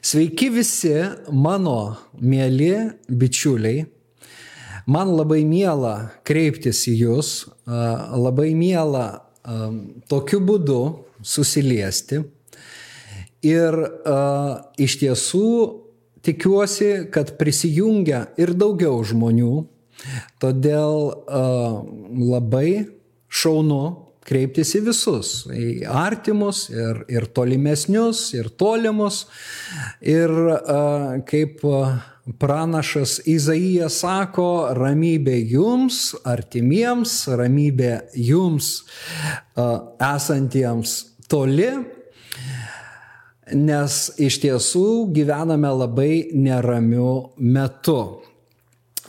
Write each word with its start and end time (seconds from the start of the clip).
Sveiki 0.00 0.46
visi 0.48 0.94
mano 1.28 1.98
mėly 2.24 2.72
bičiuliai. 3.12 3.82
Man 4.88 5.10
labai 5.12 5.42
miela 5.44 6.08
kreiptis 6.24 6.86
į 6.88 6.94
Jūs, 7.02 7.32
labai 7.68 8.54
miela 8.56 9.26
tokiu 10.08 10.40
būdu 10.40 10.80
susiliesti. 11.20 12.22
Ir 13.44 13.76
iš 14.80 14.96
tiesų 15.02 15.52
tikiuosi, 16.24 16.90
kad 17.12 17.36
prisijungia 17.36 18.30
ir 18.40 18.56
daugiau 18.56 19.04
žmonių, 19.04 19.52
todėl 20.40 21.12
labai 22.16 22.88
šaunu 23.28 23.84
kreiptis 24.26 24.74
į 24.76 24.82
visus, 24.90 25.32
į 25.50 25.86
artimus 25.86 26.66
ir, 26.72 27.04
ir 27.10 27.26
tolimesnius, 27.34 28.30
ir 28.36 28.50
tolimus. 28.60 29.24
Ir 30.00 30.30
kaip 31.28 31.64
pranašas 32.40 33.18
Izaijas 33.28 34.00
sako, 34.02 34.70
ramybė 34.76 35.38
jums, 35.50 36.10
artimiems, 36.28 37.22
ramybė 37.40 37.94
jums 38.14 38.72
esantiems 39.56 40.98
toli, 41.30 41.70
nes 43.56 43.96
iš 44.20 44.38
tiesų 44.44 44.86
gyvename 45.14 45.72
labai 45.80 46.12
neramiu 46.36 47.32
metu. 47.42 47.98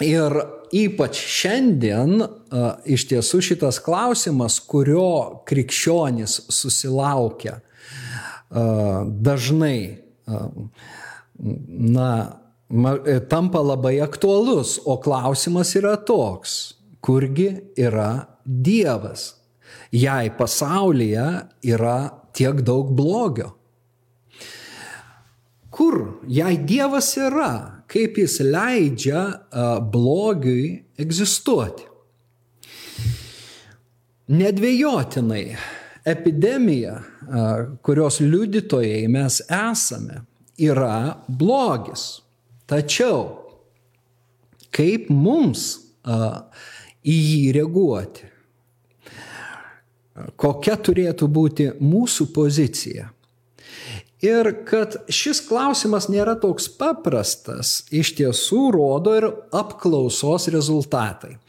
Ir 0.02 0.34
ypač 0.72 1.20
šiandien 1.20 2.22
iš 2.88 3.08
tiesų 3.10 3.42
šitas 3.44 3.80
klausimas, 3.84 4.60
kurio 4.64 5.44
krikščionis 5.48 6.38
susilaukia 6.52 7.60
dažnai, 8.52 10.00
na, 11.68 12.10
tampa 13.30 13.62
labai 13.64 14.00
aktualus, 14.04 14.78
o 14.86 14.98
klausimas 15.02 15.76
yra 15.80 15.96
toks, 15.98 16.76
kurgi 17.04 17.50
yra 17.80 18.28
Dievas, 18.46 19.36
jei 19.94 20.32
pasaulyje 20.38 21.28
yra 21.68 21.98
tiek 22.34 22.64
daug 22.66 22.92
blogio. 22.96 23.52
Kur, 25.72 26.20
jei 26.28 26.58
Dievas 26.58 27.14
yra, 27.20 27.81
kaip 27.92 28.18
jis 28.22 28.40
leidžia 28.46 29.26
blogiui 29.92 30.80
egzistuoti. 31.02 31.88
Nedvėjotinai 34.32 35.44
epidemija, 36.08 36.96
kurios 37.84 38.22
liudytojai 38.24 39.04
mes 39.12 39.42
esame, 39.44 40.22
yra 40.62 41.18
blogis. 41.28 42.22
Tačiau 42.70 43.26
kaip 44.72 45.10
mums 45.12 45.74
į 47.04 47.16
jį 47.18 47.48
reaguoti? 47.58 48.30
Kokia 50.40 50.78
turėtų 50.78 51.28
būti 51.28 51.68
mūsų 51.82 52.30
pozicija? 52.36 53.10
Ir 54.22 54.52
kad 54.70 55.00
šis 55.10 55.40
klausimas 55.48 56.06
nėra 56.12 56.36
toks 56.38 56.68
paprastas, 56.78 57.88
iš 57.90 58.12
tiesų 58.20 58.68
rodo 58.76 59.16
ir 59.18 59.26
apklausos 59.58 60.46
rezultatai. 60.54 61.40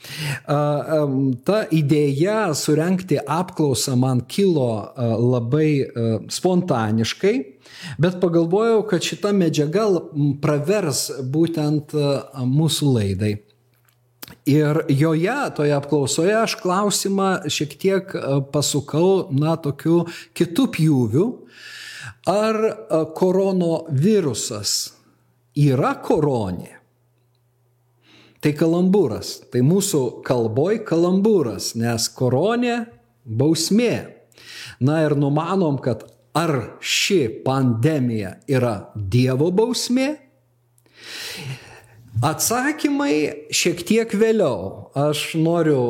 Ta 0.47 1.59
idėja 1.69 2.55
surenkti 2.57 3.19
apklausą 3.21 3.99
man 4.01 4.23
kilo 4.25 4.71
labai 4.97 5.85
spontaniškai, 6.33 7.35
bet 8.01 8.17
pagalvojau, 8.25 8.81
kad 8.89 9.05
šita 9.05 9.35
medžiaga 9.37 9.85
pravers 10.41 11.11
būtent 11.29 11.93
mūsų 11.93 12.95
laidai. 12.97 13.35
Ir 14.49 14.81
joje, 14.89 15.37
toje 15.61 15.77
apklausoje, 15.77 16.33
aš 16.41 16.57
klausimą 16.63 17.51
šiek 17.53 17.77
tiek 17.77 18.17
pasukau, 18.55 19.29
na, 19.29 19.59
tokiu 19.61 20.07
kitų 20.33 20.69
pjūvių. 20.73 21.29
Ar 22.31 22.57
koronavirusas 23.19 24.93
yra 25.59 25.97
koronė? 26.05 26.79
Tai 28.43 28.51
kalambūras, 28.59 29.37
tai 29.51 29.63
mūsų 29.67 30.23
kalboj 30.27 30.81
kalambūras, 30.87 31.73
nes 31.79 32.09
koronė 32.15 32.85
bausmė. 33.23 33.95
Na 34.83 35.01
ir 35.07 35.15
numanom, 35.19 35.79
kad 35.83 36.07
ar 36.35 36.79
ši 36.83 37.43
pandemija 37.45 38.37
yra 38.51 38.93
Dievo 38.95 39.51
bausmė? 39.55 40.09
Atsakymai 42.23 43.51
šiek 43.55 43.83
tiek 43.87 44.11
vėliau. 44.15 44.91
Aš 44.95 45.33
noriu 45.39 45.83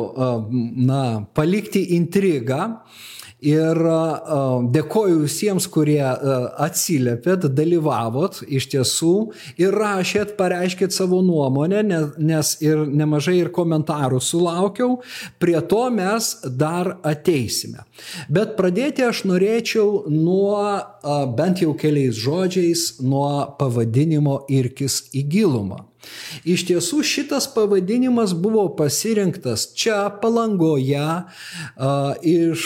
na, 0.49 1.25
palikti 1.37 1.83
intrigą 1.97 2.79
Ir 3.43 3.75
dėkoju 4.71 5.17
visiems, 5.25 5.67
kurie 5.67 5.99
atsiliepėt, 6.01 7.49
dalyvavot 7.51 8.39
iš 8.47 8.69
tiesų 8.71 9.13
ir 9.59 9.75
rašėt, 9.75 10.37
pareiškėt 10.39 10.95
savo 10.95 11.19
nuomonę, 11.25 11.83
nes 12.17 12.53
ir 12.63 12.85
nemažai 12.87 13.35
ir 13.41 13.51
komentarų 13.51 14.21
sulaukiau, 14.23 15.01
prie 15.43 15.59
to 15.67 15.83
mes 15.91 16.33
dar 16.47 16.95
ateisime. 17.03 17.83
Bet 18.31 18.55
pradėti 18.59 19.03
aš 19.09 19.25
norėčiau 19.27 20.05
nuo, 20.07 20.55
bent 21.35 21.63
jau 21.65 21.75
keliais 21.75 22.15
žodžiais, 22.15 22.93
nuo 23.03 23.55
pavadinimo 23.59 24.45
Irkis 24.51 25.03
į 25.11 25.27
gilumą. 25.35 25.83
Iš 26.43 26.65
tiesų 26.69 27.01
šitas 27.05 27.47
pavadinimas 27.53 28.33
buvo 28.37 28.65
pasirinktas 28.77 29.69
čia 29.77 30.07
palangoje, 30.21 31.07
iš 32.27 32.65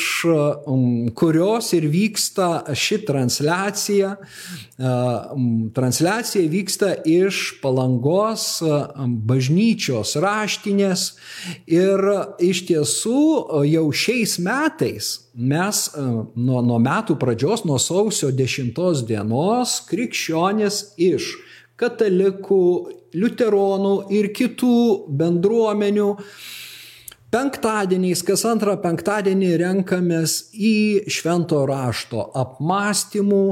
kurios 1.18 1.74
ir 1.78 1.90
vyksta 1.92 2.50
ši 2.74 3.00
transliacija. 3.08 4.16
Transliacija 5.78 6.50
vyksta 6.50 6.94
iš 7.06 7.44
palangos 7.62 8.48
bažnyčios 9.30 10.16
raštinės 10.22 11.08
ir 11.68 12.09
iš 12.44 12.66
tiesų 12.72 13.22
jau 13.68 13.88
šiais 13.92 14.38
metais 14.44 15.14
mes 15.38 15.84
nuo, 16.36 16.62
nuo 16.66 16.80
metų 16.81 17.18
pradžios, 17.22 17.64
nuo 17.68 17.78
sausio 17.81 18.31
10 18.34 19.06
dienos 19.06 19.78
krikščionis 19.90 20.81
iš 20.98 21.36
katalikų, 21.78 22.64
liuteronų 23.16 23.95
ir 24.16 24.31
kitų 24.35 24.78
bendruomenių. 25.19 26.13
Penktadieniais, 27.28 28.22
kas 28.23 28.45
antrą 28.47 28.78
penktadienį 28.79 29.50
renkamės 29.59 30.38
į 30.56 31.09
švento 31.12 31.59
rašto 31.68 32.23
apmąstymų, 32.40 33.47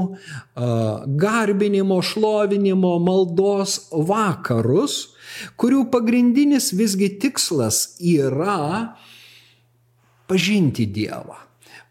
garbinimo, 1.20 1.98
šlovinimo, 2.00 2.94
maldos 3.04 3.76
vakarus, 3.92 4.96
kurių 5.60 5.84
pagrindinis 5.92 6.70
visgi 6.72 7.10
tikslas 7.20 7.98
yra 8.00 8.96
pažinti 10.26 10.88
Dievą, 10.88 11.36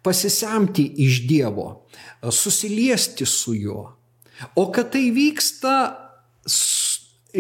pasisemti 0.02 0.88
iš 1.06 1.22
Dievo, 1.30 1.86
susiliesti 2.26 3.30
su 3.30 3.53
juo. 3.53 3.86
O 4.58 4.72
kad 4.74 4.90
tai 4.92 5.12
vyksta 5.16 5.76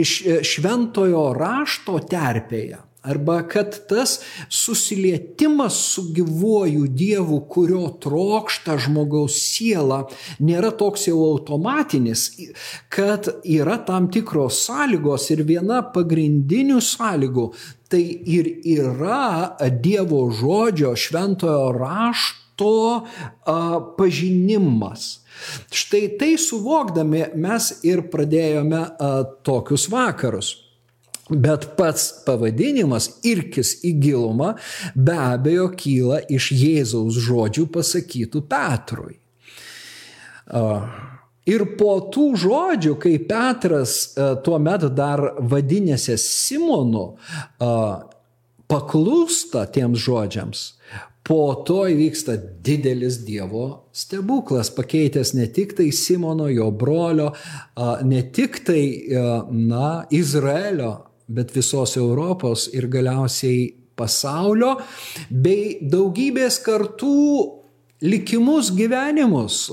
iš 0.03 0.17
šventojo 0.55 1.29
rašto 1.37 1.99
terpėje. 2.09 2.81
Arba 3.05 3.43
kad 3.47 3.87
tas 3.87 4.19
susilietimas 4.49 5.73
su 5.73 6.01
gyvuoju 6.13 6.87
Dievu, 6.87 7.39
kurio 7.49 7.83
trokšta 8.01 8.79
žmogaus 8.81 9.35
siela, 9.37 9.99
nėra 10.41 10.71
toks 10.73 11.05
jau 11.11 11.19
automatinis, 11.27 12.23
kad 12.89 13.29
yra 13.45 13.77
tam 13.85 14.09
tikros 14.09 14.63
sąlygos 14.65 15.29
ir 15.35 15.43
viena 15.45 15.83
pagrindinių 15.93 16.79
sąlygų 16.81 17.45
tai 17.93 18.01
ir 18.37 18.49
yra 18.65 19.69
Dievo 19.85 20.25
žodžio 20.33 20.95
šventojo 20.97 21.69
rašto 21.77 23.05
pažinimas. 23.99 25.24
Štai 25.73 26.07
tai 26.19 26.35
suvokdami 26.41 27.25
mes 27.39 27.71
ir 27.87 28.05
pradėjome 28.11 28.81
a, 28.81 29.11
tokius 29.45 29.89
vakarus. 29.91 30.55
Bet 31.29 31.71
pats 31.73 32.11
pavadinimas 32.25 33.07
irkis 33.25 33.79
į 33.81 33.95
gilumą 33.97 34.51
be 34.93 35.15
abejo 35.17 35.71
kyla 35.73 36.19
iš 36.29 36.51
Jėzaus 36.53 37.17
žodžių 37.25 37.65
pasakytų 37.73 38.43
Petrui. 38.45 39.17
Ir 41.49 41.63
po 41.79 41.95
tų 42.13 42.27
žodžių, 42.41 42.93
kai 43.01 43.15
Petras 43.25 44.13
tuo 44.45 44.59
metu 44.61 44.91
dar 44.93 45.21
vadinėsi 45.41 46.13
Simonu, 46.21 47.07
paklūsta 48.69 49.65
tiems 49.73 50.05
žodžiams, 50.05 50.63
po 51.25 51.63
to 51.65 51.85
įvyksta 51.89 52.35
didelis 52.65 53.17
Dievo 53.25 53.89
stebuklas, 53.95 54.69
pakeitęs 54.75 55.33
ne 55.37 55.47
tik 55.53 55.73
tai 55.77 55.89
Simono, 55.95 56.47
jo 56.53 56.69
brolio, 56.71 57.31
ne 58.05 58.21
tik 58.35 58.61
tai, 58.67 58.83
na, 59.49 59.89
Izraelio, 60.13 60.91
bet 61.25 61.55
visos 61.55 61.95
Europos 61.97 62.67
ir 62.77 62.89
galiausiai 62.93 63.65
pasaulio, 63.97 64.75
bei 65.31 65.79
daugybės 65.81 66.59
kartų 66.65 67.15
likimus, 68.01 68.71
gyvenimus. 68.75 69.71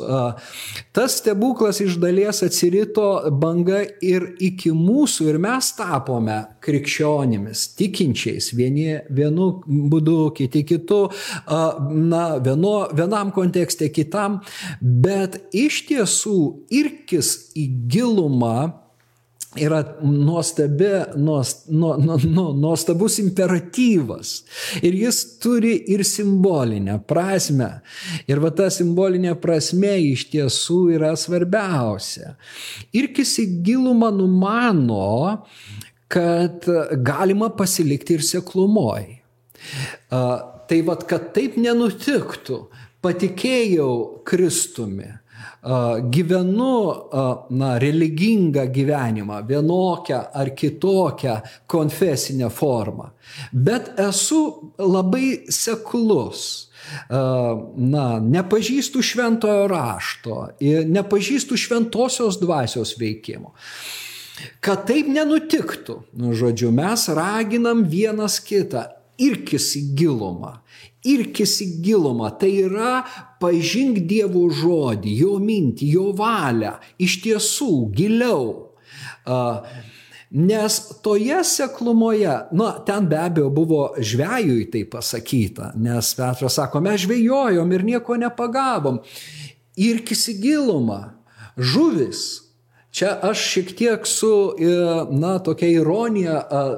Tas 0.93 1.17
stebuklas 1.19 1.81
iš 1.81 1.97
dalies 2.01 2.43
atsirito 2.43 3.07
banga 3.31 3.83
ir 4.05 4.29
iki 4.41 4.73
mūsų 4.75 5.29
ir 5.33 5.39
mes 5.43 5.73
tapome 5.77 6.39
krikščionimis, 6.63 7.65
tikinčiais, 7.79 8.53
vieni 8.57 9.01
vienu 9.11 9.51
būdu, 9.67 10.19
kiti 10.39 10.63
kitu, 10.69 11.01
na, 11.49 12.25
vieno, 12.45 12.77
vienam 12.95 13.33
kontekste, 13.35 13.91
kitam, 13.95 14.41
bet 14.81 15.41
iš 15.55 15.83
tiesų 15.91 16.39
irkis 16.71 17.35
į 17.59 17.67
gilumą 17.91 18.82
yra 19.57 19.83
nuostabi, 20.03 20.91
nuost, 21.17 21.69
nu, 21.69 21.97
nu, 22.01 22.17
nu, 22.25 22.45
nuostabus 22.57 23.19
imperatyvas. 23.19 24.33
Ir 24.83 24.97
jis 24.97 25.21
turi 25.43 25.75
ir 25.93 26.05
simbolinę 26.09 26.99
prasme. 27.09 27.69
Ir 28.31 28.41
va 28.41 28.53
ta 28.57 28.71
simbolinė 28.73 29.35
prasme 29.43 29.93
iš 30.13 30.27
tiesų 30.33 30.81
yra 30.97 31.13
svarbiausia. 31.21 32.35
Ir 32.97 33.13
kisi 33.13 33.47
gilumą 33.65 34.13
numano, 34.17 35.45
kad 36.13 36.65
galima 37.05 37.53
pasilikti 37.57 38.19
ir 38.19 38.25
seklumoj. 38.25 39.09
Tai 40.09 40.85
vad, 40.87 41.05
kad 41.09 41.33
taip 41.37 41.59
nenutiktų, 41.61 42.65
patikėjau 43.05 43.93
Kristumi 44.25 45.11
gyvenu 46.11 46.95
na, 47.51 47.79
religingą 47.79 48.67
gyvenimą, 48.67 49.47
vienokią 49.47 50.21
ar 50.33 50.55
kitokią 50.55 51.41
konfesinę 51.67 52.51
formą, 52.51 53.11
bet 53.53 53.93
esu 54.01 54.73
labai 54.79 55.45
seklus. 55.51 56.69
Na, 57.77 58.07
nepažįstu 58.19 59.05
šventojo 59.07 59.69
rašto, 59.71 60.39
nepažįstu 60.91 61.57
šventosios 61.57 62.41
dvasios 62.41 62.97
veikimo. 62.99 63.55
Kad 64.59 64.89
taip 64.89 65.07
nenutiktų, 65.07 66.01
nu, 66.19 66.33
žodžiu, 66.35 66.73
mes 66.75 67.07
raginam 67.15 67.85
vienas 67.87 68.41
kitą 68.43 68.89
irkis 69.23 69.69
į 69.79 69.85
gilumą, 70.01 70.57
irkis 71.09 71.57
į 71.65 71.69
gilumą, 71.83 72.31
tai 72.39 72.53
yra 72.65 73.03
pažink 73.43 74.03
Dievo 74.09 74.47
žodį, 74.55 75.15
jo 75.23 75.39
mintį, 75.43 75.89
jo 75.97 76.11
valią, 76.17 76.77
iš 77.03 77.19
tiesų 77.25 77.73
giliau. 77.97 78.71
Nes 80.33 80.79
toje 81.05 81.43
seklumoje, 81.45 82.37
na, 82.57 82.69
ten 82.87 83.09
be 83.11 83.19
abejo 83.21 83.51
buvo 83.53 83.83
žvėjui 84.01 84.71
tai 84.73 84.87
pasakyta, 84.89 85.73
nes 85.77 86.15
Petras 86.17 86.57
sako, 86.57 86.81
mes 86.81 87.03
žvėjojom 87.05 87.75
ir 87.77 87.85
nieko 87.91 88.17
nepagavom. 88.23 89.03
Irkis 89.77 90.25
į 90.33 90.39
gilumą, 90.41 91.03
žuvis, 91.57 92.42
Čia 92.93 93.15
aš 93.25 93.41
šiek 93.51 93.71
tiek 93.77 94.07
su, 94.07 94.53
e, 94.61 94.67
na, 95.11 95.39
tokia 95.39 95.69
ironija 95.81 96.35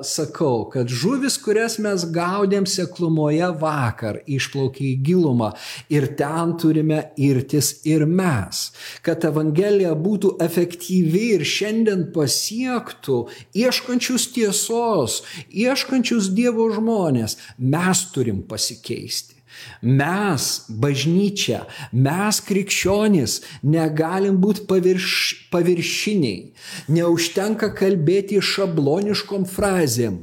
sakau, 0.07 0.69
kad 0.71 0.87
žuvis, 0.87 1.41
kurias 1.43 1.75
mes 1.83 2.05
gaudėm 2.15 2.69
seklumoje 2.71 3.49
vakar, 3.59 4.21
išplaukė 4.37 4.87
į 4.93 5.01
gilumą 5.09 5.51
ir 5.91 6.07
ten 6.15 6.55
turime 6.63 7.01
irtis 7.19 7.73
ir 7.91 8.07
mes. 8.07 8.63
Kad 9.03 9.27
Evangelija 9.27 9.97
būtų 9.99 10.37
efektyvi 10.47 11.27
ir 11.35 11.47
šiandien 11.57 12.07
pasiektų 12.15 13.25
ieškančius 13.67 14.31
tiesos, 14.39 15.25
ieškančius 15.51 16.31
Dievo 16.39 16.71
žmonės, 16.79 17.41
mes 17.59 18.07
turim 18.15 18.45
pasikeisti. 18.47 19.34
Mes, 19.83 20.49
bažnyčia, 20.69 21.65
mes 21.93 22.41
krikščionys, 22.45 23.41
negalim 23.63 24.39
būti 24.43 24.67
pavirš, 24.69 25.17
paviršiniai. 25.53 26.53
Neužtenka 26.89 27.73
kalbėti 27.77 28.41
šabloniškom 28.43 29.49
frazėm. 29.51 30.23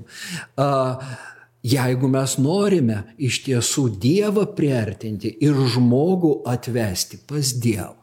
Uh, 0.57 1.29
Jeigu 1.61 2.07
mes 2.09 2.37
norime 2.41 3.03
iš 3.21 3.43
tiesų 3.45 3.83
Dievą 4.01 4.47
priartinti 4.57 5.29
ir 5.45 5.57
žmogų 5.75 6.39
atvesti 6.49 7.19
pas 7.29 7.53
Dievą. 7.53 8.01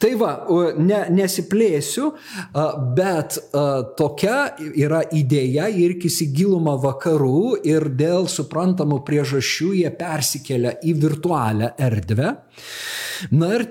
Tai 0.00 0.10
va, 0.16 0.30
ne, 0.80 1.00
nesiplėsiu, 1.12 2.06
bet 2.96 3.36
tokia 3.98 4.36
yra 4.78 5.02
idėja 5.12 5.66
ir 5.74 5.98
įsigiluma 6.00 6.78
vakarų 6.80 7.58
ir 7.68 7.90
dėl 7.98 8.28
suprantamų 8.30 9.02
priežasčių 9.04 9.74
jie 9.82 9.90
persikelia 9.98 10.76
į 10.80 10.94
virtualią 11.02 11.74
erdvę. 11.76 12.32
Na 13.36 13.50
ir 13.58 13.66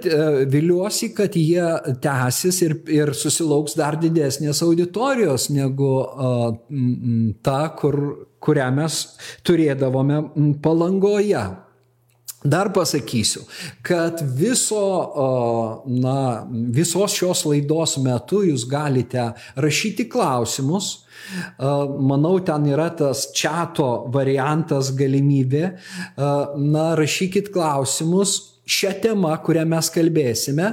viliuosi, 0.52 1.10
kad 1.18 1.34
jie 1.34 1.72
tęsis 2.04 2.62
ir, 2.68 2.76
ir 2.94 3.16
susilauks 3.18 3.74
dar 3.80 3.98
didesnės 3.98 4.62
auditorijos 4.68 5.50
negu 5.56 5.96
ta, 7.42 7.64
kur 7.80 8.04
kurią 8.44 8.70
mes 8.76 9.00
turėdavome 9.48 10.22
palangoje. 10.64 11.48
Dar 12.40 12.70
pasakysiu, 12.72 13.42
kad 13.84 14.22
viso, 14.24 14.84
na, 15.92 16.46
visos 16.72 17.12
šios 17.12 17.42
laidos 17.44 17.98
metu 18.00 18.40
jūs 18.48 18.64
galite 18.70 19.26
rašyti 19.60 20.06
klausimus. 20.08 21.02
Manau, 21.60 22.38
ten 22.48 22.70
yra 22.72 22.88
tas 22.96 23.26
čato 23.36 24.08
variantas 24.14 24.94
galimybė. 24.96 25.66
Na, 26.16 26.86
rašykit 26.96 27.52
klausimus, 27.52 28.38
šią 28.70 28.94
temą, 29.04 29.32
kurią 29.46 29.66
mes 29.70 29.90
kalbėsime 29.94 30.70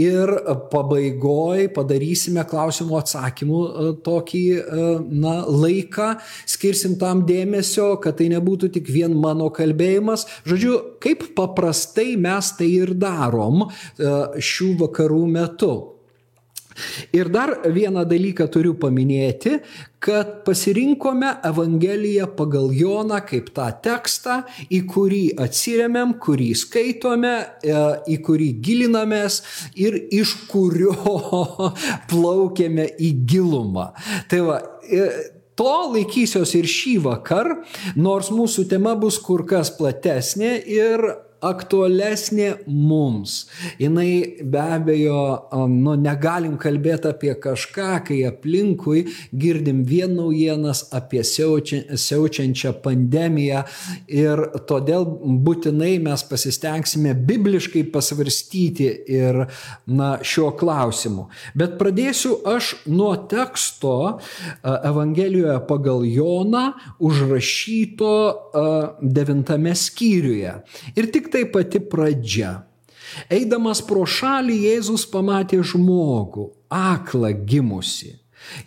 ir 0.00 0.32
pabaigoj 0.72 1.68
padarysime 1.76 2.44
klausimų 2.48 2.98
atsakymų 3.00 3.62
e, 3.64 3.88
tokį 4.06 4.44
e, 4.56 4.84
na, 5.24 5.36
laiką, 5.48 6.10
skirsim 6.50 6.98
tam 7.00 7.24
dėmesio, 7.28 7.94
kad 8.02 8.18
tai 8.20 8.30
nebūtų 8.32 8.72
tik 8.78 8.90
vien 8.92 9.16
mano 9.20 9.50
kalbėjimas. 9.54 10.26
Žodžiu, 10.48 10.76
kaip 11.04 11.28
paprastai 11.36 12.14
mes 12.20 12.52
tai 12.58 12.70
ir 12.82 12.94
darom 12.98 13.66
e, 13.66 14.14
šių 14.40 14.70
vakarų 14.84 15.24
metu. 15.38 15.74
Ir 17.14 17.30
dar 17.30 17.52
vieną 17.70 18.04
dalyką 18.08 18.46
turiu 18.50 18.74
paminėti, 18.80 19.58
kad 20.04 20.42
pasirinkome 20.44 21.30
Evangeliją 21.46 22.26
pagal 22.36 22.72
Joną 22.76 23.20
kaip 23.28 23.52
tą 23.56 23.68
tekstą, 23.84 24.40
į 24.68 24.80
kurį 24.90 25.22
atsiriamėm, 25.44 26.16
kurį 26.22 26.50
skaitome, 26.58 27.34
e, 27.62 27.84
į 28.10 28.18
kurį 28.26 28.50
gilinamės 28.64 29.40
ir 29.80 29.96
iš 30.12 30.34
kurio 30.50 30.96
plaukėme 32.10 32.90
į 32.98 33.14
gilumą. 33.30 33.92
Tai 34.28 34.42
va, 34.50 34.60
e, 34.84 35.08
To 35.54 35.70
laikysiuos 35.94 36.50
ir 36.58 36.66
šį 36.66 36.96
vakar, 37.04 37.52
nors 37.94 38.32
mūsų 38.34 38.64
tema 38.72 38.96
bus 38.98 39.20
kur 39.22 39.44
kas 39.46 39.70
platesnė 39.76 40.56
ir 40.66 41.04
aktualesnė 41.44 42.50
mums. 42.66 43.44
Jis 43.78 44.42
be 44.42 44.62
abejo, 44.62 45.20
nu, 45.70 45.94
negalim 46.00 46.56
kalbėti 46.60 47.10
apie 47.10 47.34
kažką, 47.40 47.90
kai 48.08 48.20
aplinkui 48.28 49.04
girdim 49.32 49.82
vien 49.88 50.14
naujienas 50.16 50.86
apie 50.94 51.22
siaučia, 51.26 51.98
siaučiančią 52.00 52.74
pandemiją 52.84 53.64
ir 54.08 54.42
todėl 54.68 55.06
būtinai 55.44 55.96
mes 56.04 56.24
pasistengsime 56.28 57.14
bibliškai 57.28 57.84
pasvarstyti 57.94 58.88
ir 59.14 59.44
na, 59.86 60.14
šiuo 60.24 60.52
klausimu. 60.58 61.28
Bet 61.58 61.76
pradėsiu 61.80 62.38
aš 62.54 62.74
nuo 62.90 63.12
teksto 63.30 63.94
Evangelijoje 64.64 65.58
pagal 65.68 66.04
Joną 66.08 66.64
užrašyto 67.04 68.14
devintame 69.00 69.74
skyriuje. 69.78 70.54
Ir 70.96 71.10
tik 71.12 71.30
tai 71.34 71.44
pati 71.50 71.82
pradžia. 71.82 72.62
Eidamas 73.32 73.82
pro 73.84 74.04
šalį 74.06 74.56
Jėzus 74.68 75.04
pamatė 75.10 75.60
žmogų, 75.66 76.48
aklą 76.70 77.32
gimusi. 77.46 78.14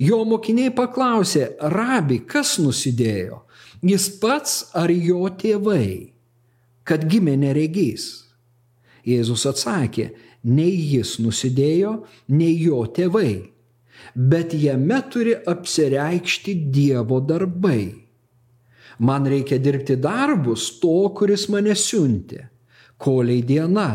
Jo 0.01 0.24
mokiniai 0.25 0.74
paklausė, 0.75 1.51
rabi, 1.74 2.19
kas 2.25 2.57
nusidėjo? 2.62 3.43
Jis 3.86 4.07
pats 4.21 4.55
ar 4.77 4.91
jo 4.91 5.27
tėvai, 5.38 6.13
kad 6.88 7.05
gimė 7.09 7.36
neregys? 7.38 8.07
Jėzus 9.07 9.45
atsakė, 9.47 10.09
nei 10.43 10.74
jis 10.95 11.17
nusidėjo, 11.21 11.93
nei 12.33 12.57
jo 12.57 12.81
tėvai, 12.89 13.53
bet 14.15 14.55
jame 14.57 15.00
turi 15.13 15.38
apsireikšti 15.38 16.57
Dievo 16.74 17.21
darbai. 17.21 17.93
Man 19.00 19.29
reikia 19.29 19.62
dirbti 19.62 19.95
darbus 20.01 20.71
to, 20.81 21.13
kuris 21.13 21.45
mane 21.53 21.75
siunti. 21.77 22.41
Koliai 22.98 23.44
diena, 23.46 23.89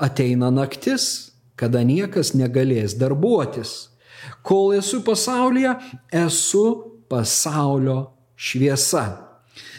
ateina 0.00 0.50
naktis, 0.54 1.32
kada 1.58 1.82
niekas 1.84 2.32
negalės 2.38 2.96
darbuotis. 2.98 3.90
Kol 4.46 4.76
esu 4.78 5.02
pasaulyje, 5.04 5.74
esu 6.14 6.64
pasaulio 7.10 8.00
šviesa. 8.38 9.06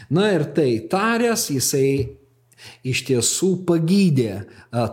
Na 0.10 0.30
ir 0.34 0.46
tai 0.56 0.72
taręs, 0.92 1.50
jisai 1.54 2.20
iš 2.84 3.04
tiesų 3.08 3.52
pagydė 3.68 4.32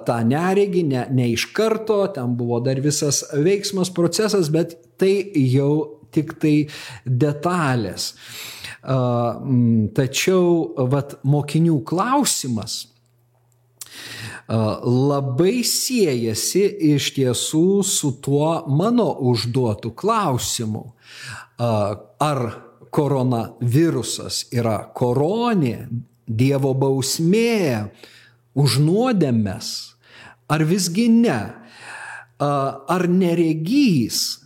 tą 0.06 0.18
neregį, 0.28 0.83
ne, 0.87 1.04
ne 1.11 1.30
iš 1.33 1.49
karto, 1.56 2.02
ten 2.14 2.37
buvo 2.38 2.61
dar 2.64 2.78
visas 2.85 3.25
veiksmas, 3.33 3.90
procesas, 3.95 4.50
bet 4.52 4.76
tai 5.00 5.14
jau 5.50 5.73
tik 6.14 6.37
tai 6.40 6.56
detalės. 7.04 8.12
Tačiau 9.97 10.45
vat, 10.92 11.16
mokinių 11.26 11.80
klausimas 11.88 12.85
labai 14.48 15.64
siejasi 15.66 16.64
iš 16.94 17.10
tiesų 17.16 17.82
su 17.82 18.12
tuo 18.22 18.62
mano 18.70 19.10
užduotu 19.26 19.90
klausimu. 19.90 20.84
Ar 21.58 22.42
koronavirusas 22.90 24.46
yra 24.54 24.78
koronė, 24.94 25.88
Dievo 26.26 26.72
bausmė 26.74 27.92
už 28.58 28.80
nuodėmes, 28.82 29.94
ar 30.50 30.64
visgi 30.66 31.06
ne? 31.06 31.38
Ar 32.42 33.04
neregys 33.06 34.42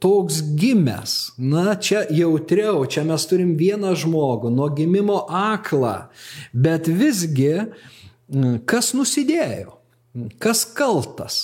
toks 0.00 0.38
gimęs, 0.56 1.34
na 1.36 1.74
čia 1.76 2.06
jautriau, 2.08 2.86
čia 2.88 3.04
mes 3.04 3.26
turim 3.28 3.52
vieną 3.60 3.92
žmogų, 3.98 4.48
nuo 4.54 4.70
gimimo 4.72 5.18
aklą, 5.28 6.08
bet 6.56 6.88
visgi 6.88 7.52
uh, 7.58 7.97
kas 8.68 8.92
nusidėjo, 8.96 9.78
kas 10.42 10.66
kaltas. 10.76 11.38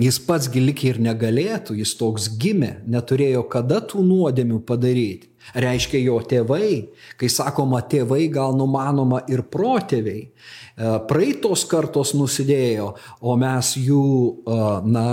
Jis 0.00 0.16
pats 0.24 0.48
gilik 0.48 0.80
ir 0.88 0.96
negalėtų, 1.04 1.74
jis 1.76 1.92
toks 1.98 2.30
gimė, 2.40 2.78
neturėjo 2.88 3.42
kada 3.52 3.82
tų 3.84 4.00
nuodėmių 4.06 4.62
padaryti. 4.64 5.28
Reiškia 5.58 5.98
jo 6.00 6.16
tėvai, 6.24 6.88
kai 7.20 7.28
sakoma 7.28 7.82
tėvai, 7.90 8.24
gal 8.32 8.54
numanoma 8.56 9.20
ir 9.28 9.42
protėviai. 9.52 10.22
E, 10.22 10.92
praeitos 11.10 11.66
kartos 11.68 12.14
nusidėjo, 12.16 12.92
o 13.20 13.34
mes 13.36 13.74
jų, 13.76 14.06
e, 14.32 14.58
na, 14.88 15.06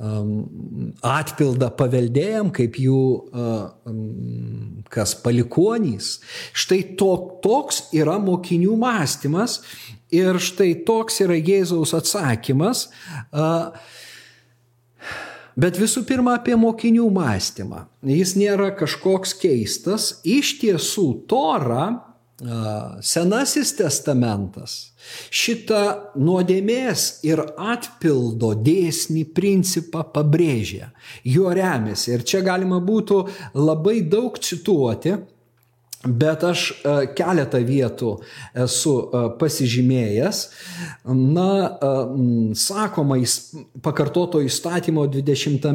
atpildą 0.00 1.68
paveldėjom 1.76 2.50
kaip 2.56 2.78
jų 2.80 3.00
kas 4.90 5.14
palikonys. 5.20 6.14
Štai 6.56 6.80
to, 7.00 7.12
toks 7.44 7.90
yra 7.96 8.16
mokinių 8.22 8.78
mąstymas 8.80 9.60
ir 10.14 10.40
štai 10.40 10.72
toks 10.88 11.20
yra 11.24 11.36
Jėzaus 11.36 11.92
atsakymas. 11.98 12.88
Bet 15.60 15.76
visų 15.76 16.06
pirma 16.08 16.38
apie 16.38 16.56
mokinių 16.56 17.10
mąstymą. 17.12 17.84
Jis 18.08 18.36
nėra 18.38 18.70
kažkoks 18.78 19.34
keistas. 19.36 20.14
Iš 20.24 20.54
tiesų, 20.62 21.08
Tora 21.28 22.09
Senasis 22.40 23.74
testamentas 23.76 24.76
šitą 25.28 25.80
nuodėmės 26.16 27.20
ir 27.28 27.42
atpildo 27.60 28.54
dėsnį 28.64 29.26
principą 29.36 30.06
pabrėžia, 30.14 30.88
juo 31.24 31.52
remiasi. 31.56 32.14
Ir 32.14 32.24
čia 32.24 32.40
galima 32.46 32.80
būtų 32.80 33.20
labai 33.60 34.00
daug 34.08 34.38
cituoti, 34.40 35.18
Bet 36.00 36.44
aš 36.48 36.62
e, 36.72 36.92
keletą 37.12 37.58
vietų 37.68 38.14
esu 38.64 38.92
e, 39.04 39.20
pasižymėjęs. 39.36 40.38
Na, 41.12 41.50
e, 41.68 41.90
sakoma, 42.56 43.18
pakartoto 43.84 44.40
įstatymo 44.40 45.04
20, 45.12 45.68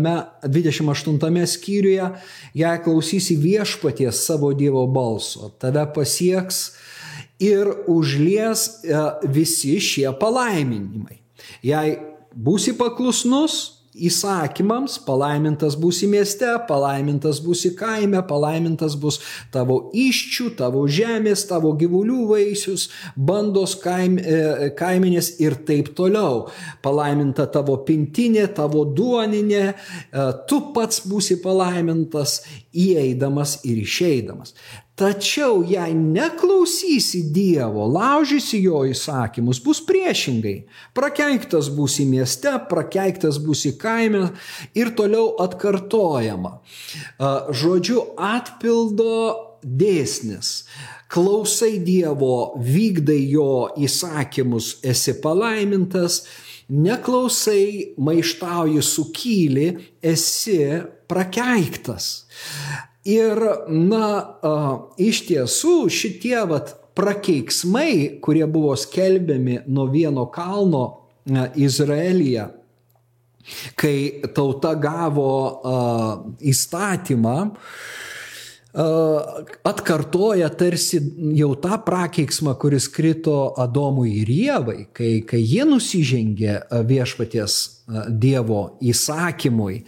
28 0.49 1.45
skyriuje, 1.51 2.09
jei 2.57 2.81
klausysi 2.87 3.37
viešpaties 3.37 4.23
savo 4.25 4.49
Dievo 4.57 4.87
balso, 4.89 5.51
tave 5.61 5.85
pasieks 5.93 6.63
ir 7.37 7.69
užlies 7.85 8.65
visi 9.29 9.75
šie 9.77 10.09
palaiminimai. 10.17 11.21
Jei 11.61 11.99
būsi 12.33 12.73
paklusnus, 12.79 13.74
įsakymams, 13.95 14.97
palaimintas 15.05 15.77
būsi 15.79 16.07
mieste, 16.11 16.49
palaimintas 16.67 17.39
būsi 17.43 17.71
kaime, 17.77 18.19
palaimintas 18.27 18.97
bus 18.99 19.21
tavo 19.53 19.91
iščių, 19.95 20.49
tavo 20.59 20.85
žemės, 20.91 21.45
tavo 21.49 21.73
gyvulių 21.79 22.25
vaisius, 22.31 22.89
bandos 23.15 23.77
kaim, 23.81 24.17
e, 24.19 24.69
kaiminės 24.77 25.35
ir 25.43 25.57
taip 25.67 25.93
toliau. 25.95 26.47
Palaiminta 26.83 27.47
tavo 27.51 27.77
pintinė, 27.87 28.47
tavo 28.55 28.85
duoninė, 28.85 29.65
e, 29.71 30.27
tu 30.49 30.61
pats 30.75 31.05
būsi 31.07 31.39
palaimintas 31.43 32.41
įeidamas 32.75 33.61
ir 33.63 33.83
išeidamas. 33.83 34.55
Tačiau 34.95 35.59
jei 35.67 35.91
neklausysi 35.91 37.25
Dievo, 37.35 37.83
laužysi 37.91 38.61
jo 38.63 38.85
įsakymus, 38.87 39.59
bus 39.59 39.81
priešingai. 39.83 40.55
Prakeiktas 40.95 41.67
būsi 41.67 42.05
mieste, 42.07 42.53
prakeiktas 42.69 43.41
būsi 43.43 43.73
kaime 43.75 44.29
ir 44.71 44.93
toliau 44.95 45.33
atkartojama. 45.43 46.53
Žodžiu, 47.19 48.05
atpildo 48.15 49.17
dėsnis. 49.59 50.63
Klausai 51.11 51.75
Dievo, 51.83 52.55
vykdai 52.55 53.19
jo 53.35 53.67
įsakymus, 53.75 54.77
esi 54.79 55.19
palaimintas, 55.19 56.21
neklausai, 56.71 57.97
maištauji, 57.99 58.81
sukyli, 58.95 59.69
esi 59.99 60.59
prakeiktas. 61.11 62.13
Ir, 63.05 63.37
na, 63.69 64.07
iš 64.97 65.25
tiesų 65.27 65.75
šitie 65.93 66.39
vat 66.49 66.71
prakeiksmai, 66.97 68.17
kurie 68.23 68.45
buvo 68.49 68.73
skelbiami 68.79 69.59
nuo 69.67 69.85
vieno 69.91 70.25
kalno 70.33 70.85
Izraelyje, 71.55 72.47
kai 73.77 73.97
tauta 74.33 74.73
gavo 74.81 75.29
įstatymą, 76.41 77.35
atkartoja 79.69 80.49
tarsi 80.57 80.99
jau 81.37 81.53
tą 81.61 81.77
prakeiksmą, 81.85 82.55
kuris 82.59 82.89
krito 82.91 83.53
Adomui 83.61 84.17
ir 84.23 84.33
Jėvai, 84.33 84.79
kai, 84.97 85.11
kai 85.29 85.39
jie 85.45 85.63
nusižengė 85.69 86.57
viešpaties 86.89 87.61
Dievo 88.09 88.79
įsakymui 88.81 89.83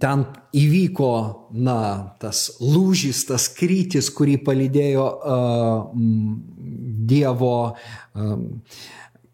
ten 0.00 0.22
įvyko, 0.56 1.12
na, 1.52 1.80
tas 2.22 2.46
lūžis, 2.62 3.26
tas 3.28 3.48
krytis, 3.52 4.08
kurį 4.14 4.38
palydėjo 4.46 5.08
Dievo 7.08 7.56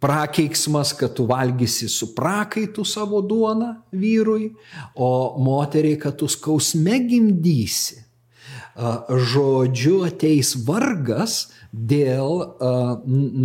prakeiksmas, 0.05 0.93
kad 0.99 1.15
tu 1.17 1.27
valgysi 1.31 1.89
su 1.89 2.11
prakaitu 2.17 2.85
savo 2.85 3.23
duoną 3.25 3.71
vyrui, 3.95 4.51
o 4.95 5.11
moteriai, 5.43 5.99
kad 6.01 6.19
tu 6.21 6.29
skausme 6.29 6.99
gimdysi. 7.07 8.03
Žodžiu 8.75 10.01
ateis 10.09 10.57
vargas 10.67 11.47
dėl 11.71 12.43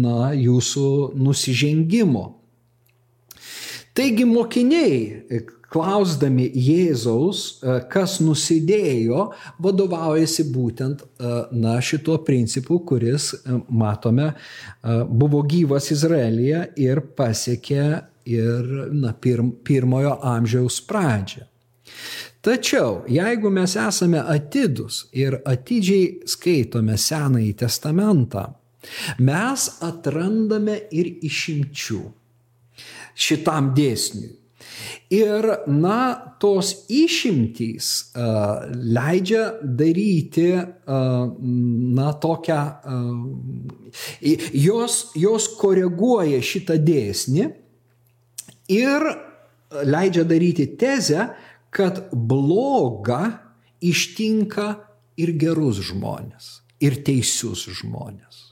na, 0.02 0.34
jūsų 0.34 0.90
nusižengimo. 1.14 2.26
Taigi 3.94 4.26
mokiniai, 4.26 5.00
klausdami 5.70 6.48
Jėzaus, 6.50 7.44
e, 7.62 7.78
kas 7.92 8.18
nusidėjo, 8.24 9.30
vadovaujasi 9.62 10.48
būtent 10.54 11.04
e, 11.04 11.34
na, 11.62 11.78
šituo 11.82 12.20
principu, 12.26 12.82
kuris, 12.86 13.32
e, 13.38 13.60
matome, 13.70 14.32
buvo 15.10 15.42
gyvas 15.50 15.92
Izraelyje 15.94 16.64
ir 16.82 17.02
pasiekė 17.18 17.86
ir 18.30 18.70
na, 18.96 19.14
pirm, 19.14 19.52
pirmojo 19.66 20.16
amžiaus 20.26 20.80
pradžią. 20.88 21.46
Tačiau, 22.46 23.02
jeigu 23.12 23.50
mes 23.52 23.74
esame 23.76 24.22
atidus 24.24 25.04
ir 25.12 25.42
atidžiai 25.44 26.30
skaitome 26.30 26.96
Senąjį 26.96 27.52
testamentą, 27.60 28.46
mes 29.20 29.66
atrandame 29.84 30.78
ir 30.96 31.12
išimčių 31.28 32.00
šitam 33.20 33.74
dėsniui. 33.76 34.40
Ir, 35.14 35.46
na, 35.68 36.00
tos 36.42 36.74
išimtys 36.94 38.12
leidžia 38.76 39.46
daryti, 39.64 40.50
na, 40.88 42.12
tokią, 42.26 42.60
jos, 44.54 45.00
jos 45.18 45.50
koreguoja 45.60 46.42
šitą 46.46 46.78
dėsnį 46.84 47.50
ir 48.70 49.08
leidžia 49.86 50.26
daryti 50.30 50.68
tezę, 50.78 51.30
kad 51.70 52.08
bloga 52.14 53.40
ištinka 53.82 54.74
ir 55.20 55.34
gerus 55.38 55.82
žmonės, 55.90 56.60
ir 56.82 57.00
teisius 57.06 57.68
žmonės. 57.82 58.46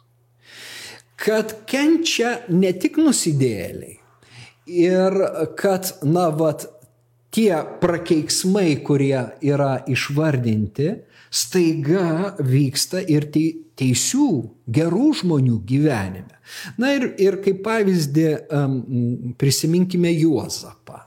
Kad 1.18 1.64
kenčia 1.70 2.44
ne 2.54 2.70
tik 2.78 3.00
nusidėliai, 3.02 3.97
ir 4.68 5.16
kad, 5.60 5.90
na, 6.04 6.30
vat, 6.36 6.68
tie 7.34 7.54
prakeiksmai, 7.82 8.80
kurie 8.86 9.20
yra 9.46 9.78
išvardinti, 9.90 10.90
staiga 11.30 12.34
vyksta 12.40 13.02
ir 13.04 13.28
teisių, 13.32 14.30
gerų 14.74 15.10
žmonių 15.22 15.60
gyvenime. 15.68 16.40
Na 16.80 16.94
ir, 16.96 17.12
ir 17.22 17.40
kaip 17.44 17.62
pavyzdį 17.66 18.28
um, 18.56 18.78
prisiminkime 19.40 20.14
Juozapą. 20.16 21.04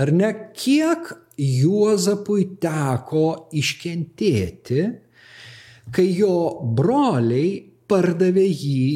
Ar 0.00 0.12
ne, 0.14 0.30
kiek 0.56 1.10
Juozapui 1.38 2.46
teko 2.62 3.50
iškentėti, 3.54 4.84
kai 5.94 6.06
jo 6.14 6.36
broliai 6.78 7.58
pardavė 7.90 8.46
jį 8.46 8.86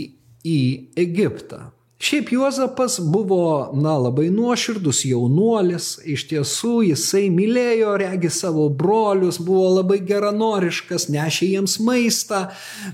į 0.48 0.60
Egiptą. 1.02 1.66
Šiaip 1.98 2.28
Juozapas 2.32 3.00
buvo, 3.02 3.70
na, 3.74 3.96
labai 3.98 4.28
nuoširdus 4.30 5.00
jaunuolis, 5.08 5.96
iš 6.06 6.28
tiesų 6.30 6.74
jisai 6.92 7.24
mylėjo, 7.34 7.96
regi 7.98 8.30
savo 8.30 8.68
brolius, 8.70 9.40
buvo 9.42 9.66
labai 9.80 9.98
geranoriškas, 10.06 11.08
nešė 11.10 11.48
jiems 11.56 11.80
maistą, 11.82 12.44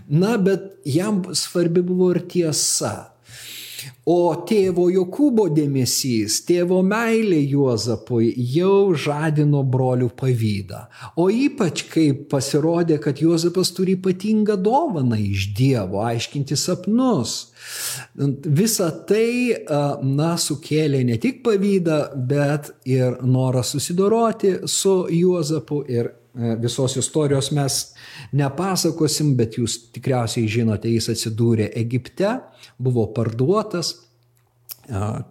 na, 0.08 0.38
bet 0.40 0.70
jam 0.88 1.20
svarbi 1.36 1.84
buvo 1.84 2.14
ir 2.14 2.22
tiesa. 2.32 3.13
O 4.04 4.34
tėvo 4.44 4.86
Jokūbo 4.92 5.46
dėmesys, 5.56 6.42
tėvo 6.44 6.82
meilė 6.84 7.38
Juozapui 7.54 8.32
jau 8.52 8.92
žadino 8.92 9.62
brolių 9.64 10.10
pavydą. 10.18 10.82
O 11.16 11.30
ypač, 11.32 11.86
kai 11.88 12.10
pasirodė, 12.12 12.98
kad 13.00 13.22
Juozapas 13.24 13.72
turi 13.76 13.96
ypatingą 13.96 14.58
dovaną 14.60 15.16
iš 15.20 15.48
Dievo, 15.56 16.02
aiškinti 16.04 16.58
sapnus. 16.60 17.36
Visa 18.14 18.90
tai, 19.08 19.56
na, 20.04 20.34
sukėlė 20.40 21.00
ne 21.08 21.16
tik 21.22 21.40
pavydą, 21.46 22.00
bet 22.28 22.74
ir 22.84 23.22
norą 23.24 23.64
susidoroti 23.64 24.58
su 24.68 24.98
Juozapu 25.12 25.80
ir 25.88 26.12
visos 26.34 26.96
istorijos 26.98 27.50
mes 27.54 27.80
nepasakosim, 28.34 29.34
bet 29.38 29.58
jūs 29.60 29.76
tikriausiai 29.94 30.48
žinote, 30.50 30.90
jis 30.90 31.12
atsidūrė 31.14 31.70
Egipte, 31.78 32.40
buvo 32.78 33.06
parduotas, 33.14 33.94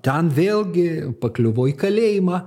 ten 0.02 0.30
vėlgi 0.34 1.14
pakliuvo 1.22 1.68
į 1.70 1.76
kalėjimą 1.78 2.40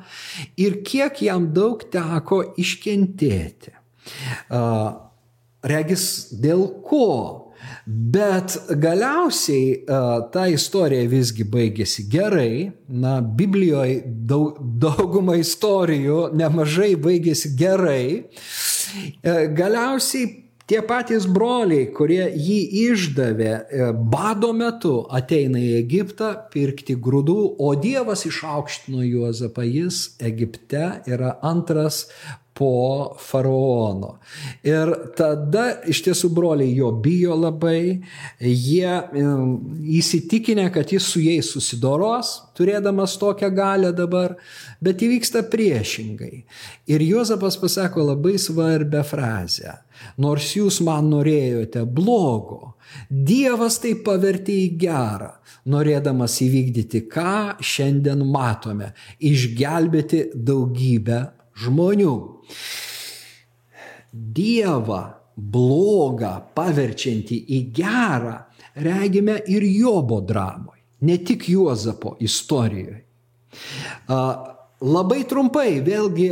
ir 0.58 0.80
kiek 0.86 1.22
jam 1.22 1.50
daug 1.54 1.84
teko 1.92 2.42
iškentėti. 2.58 3.74
Regis 5.66 6.06
dėl 6.42 6.66
ko? 6.86 7.06
Bet 7.86 8.56
galiausiai 8.82 9.84
ta 10.34 10.46
istorija 10.50 11.06
visgi 11.06 11.44
baigėsi 11.46 12.08
gerai. 12.10 12.72
Na, 12.88 13.20
Biblijoje 13.20 14.00
daug, 14.26 14.56
dauguma 14.58 15.36
istorijų 15.38 16.32
nemažai 16.34 16.96
baigėsi 16.98 17.52
gerai. 17.58 18.24
Galiausiai 19.22 20.46
Tie 20.66 20.80
patys 20.82 21.28
broliai, 21.30 21.84
kurie 21.94 22.24
jį 22.26 22.56
išdavė 22.90 23.50
e, 23.54 23.84
bado 23.94 24.48
metu, 24.50 24.96
ateina 25.14 25.60
į 25.62 25.76
Egiptą 25.78 26.32
pirkti 26.50 26.96
grūdų, 26.98 27.36
o 27.62 27.68
Dievas 27.78 28.26
išaukštino 28.26 29.04
Juozapą, 29.06 29.62
jis 29.62 30.16
Egipte 30.18 30.88
yra 31.06 31.36
antras 31.46 32.08
po 32.56 33.16
faraono. 33.20 34.16
Ir 34.64 34.92
tada 35.18 35.66
iš 35.88 36.00
tiesų 36.06 36.30
broliai 36.34 36.72
jo 36.76 36.90
bijo 37.04 37.36
labai, 37.36 38.00
jie 38.40 38.94
įsitikinę, 40.00 40.70
kad 40.74 40.92
jis 40.94 41.08
su 41.12 41.20
jais 41.20 41.50
susidoros, 41.52 42.32
turėdamas 42.56 43.18
tokią 43.20 43.50
galę 43.54 43.92
dabar, 43.96 44.38
bet 44.80 45.04
įvyksta 45.04 45.44
priešingai. 45.52 46.44
Ir 46.88 47.04
Juozapas 47.04 47.58
pasako 47.60 48.08
labai 48.12 48.38
svarbę 48.40 49.04
frazę. 49.04 49.82
Nors 50.20 50.50
jūs 50.56 50.82
man 50.84 51.10
norėjote 51.12 51.84
blogo, 51.88 52.76
Dievas 53.10 53.80
tai 53.82 53.96
pavertė 54.06 54.54
į 54.62 54.68
gerą, 54.80 55.32
norėdamas 55.72 56.38
įvykdyti, 56.44 57.02
ką 57.10 57.58
šiandien 57.60 58.22
matome- 58.30 58.92
išgelbėti 59.30 60.30
daugybę 60.34 61.20
žmonių. 61.62 62.35
Dievą 64.12 65.02
blogą 65.36 66.32
paverčiantį 66.56 67.38
į 67.52 67.58
gerą 67.76 68.36
regime 68.80 69.36
ir 69.52 69.64
Jobo 69.68 70.20
dramoje, 70.24 70.82
ne 71.00 71.18
tik 71.18 71.48
Juozapo 71.48 72.16
istorijoje. 72.24 73.02
Labai 74.86 75.22
trumpai, 75.28 75.80
vėlgi 75.84 76.30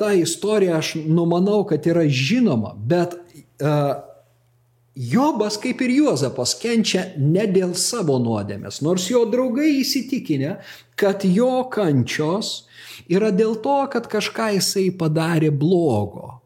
ta 0.00 0.12
istorija 0.16 0.78
aš 0.80 0.94
numanau, 1.08 1.62
kad 1.68 1.86
yra 1.88 2.04
žinoma, 2.04 2.74
bet 2.76 3.16
Jobas, 4.98 5.56
kaip 5.62 5.80
ir 5.86 5.92
Juozapas, 5.94 6.56
kenčia 6.58 7.04
ne 7.16 7.46
dėl 7.48 7.76
savo 7.78 8.18
nuodėmės, 8.18 8.80
nors 8.82 9.06
jo 9.12 9.22
draugai 9.30 9.78
įsitikinę, 9.78 10.56
kad 10.98 11.22
jo 11.22 11.68
kančios 11.72 12.67
yra 13.06 13.30
dėl 13.34 13.56
to, 13.62 13.78
kad 13.92 14.08
kažką 14.10 14.52
jisai 14.56 14.88
padarė 14.98 15.52
blogo. 15.54 16.38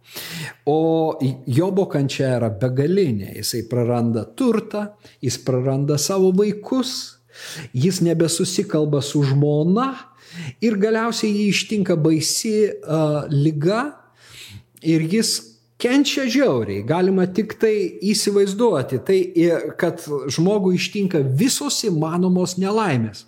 O 0.68 1.18
Jobo 1.48 1.86
kančia 1.90 2.36
yra 2.36 2.50
begalinė, 2.52 3.32
jisai 3.38 3.64
praranda 3.70 4.26
turtą, 4.38 4.92
jis 5.24 5.38
praranda 5.42 5.96
savo 5.98 6.30
vaikus, 6.36 7.18
jis 7.72 8.02
nebesusikalba 8.04 9.00
su 9.02 9.22
žmona 9.24 9.94
ir 10.64 10.76
galiausiai 10.80 11.32
jį 11.32 11.48
ištinka 11.52 11.96
baisi 11.96 12.54
uh, 12.68 13.24
lyga 13.32 13.86
ir 14.84 15.04
jis 15.08 15.32
kenčia 15.82 16.28
žiauriai, 16.30 16.84
galima 16.86 17.26
tik 17.26 17.56
tai 17.58 17.74
įsivaizduoti, 18.12 19.00
tai 19.02 19.18
kad 19.80 20.04
žmogų 20.30 20.76
ištinka 20.76 21.24
visos 21.24 21.80
įmanomos 21.88 22.54
nelaimės 22.60 23.24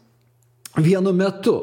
vienu 0.79 1.15
metu. 1.17 1.57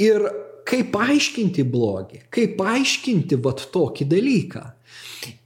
Ir 0.00 0.26
kaip 0.68 0.96
aiškinti 0.98 1.64
blogį, 1.68 2.26
kaip 2.34 2.60
aiškinti 2.60 3.38
vat 3.44 3.64
tokį 3.72 4.08
dalyką. 4.10 4.66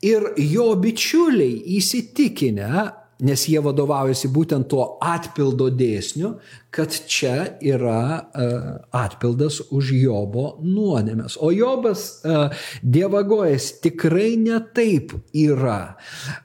Ir 0.05 0.33
jo 0.43 0.67
bičiuliai 0.79 1.63
įsitikinę, 1.79 2.89
nes 3.23 3.45
jie 3.47 3.61
vadovaujasi 3.63 4.29
būtent 4.35 4.67
tuo 4.71 4.97
atpildo 5.03 5.69
dėsniu, 5.79 6.35
kad 6.75 6.95
čia 7.07 7.55
yra 7.63 8.03
uh, 8.19 8.69
atpildas 8.99 9.61
už 9.71 9.93
Jobo 9.95 10.57
nuodėmės. 10.67 11.39
O 11.39 11.53
Jobas 11.55 12.07
uh, 12.27 12.51
dievagojas 12.83 13.71
tikrai 13.85 14.35
netaip 14.43 15.15
yra. 15.39 15.95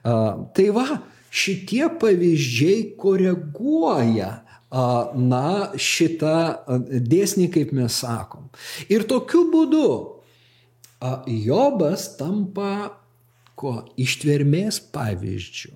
Uh, 0.06 0.46
tai 0.54 0.70
va, 0.74 0.86
šitie 1.34 1.88
pavyzdžiai 1.98 2.92
koreguoja 3.00 4.36
na, 4.70 5.70
šitą 5.80 6.38
dėsnį, 6.88 7.48
kaip 7.54 7.72
mes 7.76 8.00
sakom. 8.04 8.50
Ir 8.92 9.06
tokiu 9.08 9.46
būdu 9.52 9.88
Jobas 11.30 12.10
tampa 12.18 12.72
ko 13.58 13.74
ištvermės 13.98 14.80
pavyzdžių. 14.94 15.74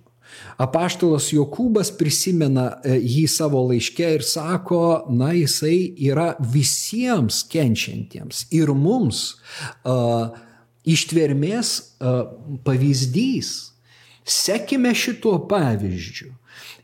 Apaštalas 0.63 1.29
Jokūbas 1.33 1.91
prisimena 1.99 2.79
e, 2.81 2.97
jį 2.97 3.27
savo 3.29 3.61
laiške 3.69 4.07
ir 4.17 4.25
sako, 4.25 5.05
na, 5.13 5.33
jisai 5.37 5.93
yra 6.01 6.33
visiems 6.55 7.43
kenčiantiems 7.53 8.47
ir 8.55 8.73
mums 8.73 9.23
uh, 9.85 10.33
ištvermės 10.89 11.75
uh, 12.01 12.23
pavyzdys. 12.65 13.72
Sekime 14.25 14.95
šituo 14.95 15.39
pavyzdžiu. 15.51 16.33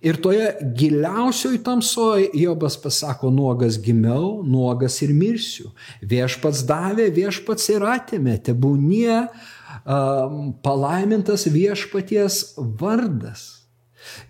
Ir 0.00 0.16
toje 0.22 0.52
giliausioj 0.78 1.58
tamsoje 1.66 2.28
Jobas 2.34 2.76
pasako, 2.82 3.30
nuogas 3.34 3.80
gimiau, 3.82 4.44
nuogas 4.46 5.00
ir 5.02 5.10
mirsiu. 5.14 5.72
Viešpats 6.02 6.62
davė, 6.68 7.08
viešpats 7.14 7.66
ir 7.74 7.86
atėmė, 7.86 8.36
tebūnie 8.46 9.24
um, 9.26 10.52
palaimintas 10.62 11.48
viešpaties 11.50 12.58
vardas. 12.78 13.58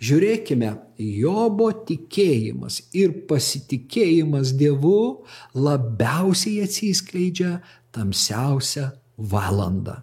Žiūrėkime, 0.02 0.72
Jobo 0.98 1.68
tikėjimas 1.86 2.80
ir 2.96 3.12
pasitikėjimas 3.28 4.56
Dievu 4.58 5.26
labiausiai 5.54 6.64
atsiskleidžia 6.64 7.58
tamsiausią 7.94 8.88
valandą. 9.18 10.00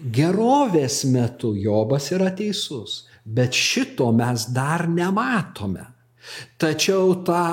Gerovės 0.00 1.04
metu 1.08 1.54
Jobas 1.56 2.10
yra 2.12 2.30
teisus 2.36 3.04
Bet 3.26 3.52
šito 3.52 4.12
mes 4.12 4.46
dar 4.54 4.86
nematome. 4.88 5.82
Tačiau 6.58 7.24
tą 7.26 7.46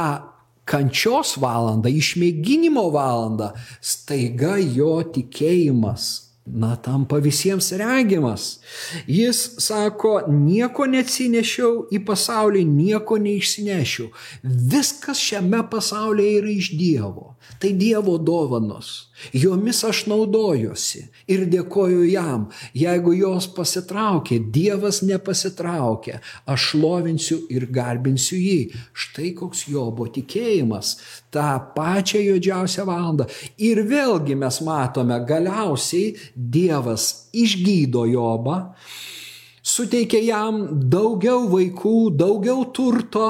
kančios 0.70 1.34
valandą, 1.42 1.90
išmėginimo 1.90 2.86
valandą, 2.94 3.50
staiga 3.82 4.54
jo 4.62 5.00
tikėjimas 5.16 6.12
na, 6.46 6.76
tampa 6.76 7.18
visiems 7.24 7.72
regimas. 7.80 8.60
Jis 9.08 9.40
sako, 9.64 10.14
nieko 10.28 10.86
neatsinešiau 10.92 11.88
į 11.96 12.02
pasaulį, 12.06 12.66
nieko 12.68 13.18
neišsinešiau. 13.24 14.10
Viskas 14.44 15.22
šiame 15.24 15.64
pasaulyje 15.72 16.42
yra 16.42 16.52
iš 16.52 16.74
Dievo. 16.78 17.34
Tai 17.64 17.72
Dievo 17.80 18.18
dovanos. 18.20 19.13
Jomis 19.32 19.84
aš 19.88 20.04
naudojuosi 20.12 21.06
ir 21.32 21.46
dėkoju 21.52 22.04
jam. 22.10 22.48
Jeigu 22.78 23.16
jos 23.16 23.48
pasitraukė, 23.56 24.40
Dievas 24.54 25.02
nepasitraukė, 25.06 26.20
aš 26.50 26.70
šlovinsiu 26.74 27.40
ir 27.54 27.68
garbinsiu 27.72 28.40
jį. 28.40 28.60
Štai 28.94 29.34
koks 29.38 29.68
jo 29.72 29.88
buvo 29.92 30.12
tikėjimas 30.14 30.98
tą 31.34 31.48
pačią 31.76 32.22
juodžiausią 32.28 32.86
valandą. 32.88 33.28
Ir 33.58 33.84
vėlgi 33.90 34.38
mes 34.40 34.60
matome, 34.66 35.18
galiausiai 35.28 36.14
Dievas 36.36 37.30
išgydo 37.34 38.06
Jobą, 38.10 38.58
suteikia 39.64 40.22
jam 40.24 40.66
daugiau 40.92 41.48
vaikų, 41.52 41.98
daugiau 42.20 42.66
turto, 42.76 43.30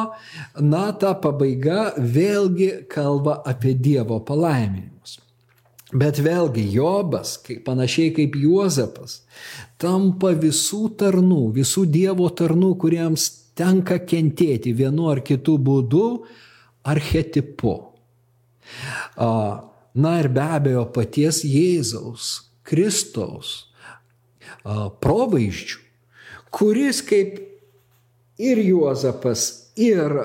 na, 0.59 0.87
ta 0.97 1.13
pabaiga 1.15 1.93
vėlgi 1.97 2.87
kalba 2.91 3.41
apie 3.45 3.77
Dievo 3.77 4.19
palaiminimus. 4.25 4.92
Bet 5.93 6.17
vėlgi 6.25 6.63
Jobas, 6.73 7.35
kaip, 7.45 7.61
panašiai 7.67 8.13
kaip 8.15 8.35
Juozapas, 8.39 9.19
tampa 9.81 10.31
visų 10.33 10.87
tarnų, 10.97 11.51
visų 11.53 11.85
Dievo 11.93 12.29
tarnų, 12.33 12.71
kuriems 12.81 13.27
tenka 13.53 13.99
kentėti 14.01 14.73
vienu 14.73 15.11
ar 15.11 15.21
kitu 15.25 15.59
būdu, 15.61 16.07
archetipu. 16.89 17.75
Na 19.93 20.13
ir 20.17 20.29
be 20.33 20.47
abejo 20.57 20.87
paties 20.95 21.43
Jėzaus, 21.45 22.49
Kristaus 22.65 23.53
provaizdžių, 24.63 25.79
kuris 26.53 27.03
kaip 27.05 27.37
ir 28.41 28.63
Juozapas, 28.65 29.69
ir 29.77 30.17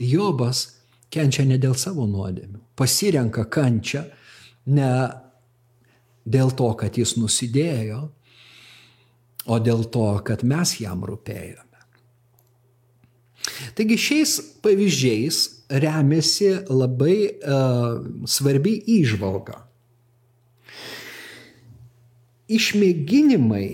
Jobas 0.00 0.64
kenčia 1.12 1.44
ne 1.44 1.60
dėl 1.60 1.76
savo 1.76 2.08
nuodėmių, 2.08 2.62
pasirenka 2.78 3.44
kančią 3.52 4.06
ne 4.66 4.92
dėl 6.24 6.52
to, 6.54 6.70
kad 6.78 6.98
jis 6.98 7.16
nusidėjo, 7.18 8.06
o 9.50 9.58
dėl 9.58 9.84
to, 9.90 10.06
kad 10.26 10.44
mes 10.46 10.76
jam 10.78 11.02
rūpėjome. 11.06 11.66
Taigi 13.74 13.98
šiais 13.98 14.36
pavyzdžiais 14.62 15.38
remiasi 15.82 16.52
labai 16.70 17.16
uh, 17.26 17.98
svarbi 18.28 18.76
įžvalga. 19.00 19.64
Išmėginimai 22.52 23.66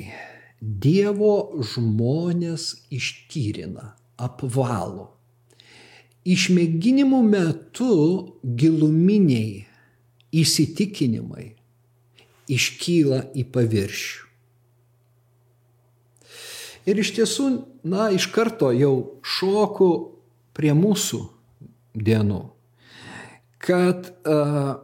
Dievo 0.58 1.62
žmonės 1.62 2.72
ištyrina, 2.90 3.92
apvalo. 4.18 5.12
Išmėginimų 6.26 7.20
metu 7.28 7.94
giluminiai 8.42 9.67
įsitikinimai 10.34 11.52
iškyla 12.48 13.22
į 13.36 13.44
paviršių. 13.52 14.24
Ir 16.88 17.00
iš 17.02 17.10
tiesų, 17.18 17.46
na, 17.84 18.08
iš 18.16 18.30
karto 18.32 18.70
jau 18.72 19.20
šoku 19.20 19.88
prie 20.56 20.72
mūsų 20.72 21.20
dienų, 21.92 22.40
kad 23.60 24.08
uh, 24.24 24.78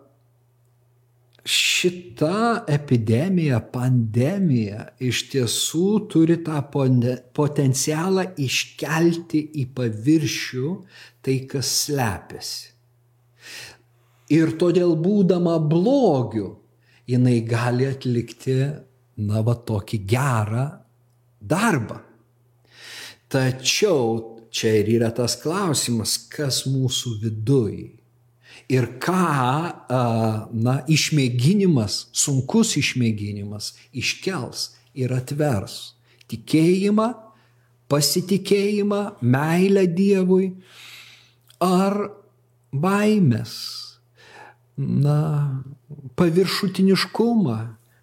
šita 1.45 2.65
epidemija, 2.69 3.61
pandemija 3.73 4.91
iš 5.01 5.25
tiesų 5.33 5.89
turi 6.13 6.39
tą 6.45 6.61
potencialą 7.37 8.27
iškelti 8.41 9.43
į 9.63 9.67
paviršių 9.77 10.71
tai, 11.25 11.41
kas 11.49 11.73
slepiasi. 11.85 12.74
Ir 14.35 14.55
todėl 14.59 14.97
būdama 14.99 15.59
blogiu, 15.63 16.57
jinai 17.07 17.39
gali 17.47 17.87
atlikti, 17.87 18.59
na, 19.23 19.43
va 19.47 19.55
tokį 19.55 20.01
gerą 20.11 20.65
darbą. 21.39 22.01
Tačiau 23.31 24.49
čia 24.55 24.73
ir 24.81 24.91
yra 24.97 25.11
tas 25.15 25.37
klausimas, 25.43 26.17
kas 26.31 26.65
mūsų 26.71 27.19
viduje 27.23 27.93
ir 28.71 28.87
ką, 29.03 29.25
na, 30.55 30.77
išmėginimas, 30.91 32.07
sunkus 32.15 32.77
išmėginimas 32.81 33.75
iškels 33.93 34.71
ir 34.97 35.13
atvers 35.15 35.95
tikėjimą, 36.31 37.09
pasitikėjimą, 37.93 39.03
meilę 39.21 39.85
Dievui 39.93 40.55
ar 41.63 41.99
baimės, 42.73 43.53
na, 44.77 45.63
paviršutiniškumą, 46.17 47.59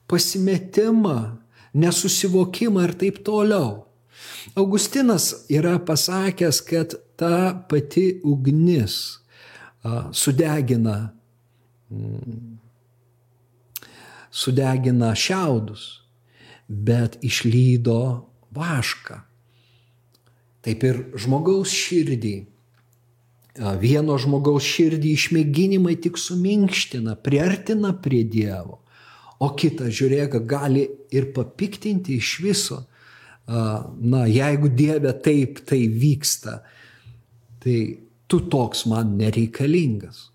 pasimetimą, 0.07 1.38
nesusivokimą 1.73 2.84
ir 2.88 2.93
taip 2.99 3.21
toliau. 3.25 3.86
Augustinas 4.55 5.45
yra 5.49 5.79
pasakęs, 5.79 6.62
kad 6.67 6.95
ta 7.15 7.53
pati 7.69 8.21
ugnis, 8.23 9.19
sudegina, 10.12 11.13
mm, 11.91 12.57
sudegina 14.31 15.15
šiaudus, 15.15 16.01
bet 16.67 17.17
išlydo 17.23 18.27
vašką. 18.55 19.21
Taip 20.62 20.84
ir 20.86 21.03
žmogaus 21.17 21.73
širdį. 21.73 22.36
Vieno 23.59 24.15
žmogaus 24.15 24.63
širdį 24.63 25.09
išmėginimai 25.17 25.97
tik 25.99 26.15
suminkština, 26.19 27.17
priartina 27.19 27.91
prie 27.99 28.23
Dievo, 28.23 28.79
o 29.43 29.49
kitą, 29.59 29.89
žiūrėk, 29.91 30.37
gali 30.47 30.85
ir 31.11 31.33
papiktinti 31.35 32.15
iš 32.21 32.37
viso. 32.45 32.79
Na, 33.47 34.23
jeigu 34.29 34.69
Dieve 34.71 35.11
taip 35.25 35.59
tai 35.67 35.81
vyksta, 35.91 36.61
tai 37.59 37.77
tu 38.32 38.39
toks 38.48 38.86
man 38.88 39.17
nereikalingas. 39.20 40.30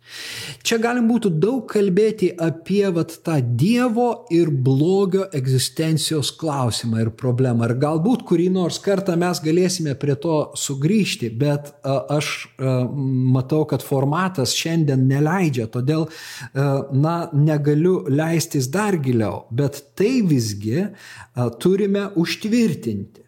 Čia 0.66 0.76
galim 0.78 1.08
būtų 1.08 1.30
daug 1.40 1.64
kalbėti 1.70 2.28
apie 2.42 2.84
vat, 2.94 3.14
tą 3.26 3.38
Dievo 3.58 4.26
ir 4.34 4.50
blogio 4.50 5.24
egzistencijos 5.34 6.30
klausimą 6.38 7.00
ir 7.06 7.10
problemą. 7.18 7.66
Ir 7.66 7.74
galbūt 7.82 8.22
kurį 8.28 8.46
nors 8.54 8.78
kartą 8.84 9.16
mes 9.18 9.40
galėsime 9.42 9.96
prie 9.98 10.14
to 10.22 10.36
sugrįžti, 10.60 11.30
bet 11.40 11.72
a, 11.80 11.96
aš 12.18 12.32
a, 12.44 12.76
matau, 13.34 13.64
kad 13.70 13.84
formatas 13.86 14.54
šiandien 14.58 15.08
neleidžia, 15.08 15.66
todėl 15.72 16.06
a, 16.06 16.68
na, 16.92 17.16
negaliu 17.34 18.02
leistis 18.12 18.68
dar 18.70 19.00
giliau, 19.02 19.46
bet 19.50 19.80
tai 19.98 20.20
visgi 20.26 20.84
a, 20.84 21.48
turime 21.56 22.10
užtvirtinti 22.14 23.24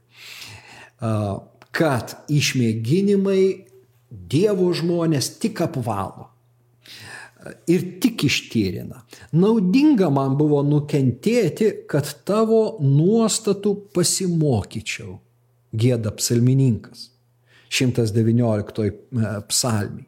kad 1.79 2.15
išmėginimai 2.33 3.68
Dievo 4.11 4.71
žmonės 4.73 5.35
tik 5.41 5.61
apvalo 5.65 6.31
ir 7.71 7.85
tik 8.03 8.25
ištyrina. 8.25 9.03
Naudinga 9.39 10.09
man 10.11 10.35
buvo 10.39 10.63
nukentėti, 10.67 11.71
kad 11.91 12.09
tavo 12.27 12.79
nuostatų 12.83 13.75
pasimokyčiau, 13.95 15.19
gėda 15.73 16.13
psalmininkas. 16.19 17.11
119 17.69 18.89
e, 18.89 18.93
psalmiai. 19.49 20.07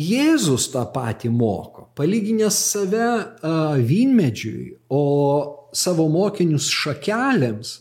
Jėzus 0.00 0.68
tą 0.72 0.84
patį 0.94 1.28
moko, 1.34 1.88
palyginęs 1.98 2.56
save 2.72 3.06
a, 3.06 3.52
vynmedžiui, 3.76 4.70
o 4.90 5.02
savo 5.76 6.06
mokinius 6.10 6.68
šakelėms, 6.72 7.72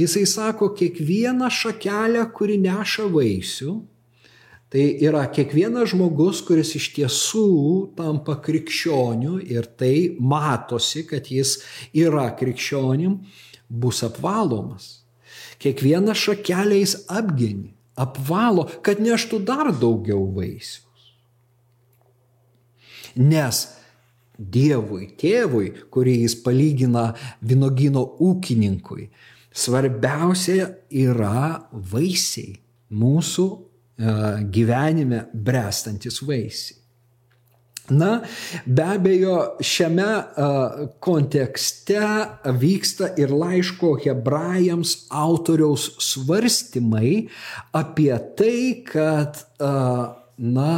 jisai 0.00 0.24
sako, 0.28 0.72
kiekvieną 0.76 1.50
šakelę, 1.52 2.24
kuri 2.34 2.56
neša 2.64 3.06
vaisių, 3.12 3.76
Tai 4.68 4.84
yra 5.00 5.22
kiekvienas 5.32 5.94
žmogus, 5.94 6.42
kuris 6.44 6.74
iš 6.76 6.90
tiesų 6.96 7.48
tampa 7.96 8.36
krikščioniu 8.44 9.38
ir 9.40 9.64
tai 9.80 10.10
matosi, 10.20 11.06
kad 11.08 11.30
jis 11.32 11.54
yra 11.96 12.26
krikščionim, 12.36 13.22
bus 13.68 14.02
apvalomas. 14.04 15.06
Kiekvieną 15.58 16.12
šakelę 16.12 16.82
jis 16.82 16.98
apgini, 17.08 17.72
apvalo, 17.96 18.68
kad 18.84 19.00
neštų 19.00 19.40
dar 19.48 19.72
daugiau 19.72 20.28
vaisius. 20.36 20.84
Nes 23.16 23.64
Dievui, 24.38 25.08
tėvui, 25.18 25.72
kurį 25.90 26.20
jis 26.20 26.36
palygina 26.44 27.08
vinogino 27.42 28.04
ūkininkui, 28.22 29.08
svarbiausia 29.50 30.68
yra 30.94 31.64
vaisiai, 31.72 32.60
mūsų 32.94 33.48
gyvenime 33.98 35.24
brestantis 35.32 36.22
vaisiai. 36.22 36.78
Na, 37.88 38.18
be 38.66 38.84
abejo, 38.84 39.36
šiame 39.64 40.06
kontekste 41.00 42.02
vyksta 42.60 43.14
ir 43.16 43.32
laiško 43.32 43.94
hebrajams 44.02 45.06
autoriaus 45.08 45.88
svarstymai 46.04 47.12
apie 47.72 48.12
tai, 48.36 48.60
kad, 48.84 49.40
na, 50.36 50.72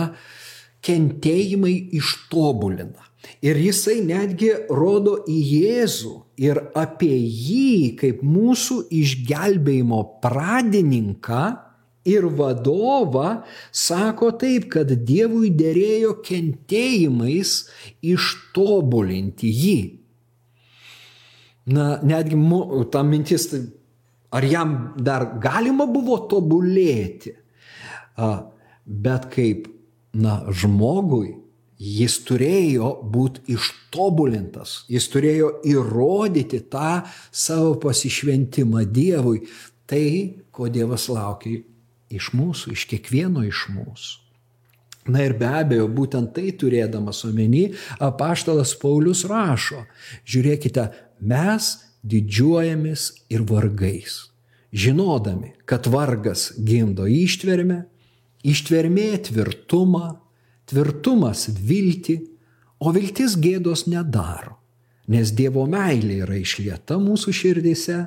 kentėjimai 0.87 1.75
ištobulina. 1.99 3.09
Ir 3.45 3.59
jisai 3.59 4.01
netgi 4.05 4.53
rodo 4.73 5.19
į 5.29 5.39
Jėzų 5.51 6.15
ir 6.41 6.61
apie 6.79 7.17
jį 7.17 7.97
kaip 8.01 8.23
mūsų 8.25 8.83
išgelbėjimo 9.01 10.01
pradininką 10.23 11.43
ir 12.05 12.25
vadovą 12.25 13.43
sako 13.73 14.33
taip, 14.41 14.71
kad 14.73 14.93
Dievui 15.07 15.51
dėrėjo 15.53 16.17
kentėjimais 16.25 17.57
ištobulinti 18.01 19.51
jį. 19.51 19.81
Na, 21.71 21.99
netgi 22.03 22.39
ta 22.91 23.03
mintis, 23.07 23.47
ar 24.33 24.47
jam 24.49 24.95
dar 24.97 25.29
galima 25.43 25.87
buvo 25.87 26.17
tobulėti, 26.31 27.37
bet 28.87 29.29
kaip, 29.35 29.69
na, 30.17 30.41
žmogui 30.49 31.37
jis 31.81 32.19
turėjo 32.29 32.91
būti 33.13 33.55
ištobulintas, 33.55 34.85
jis 34.91 35.07
turėjo 35.13 35.53
įrodyti 35.69 36.65
tą 36.73 37.03
savo 37.31 37.77
pasišventimą 37.81 38.85
Dievui, 38.89 39.45
tai, 39.89 40.41
ko 40.51 40.69
Dievas 40.73 41.07
laukia 41.13 41.61
iš 42.11 42.33
mūsų, 42.37 42.75
iš 42.75 42.87
kiekvieno 42.91 43.45
iš 43.47 43.69
mūsų. 43.75 44.19
Na 45.11 45.23
ir 45.25 45.35
be 45.39 45.49
abejo, 45.49 45.87
būtent 45.89 46.35
tai 46.37 46.51
turėdamas 46.53 47.23
omeny, 47.25 47.71
apaštalas 48.03 48.75
Paulius 48.79 49.25
rašo, 49.29 49.87
žiūrėkite, 50.29 50.91
mes 51.25 51.71
didžiuojamės 52.05 53.07
ir 53.33 53.47
vargais, 53.49 54.19
žinodami, 54.73 55.55
kad 55.65 55.89
vargas 55.91 56.51
gimdo 56.59 57.09
ištvermę, 57.09 57.83
ištvermė 58.45 59.09
tvirtumą, 59.31 60.19
tvirtumas 60.69 61.49
viltį, 61.49 62.21
o 62.81 62.93
viltis 62.97 63.37
gėdos 63.41 63.87
nedaro, 63.89 64.59
nes 65.11 65.33
Dievo 65.37 65.67
meilė 65.69 66.23
yra 66.27 66.39
išlieta 66.41 67.01
mūsų 67.01 67.35
širdise 67.37 68.03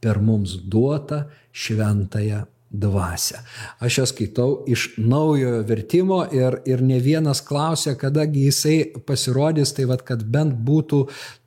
per 0.00 0.20
mums 0.20 0.58
duotą 0.64 1.26
šventąją 1.52 2.46
dvasę. 2.70 3.38
Aš 3.80 3.98
ją 3.98 4.04
skaitau 4.06 4.48
iš 4.68 4.90
naujojo 5.00 5.62
vertimo 5.68 6.18
ir, 6.32 6.58
ir 6.68 6.82
ne 6.84 6.98
vienas 7.00 7.40
klausia, 7.40 7.94
kadagi 7.96 8.44
jisai 8.48 8.76
pasirodys, 9.08 9.72
tai 9.72 9.86
vad, 9.88 10.04
kad 10.04 10.24
bent 10.28 10.52
būtų 10.66 10.98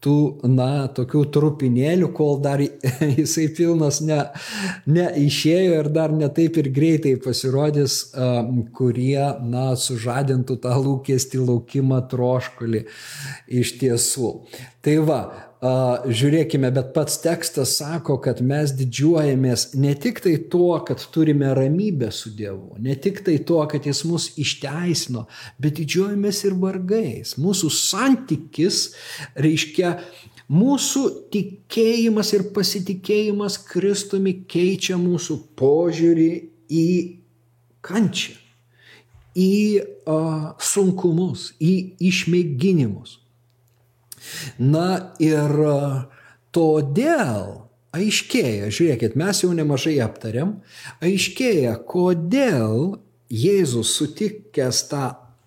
tų, 0.01 0.15
na, 0.49 0.87
tokių 0.89 1.21
trupinėlių, 1.35 2.09
kol 2.17 2.41
dar 2.41 2.63
jisai 3.21 3.47
pilnas 3.57 4.01
ne, 4.01 4.23
neišėjo 4.89 5.77
ir 5.83 5.91
dar 5.93 6.15
netaip 6.15 6.57
ir 6.57 6.71
greitai 6.73 7.13
pasirodys, 7.21 8.01
kurie, 8.77 9.21
na, 9.45 9.71
sužadintų 9.77 10.57
tą 10.65 10.73
lūkestį, 10.81 11.45
laukimą, 11.45 12.01
troškulį 12.09 12.87
iš 13.61 13.77
tiesų. 13.77 14.33
Tai 14.81 14.97
va, 15.05 15.21
žiūrėkime, 15.61 16.71
bet 16.73 16.89
pats 16.95 17.19
tekstas 17.21 17.75
sako, 17.77 18.15
kad 18.23 18.39
mes 18.41 18.71
didžiuojamės 18.73 19.75
ne 19.77 19.93
tik 19.93 20.23
tai 20.23 20.33
tuo, 20.49 20.73
kad 20.81 21.03
turime 21.13 21.51
ramybę 21.53 22.09
su 22.11 22.31
Dievu, 22.33 22.79
ne 22.81 22.95
tik 22.97 23.21
tai 23.27 23.37
tuo, 23.45 23.61
kad 23.69 23.85
Jis 23.85 24.01
mus 24.09 24.31
išteisino, 24.41 25.27
bet 25.61 25.77
didžiuojamės 25.77 26.41
ir 26.49 26.57
vargais. 26.57 27.35
Mūsų 27.37 27.69
santykis 27.77 28.81
reiškia, 29.37 29.99
mūsų 30.49 31.05
tikėjimas 31.29 32.33
ir 32.33 32.49
pasitikėjimas 32.57 33.61
Kristumi 33.69 34.39
keičia 34.49 34.97
mūsų 34.97 35.37
požiūrį 35.61 36.31
į 36.73 36.89
kančią, 37.85 38.33
į 39.37 39.53
uh, 40.09 40.53
sunkumus, 40.57 41.51
į 41.61 41.75
išmėginimus. 42.01 43.20
Na 44.59 45.13
ir 45.21 45.57
e, 45.67 45.77
todėl 46.55 47.45
aiškėja, 47.95 48.69
žiūrėkit, 48.71 49.17
mes 49.19 49.43
jau 49.43 49.51
nemažai 49.55 49.97
aptariam, 50.03 50.59
aiškėja, 51.03 51.75
kodėl 51.87 53.01
Jėzus 53.31 53.93
sutikęs 53.95 54.85
tą 54.91 55.05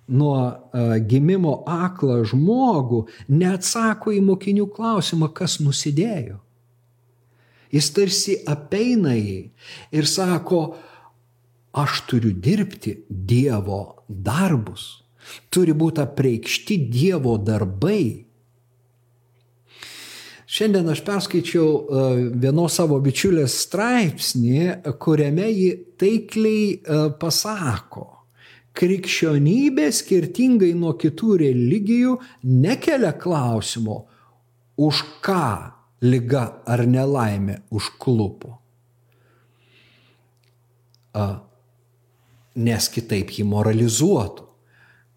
nuo 0.09 0.37
uh, 0.49 0.97
gimimo 1.05 1.59
aklą 1.69 2.23
žmogų 2.29 3.05
neatsako 3.33 4.13
į 4.17 4.23
mokinių 4.25 4.67
klausimą, 4.73 5.31
kas 5.37 5.59
nusidėjo. 5.65 6.41
Jis 7.75 7.89
tarsi 7.97 8.37
apeina 8.47 9.15
jį 9.17 9.39
ir 9.97 10.07
sako, 10.07 10.61
aš 11.75 12.05
turiu 12.11 12.31
dirbti 12.37 13.01
Dievo 13.09 14.05
darbus, 14.09 15.03
turi 15.51 15.75
būti 15.75 16.05
apreikšti 16.05 16.79
Dievo 16.93 17.35
darbai 17.41 18.25
Šiandien 20.55 20.87
aš 20.93 21.01
perskaičiau 21.03 21.69
e, 21.69 22.03
vienos 22.39 22.77
savo 22.79 23.01
bičiulės 23.03 23.57
straipsnį, 23.65 24.59
kuriame 25.03 25.49
ji 25.51 25.71
taikliai 25.99 26.67
e, 26.71 26.99
pasako, 27.19 28.05
krikščionybė 28.79 29.89
skirtingai 29.95 30.71
nuo 30.79 30.93
kitų 30.99 31.39
religijų 31.43 32.19
nekelia 32.47 33.11
klausimo, 33.19 34.05
už 34.79 35.03
ką 35.27 35.47
lyga 36.07 36.45
ar 36.67 36.85
nelaimė 36.87 37.61
užklupo. 37.75 38.59
Nes 42.55 42.89
kitaip 42.91 43.31
jį 43.35 43.47
moralizuotų. 43.47 44.47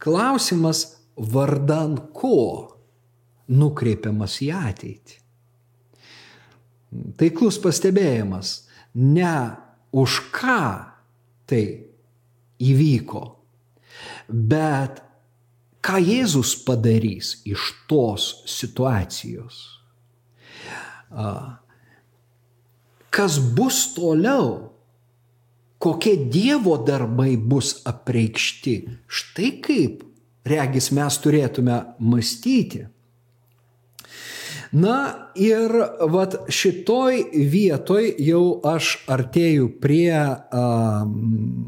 Klausimas 0.01 0.83
vardan 1.17 1.97
ko 2.13 2.41
nukreipiamas 3.49 4.37
į 4.45 4.51
ateitį. 4.53 5.16
Taiklus 7.19 7.57
pastebėjimas, 7.61 8.67
ne 8.95 9.35
už 9.91 10.21
ką 10.35 10.61
tai 11.47 11.63
įvyko, 12.63 13.23
bet 14.27 15.01
ką 15.83 15.99
Jėzus 16.03 16.55
padarys 16.67 17.37
iš 17.47 17.71
tos 17.89 18.29
situacijos. 18.49 19.59
Kas 23.13 23.37
bus 23.39 23.83
toliau, 23.95 24.73
kokie 25.79 26.17
Dievo 26.27 26.75
darbai 26.83 27.37
bus 27.37 27.77
apreikšti. 27.87 28.75
Štai 29.07 29.51
kaip, 29.63 30.03
regis, 30.47 30.91
mes 30.91 31.19
turėtume 31.23 31.77
mąstyti. 31.99 32.87
Na 34.71 35.29
ir 35.39 35.71
vat 36.11 36.35
šitoj 36.51 37.21
vietoj 37.51 38.09
jau 38.19 38.59
aš 38.67 38.97
artėju 39.07 39.69
prie 39.81 40.11
um, 40.17 41.67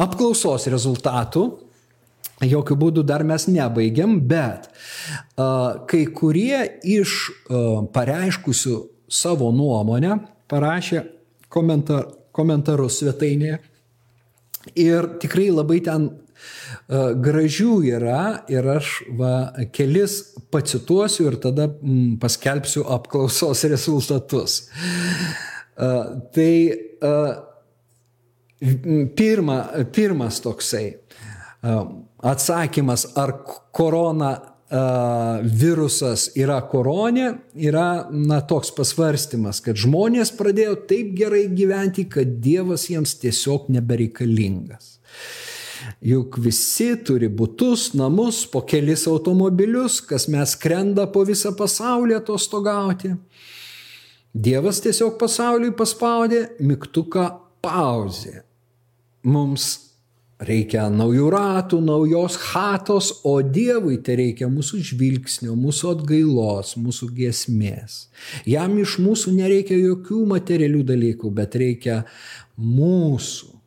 apklausos 0.00 0.68
rezultatų. 0.72 1.46
Jokių 2.40 2.76
būdų 2.80 3.02
dar 3.04 3.20
mes 3.28 3.44
nebaigiam, 3.52 4.14
bet 4.24 4.70
uh, 4.70 5.84
kai 5.88 6.06
kurie 6.08 6.62
iš 6.88 7.16
uh, 7.28 7.82
pareiškusių 7.92 8.76
savo 9.12 9.50
nuomonę 9.52 10.16
parašė 10.48 11.02
komentar, 11.52 12.06
komentarus 12.32 13.02
svetainėje 13.02 13.58
ir 14.76 15.08
tikrai 15.20 15.50
labai 15.52 15.80
ten 15.84 16.08
gražių 17.24 17.74
yra 17.90 18.22
ir 18.50 18.66
aš 18.76 18.92
va, 19.18 19.34
kelis 19.74 20.20
pacituosiu 20.52 21.28
ir 21.30 21.38
tada 21.42 21.68
mm, 21.70 22.18
paskelbsiu 22.22 22.84
apklausos 22.96 23.64
rezultatus. 23.74 24.60
E, 24.66 25.90
tai 26.34 26.52
e, 26.70 27.14
pirma, 29.16 29.60
pirmas 29.94 30.40
toksai 30.44 30.86
atsakymas, 31.60 33.02
ar 33.20 33.34
korona 33.76 34.30
virusas 34.70 36.28
yra 36.38 36.60
koronė, 36.70 37.32
yra 37.58 38.06
na, 38.14 38.38
toks 38.46 38.70
pasvarstymas, 38.76 39.58
kad 39.64 39.78
žmonės 39.78 40.30
pradėjo 40.38 40.76
taip 40.90 41.10
gerai 41.18 41.48
gyventi, 41.50 42.06
kad 42.08 42.38
Dievas 42.42 42.86
jiems 42.90 43.16
tiesiog 43.18 43.66
nebereikalingas. 43.74 45.00
Juk 46.04 46.38
visi 46.42 46.92
turi 47.06 47.28
būtus, 47.28 47.90
namus, 47.98 48.42
po 48.50 48.62
kelis 48.66 49.06
automobilius, 49.10 50.00
kas 50.04 50.28
mes 50.32 50.56
skrenda 50.56 51.06
po 51.12 51.24
visą 51.28 51.52
pasaulį 51.56 52.18
atostogauti. 52.20 53.14
Dievas 54.30 54.78
tiesiog 54.84 55.16
pasauliui 55.18 55.72
paspaudė 55.74 56.44
mygtuką 56.62 57.26
pauzė. 57.64 58.44
Mums 59.26 59.72
reikia 60.40 60.86
naujų 60.92 61.28
ratų, 61.34 61.80
naujos 61.84 62.36
chatos, 62.40 63.10
o 63.28 63.40
Dievui 63.44 63.98
tai 64.04 64.16
reikia 64.20 64.48
mūsų 64.52 64.80
žvilgsnio, 64.90 65.56
mūsų 65.58 65.94
atgailos, 65.96 66.76
mūsų 66.80 67.10
giesmės. 67.16 68.06
Jam 68.48 68.78
iš 68.80 68.96
mūsų 69.02 69.34
nereikia 69.36 69.76
jokių 69.76 70.24
materialių 70.30 70.84
dalykų, 70.94 71.32
bet 71.36 71.58
reikia 71.60 72.02
mūsų, 72.56 73.59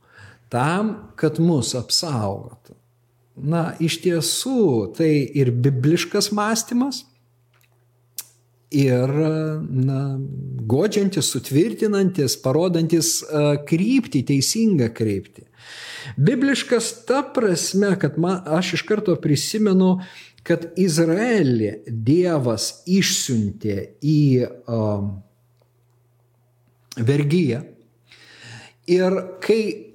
tam, 0.54 0.94
kad 1.20 1.42
mus 1.42 1.74
apsaugotų. 1.78 2.78
Na, 3.34 3.72
iš 3.82 3.98
tiesų, 4.04 4.94
tai 4.94 5.10
ir 5.26 5.50
bibliškas 5.66 6.30
mąstymas, 6.38 7.02
ir 8.74 9.10
na, 9.70 10.02
godžiantis, 10.70 11.30
sutvirtinantis, 11.34 12.36
parodantis 12.42 13.16
kryptį, 13.70 14.24
teisingą 14.30 14.90
kryptį. 14.94 15.48
Bibliškas 16.18 16.92
ta 17.08 17.22
prasme, 17.36 17.94
kad 18.02 18.18
man, 18.22 18.42
aš 18.46 18.74
iš 18.80 18.86
karto 18.90 19.16
prisimenu, 19.22 19.96
kad 20.44 20.66
Izraelį 20.78 21.86
Dievas 21.88 22.84
išsiuntė 22.90 23.78
į 24.04 24.24
um, 24.44 25.14
vergyją. 27.00 27.62
Ir 28.92 29.16
kai 29.46 29.93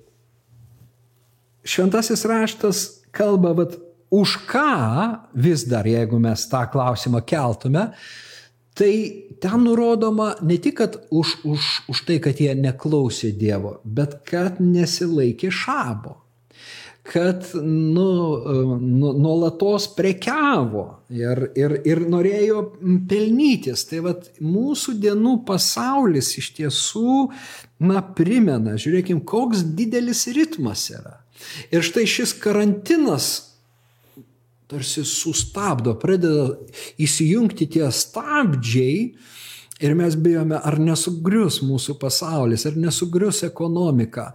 šventasis 1.69 2.25
raštas 2.29 2.85
kalba, 3.15 3.55
bet 3.59 3.77
už 4.15 4.39
ką 4.49 4.73
vis 5.37 5.67
dar, 5.69 5.87
jeigu 5.89 6.21
mes 6.23 6.47
tą 6.49 6.65
klausimą 6.73 7.21
keltume, 7.29 7.91
tai 8.79 8.93
ten 9.43 9.65
nurodoma 9.67 10.35
ne 10.43 10.57
tik, 10.63 10.81
už, 11.11 11.35
už, 11.45 11.67
už 11.91 12.05
tai, 12.07 12.19
kad 12.23 12.41
jie 12.41 12.55
neklausė 12.57 13.35
Dievo, 13.37 13.79
bet 13.85 14.21
kad 14.29 14.63
nesilaikė 14.63 15.53
šabo 15.53 16.17
kad 17.09 17.45
nu, 17.55 18.39
nu, 18.81 19.13
nuolatos 19.13 19.87
prekiavo 19.97 20.85
ir, 21.09 21.41
ir, 21.57 21.75
ir 21.89 22.03
norėjo 22.11 22.65
pelnytis. 23.09 23.87
Tai 23.89 24.03
vad 24.05 24.27
mūsų 24.45 24.99
dienų 25.01 25.39
pasaulis 25.49 26.35
iš 26.41 26.51
tiesų, 26.59 27.15
na, 27.89 28.03
primena, 28.03 28.77
žiūrėkim, 28.81 29.23
koks 29.25 29.65
didelis 29.79 30.27
ritmas 30.37 30.85
yra. 30.93 31.17
Ir 31.73 31.85
štai 31.87 32.07
šis 32.09 32.35
karantinas 32.43 33.49
tarsi 34.69 35.05
sustabdo, 35.09 35.95
pradeda 35.97 36.51
įsijungti 37.01 37.69
tie 37.73 37.89
stabdžiai 37.89 38.99
ir 39.79 39.95
mes 39.95 40.17
bijome, 40.19 40.59
ar 40.59 40.77
nesugrius 40.83 41.61
mūsų 41.63 41.95
pasaulis, 42.03 42.65
ar 42.67 42.77
nesugrius 42.77 43.45
ekonomika. 43.47 44.33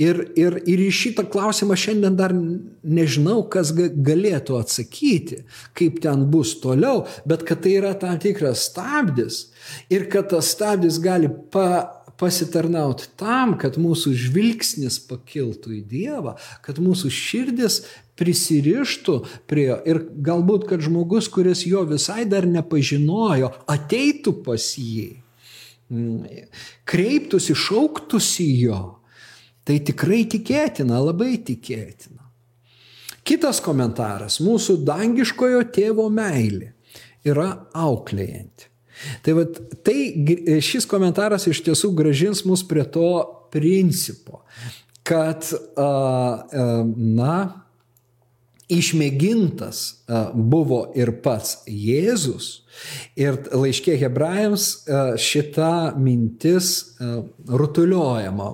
Ir, 0.00 0.22
ir, 0.38 0.56
ir 0.64 0.82
į 0.86 0.88
šitą 0.96 1.26
klausimą 1.28 1.76
šiandien 1.78 2.16
dar 2.18 2.32
nežinau, 2.34 3.42
kas 3.52 3.74
galėtų 3.76 4.56
atsakyti, 4.58 5.42
kaip 5.78 6.00
ten 6.04 6.24
bus 6.32 6.56
toliau, 6.62 7.04
bet 7.28 7.44
kad 7.48 7.62
tai 7.64 7.76
yra 7.82 7.92
tam 8.00 8.16
tikras 8.22 8.64
stabdis 8.70 9.44
ir 9.92 10.08
kad 10.10 10.32
tas 10.32 10.54
stabdis 10.56 10.98
gali 11.04 11.30
pa, 11.52 11.97
pasitarnauti 12.18 13.08
tam, 13.18 13.54
kad 13.60 13.78
mūsų 13.80 14.12
žvilgsnis 14.18 14.98
pakiltų 15.08 15.78
į 15.78 15.80
Dievą, 15.88 16.34
kad 16.64 16.80
mūsų 16.82 17.12
širdis 17.14 17.80
prisirištų 18.18 19.16
prie 19.50 19.68
jo 19.68 19.78
ir 19.86 20.02
galbūt, 20.26 20.66
kad 20.70 20.82
žmogus, 20.84 21.30
kuris 21.30 21.64
jo 21.68 21.84
visai 21.88 22.26
dar 22.28 22.48
nepažinojo, 22.50 23.52
ateitų 23.70 24.34
pas 24.46 24.70
jį, 24.80 25.10
kreiptųsi, 26.88 27.56
šauktųsi 27.56 28.48
jo. 28.64 28.80
Tai 29.68 29.76
tikrai 29.84 30.22
tikėtina, 30.24 30.96
labai 31.04 31.36
tikėtina. 31.44 32.24
Kitas 33.28 33.60
komentaras- 33.60 34.38
mūsų 34.46 34.78
dangiškojo 34.88 35.60
tėvo 35.76 36.08
meilė 36.08 36.72
yra 37.28 37.66
auklėjanti. 37.76 38.70
Tai, 39.22 39.34
vat, 39.40 39.60
tai 39.86 40.60
šis 40.64 40.86
komentaras 40.90 41.46
iš 41.50 41.62
tiesų 41.66 41.92
gražins 41.98 42.44
mus 42.48 42.64
prie 42.66 42.84
to 42.84 43.10
principo, 43.52 44.42
kad, 45.06 45.46
na, 45.78 47.36
išmėgintas 48.68 49.82
buvo 50.34 50.82
ir 50.98 51.14
pats 51.24 51.62
Jėzus. 51.68 52.50
Ir 53.18 53.40
laiškė 53.48 53.96
hebrajams 54.02 54.68
šita 55.18 55.94
mintis 55.98 56.74
rutuliojama. 57.48 58.50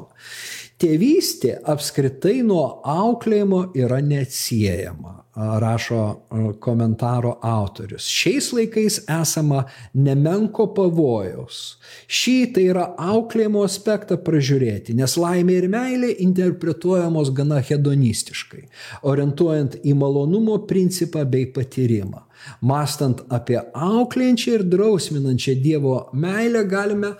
Tėvystė 0.81 1.57
apskritai 1.71 2.41
nuo 2.47 2.65
auklėjimo 2.95 3.67
yra 3.79 4.01
neatsiejama 4.05 5.24
rašo 5.37 6.21
komentaro 6.61 7.39
autorius. 7.43 8.07
Šiais 8.09 8.53
laikais 8.53 9.01
esama 9.23 9.65
nemenko 9.93 10.69
pavojaus. 10.75 11.77
Šį 12.07 12.37
tai 12.55 12.67
yra 12.71 12.85
auklėjimo 12.99 13.65
aspektą 13.67 14.19
pražiūrėti, 14.23 14.95
nes 14.95 15.17
laimė 15.19 15.59
ir 15.59 15.69
meilė 15.73 16.13
interpretuojamos 16.25 17.33
gana 17.35 17.59
hedonistiškai, 17.65 18.65
orientuojant 19.03 19.81
į 19.83 19.97
malonumo 19.99 20.61
principą 20.71 21.25
bei 21.27 21.49
patyrimą. 21.51 22.23
Mastant 22.61 23.25
apie 23.33 23.59
auklėjančią 23.59 24.59
ir 24.59 24.69
drausminančią 24.71 25.57
Dievo 25.65 25.97
meilę 26.13 26.65
galime 26.69 27.15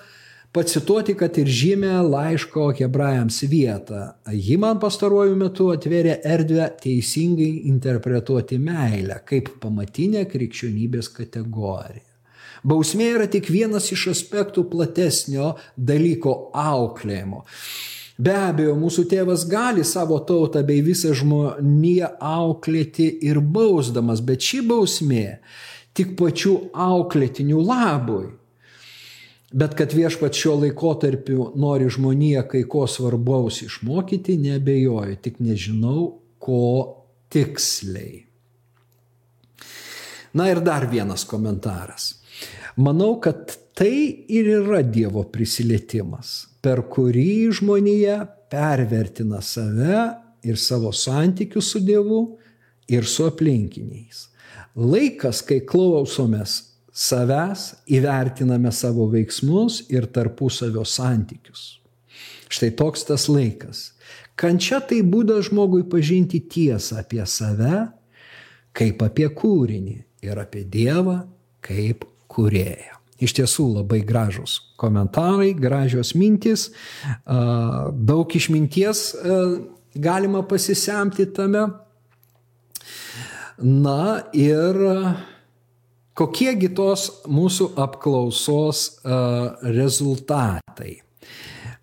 pacituoti, 0.55 1.17
kad 1.19 1.35
ir 1.41 1.51
žymė 1.51 1.93
laiško 2.07 2.69
hebrajams 2.79 3.41
vietą. 3.51 4.13
Ji 4.31 4.57
man 4.63 4.79
pastaruoju 4.83 5.35
metu 5.39 5.71
atvėrė 5.75 6.21
erdvę 6.35 6.69
teisingai 6.83 7.67
interpretuoti 7.71 8.61
meilę 8.63 9.19
kaip 9.27 9.57
pamatinę 9.63 10.25
krikščionybės 10.31 11.11
kategoriją. 11.17 12.05
Bausmė 12.65 13.11
yra 13.17 13.27
tik 13.29 13.51
vienas 13.53 13.91
iš 13.93 14.07
aspektų 14.15 14.65
platesnio 14.71 15.51
dalyko 15.77 16.37
auklėjimo. 16.57 17.43
Be 18.25 18.33
abejo, 18.39 18.77
mūsų 18.79 19.05
tėvas 19.11 19.43
gali 19.51 19.83
savo 19.85 20.21
tautą 20.25 20.63
bei 20.65 20.85
visą 20.87 21.11
žmoniją 21.19 22.13
auklėti 22.23 23.09
ir 23.27 23.43
bausdamas, 23.43 24.23
bet 24.23 24.47
ši 24.47 24.63
bausmė 24.71 25.27
tik 25.99 26.15
pačių 26.17 26.55
auklėtinių 26.87 27.59
labui 27.67 28.31
Bet 29.55 29.77
kad 29.79 29.93
viešpat 29.95 30.35
šio 30.35 30.57
laikotarpiu 30.65 31.53
nori 31.55 31.87
žmoniją 31.87 32.43
kai 32.51 32.65
ko 32.67 32.89
svarbaus 32.91 33.61
išmokyti, 33.63 34.35
nebejoju, 34.43 35.15
tik 35.23 35.39
nežinau, 35.39 36.09
ko 36.43 36.63
tiksliai. 37.31 38.25
Na 40.35 40.49
ir 40.51 40.59
dar 40.67 40.89
vienas 40.91 41.23
komentaras. 41.31 42.17
Manau, 42.83 43.21
kad 43.23 43.55
tai 43.79 44.27
ir 44.27 44.51
yra 44.59 44.83
Dievo 44.83 45.23
prisilietimas, 45.31 46.49
per 46.59 46.83
kurį 46.91 47.55
žmonija 47.55 48.25
pervertina 48.51 49.39
save 49.39 50.03
ir 50.43 50.59
savo 50.59 50.91
santykius 50.91 51.71
su 51.71 51.87
Dievu 51.87 52.25
ir 52.91 53.07
su 53.07 53.31
aplinkiniais. 53.31 54.27
Laikas, 54.75 55.47
kai 55.47 55.63
klausomės 55.63 56.74
savęs, 56.95 57.73
įvertiname 57.91 58.71
savo 58.73 59.09
veiksmus 59.11 59.83
ir 59.91 60.07
tarpusavio 60.15 60.85
santykius. 60.87 61.81
Štai 62.49 62.71
toks 62.79 63.03
tas 63.09 63.27
laikas. 63.29 63.91
Kančia 64.39 64.79
tai 64.83 65.01
būdas 65.03 65.49
žmogui 65.51 65.83
pažinti 65.91 66.41
tiesą 66.41 67.01
apie 67.03 67.23
save, 67.27 67.89
kaip 68.75 69.03
apie 69.03 69.27
kūrinį 69.31 69.97
ir 70.27 70.39
apie 70.39 70.65
Dievą 70.67 71.21
kaip 71.65 72.07
kurėją. 72.31 72.95
Iš 73.23 73.37
tiesų 73.39 73.69
labai 73.77 74.01
gražus 74.07 74.59
komentarai, 74.79 75.53
gražios 75.55 76.13
mintis, 76.19 76.69
daug 77.25 78.35
išminties 78.35 79.05
galima 79.95 80.43
pasisemti 80.43 81.27
tame. 81.33 81.69
Na 83.63 84.25
ir 84.35 84.83
Kokiegi 86.15 86.69
tos 86.79 87.09
mūsų 87.27 87.73
apklausos 87.83 88.85
rezultatai? 89.67 91.01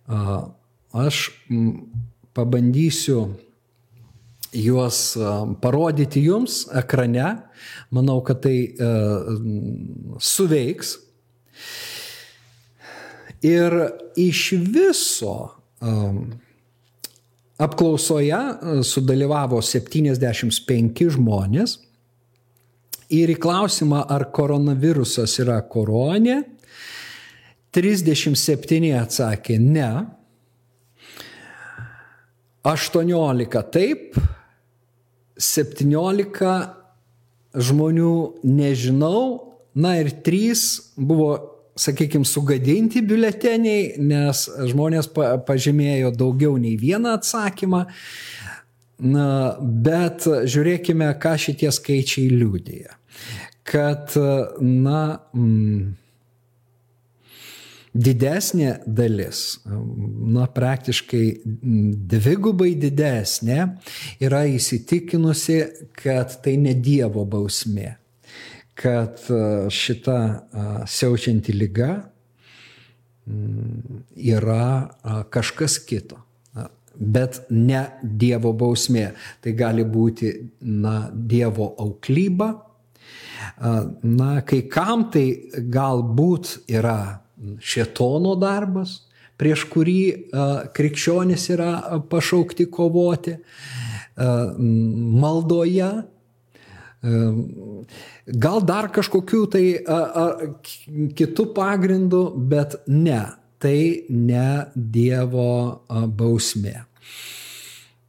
Aš 0.08 1.18
pabandysiu 2.36 3.26
juos 4.56 5.02
parodyti 5.64 6.24
jums 6.24 6.62
ekrane. 6.80 7.28
Manau, 7.92 8.22
kad 8.24 8.40
tai 8.46 8.72
suveiks. 10.20 10.96
Ir 13.44 13.78
iš 14.16 14.48
viso 14.72 15.36
apklausoje 17.62 18.42
sudalyvavo 18.88 19.60
75 19.60 21.08
žmonės 21.18 21.80
Ir 23.12 23.34
į 23.34 23.38
klausimą, 23.44 24.06
ar 24.08 24.30
koronavirusas 24.32 25.34
yra 25.44 25.58
koronė, 25.68 26.42
37 27.76 28.92
atsakė 29.00 29.58
ne, 29.60 29.92
18 32.68 33.64
taip, 33.74 34.20
17 35.42 36.52
žmonių 37.58 38.14
nežinau, 38.46 39.24
na 39.76 39.96
ir 40.02 40.12
3 40.24 40.62
buvo, 41.00 41.32
sakykime, 41.80 42.28
sugadinti 42.28 43.02
biuleteniai, 43.08 43.96
nes 44.04 44.46
žmonės 44.72 45.10
pažymėjo 45.48 46.14
daugiau 46.16 46.56
nei 46.62 46.78
vieną 46.80 47.18
atsakymą. 47.20 47.86
Na, 49.02 49.28
bet 49.58 50.28
žiūrėkime, 50.30 51.08
ką 51.18 51.34
šitie 51.42 51.72
skaičiai 51.74 52.30
liūdėja. 52.36 53.01
Kad, 53.68 54.14
na, 54.62 55.02
mm, 55.36 55.96
didesnė 57.92 58.72
dalis, 58.88 59.60
na 59.66 60.48
praktiškai 60.48 61.26
dvigubai 62.14 62.72
didesnė, 62.80 63.60
yra 64.24 64.46
įsitikinusi, 64.48 65.60
kad 66.02 66.40
tai 66.44 66.56
ne 66.62 66.74
Dievo 66.74 67.26
bausmė, 67.28 67.96
kad 68.80 69.20
šita 69.76 70.18
siaučianti 70.88 71.56
lyga 71.56 71.92
yra 74.16 74.66
kažkas 75.30 75.78
kito. 75.86 76.20
Bet 77.02 77.46
ne 77.50 77.86
Dievo 78.04 78.52
bausmė. 78.54 79.12
Tai 79.42 79.54
gali 79.58 79.86
būti 79.88 80.32
na, 80.68 81.10
Dievo 81.14 81.72
auklyba. 81.80 82.52
Na, 83.60 84.32
kai 84.48 84.62
kam 84.72 85.08
tai 85.14 85.26
galbūt 85.74 86.56
yra 86.72 87.22
šetono 87.62 88.36
darbas, 88.40 89.02
prieš 89.42 89.66
kurį 89.74 90.02
krikščionis 90.78 91.48
yra 91.56 92.00
pašaukti 92.10 92.68
kovoti 92.74 93.36
maldoje, 94.18 95.92
gal 98.46 98.62
dar 98.70 98.92
kažkokių 98.94 99.42
tai 99.56 99.66
kitų 101.18 101.48
pagrindų, 101.58 102.24
bet 102.52 102.78
ne, 102.88 103.24
tai 103.62 104.06
ne 104.10 104.48
Dievo 104.76 105.82
bausmė. 105.90 106.82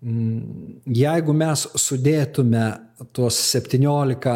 Mm, 0.03 0.81
jeigu 0.91 1.35
mes 1.37 1.61
sudėtume 1.79 2.65
tuos 3.15 3.37
17, 3.53 4.33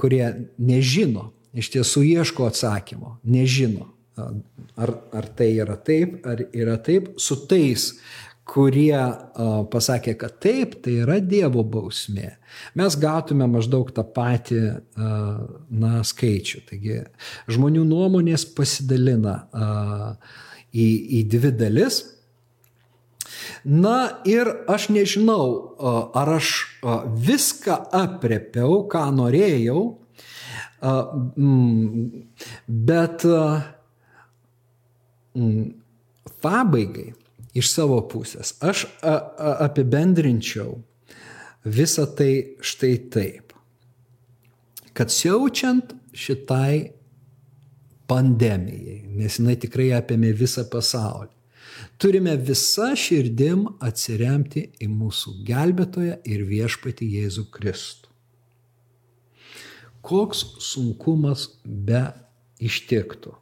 kurie 0.00 0.26
nežino, 0.58 1.30
iš 1.56 1.72
tiesų 1.74 2.04
ieško 2.04 2.50
atsakymo, 2.50 3.16
nežino, 3.24 3.88
ar, 4.16 4.92
ar 5.16 5.28
tai 5.36 5.52
yra 5.56 5.76
taip, 5.76 6.20
ar 6.28 6.42
yra 6.52 6.76
taip, 6.82 7.14
su 7.20 7.38
tais, 7.48 7.90
kurie 8.46 8.98
pasakė, 9.72 10.14
kad 10.20 10.36
taip, 10.42 10.76
tai 10.84 11.00
yra 11.02 11.18
Dievo 11.18 11.64
bausmė, 11.66 12.36
mes 12.78 12.96
gautume 13.02 13.48
maždaug 13.50 13.90
tą 13.94 14.04
patį 14.06 14.60
na, 14.96 15.94
skaičių. 16.06 16.62
Taigi 16.68 17.00
žmonių 17.50 17.82
nuomonės 17.88 18.46
pasidalina 18.56 19.40
į, 20.70 20.86
į 21.18 21.24
dvi 21.32 21.52
dalis. 21.58 22.04
Na 23.64 24.22
ir 24.28 24.50
aš 24.70 24.88
nežinau, 24.94 25.76
ar 26.14 26.36
aš 26.38 26.52
viską 27.26 27.78
apriepiau, 27.94 28.84
ką 28.90 29.06
norėjau, 29.16 29.86
bet 32.66 33.26
Mm, 35.36 35.74
pabaigai 36.40 37.10
iš 37.56 37.68
savo 37.74 37.98
pusės 38.08 38.54
aš 38.64 38.86
apibendrinčiau 39.04 40.78
visą 41.76 42.06
tai 42.16 42.56
štai 42.64 42.92
taip, 43.12 43.52
kad 44.96 45.12
siaučiant 45.12 45.92
šitai 46.16 46.86
pandemijai, 48.08 49.02
nes 49.18 49.36
jinai 49.36 49.58
tikrai 49.60 49.90
apėmė 49.98 50.32
visą 50.38 50.64
pasaulį, 50.72 51.35
turime 51.98 52.36
visą 52.36 52.92
širdim 52.98 53.66
atsiremti 53.84 54.66
į 54.82 54.88
mūsų 54.92 55.38
gelbėtoją 55.48 56.18
ir 56.28 56.44
viešpatį 56.48 57.08
Jėzų 57.20 57.46
Kristų. 57.54 58.12
Koks 60.06 60.44
sunkumas 60.62 61.48
be 61.64 62.04
ištiktų. 62.62 63.34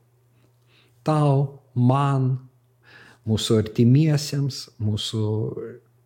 Tau 1.05 1.61
man, 1.77 2.31
mūsų 3.29 3.59
artimiesiems, 3.61 4.61
mūsų 4.81 5.25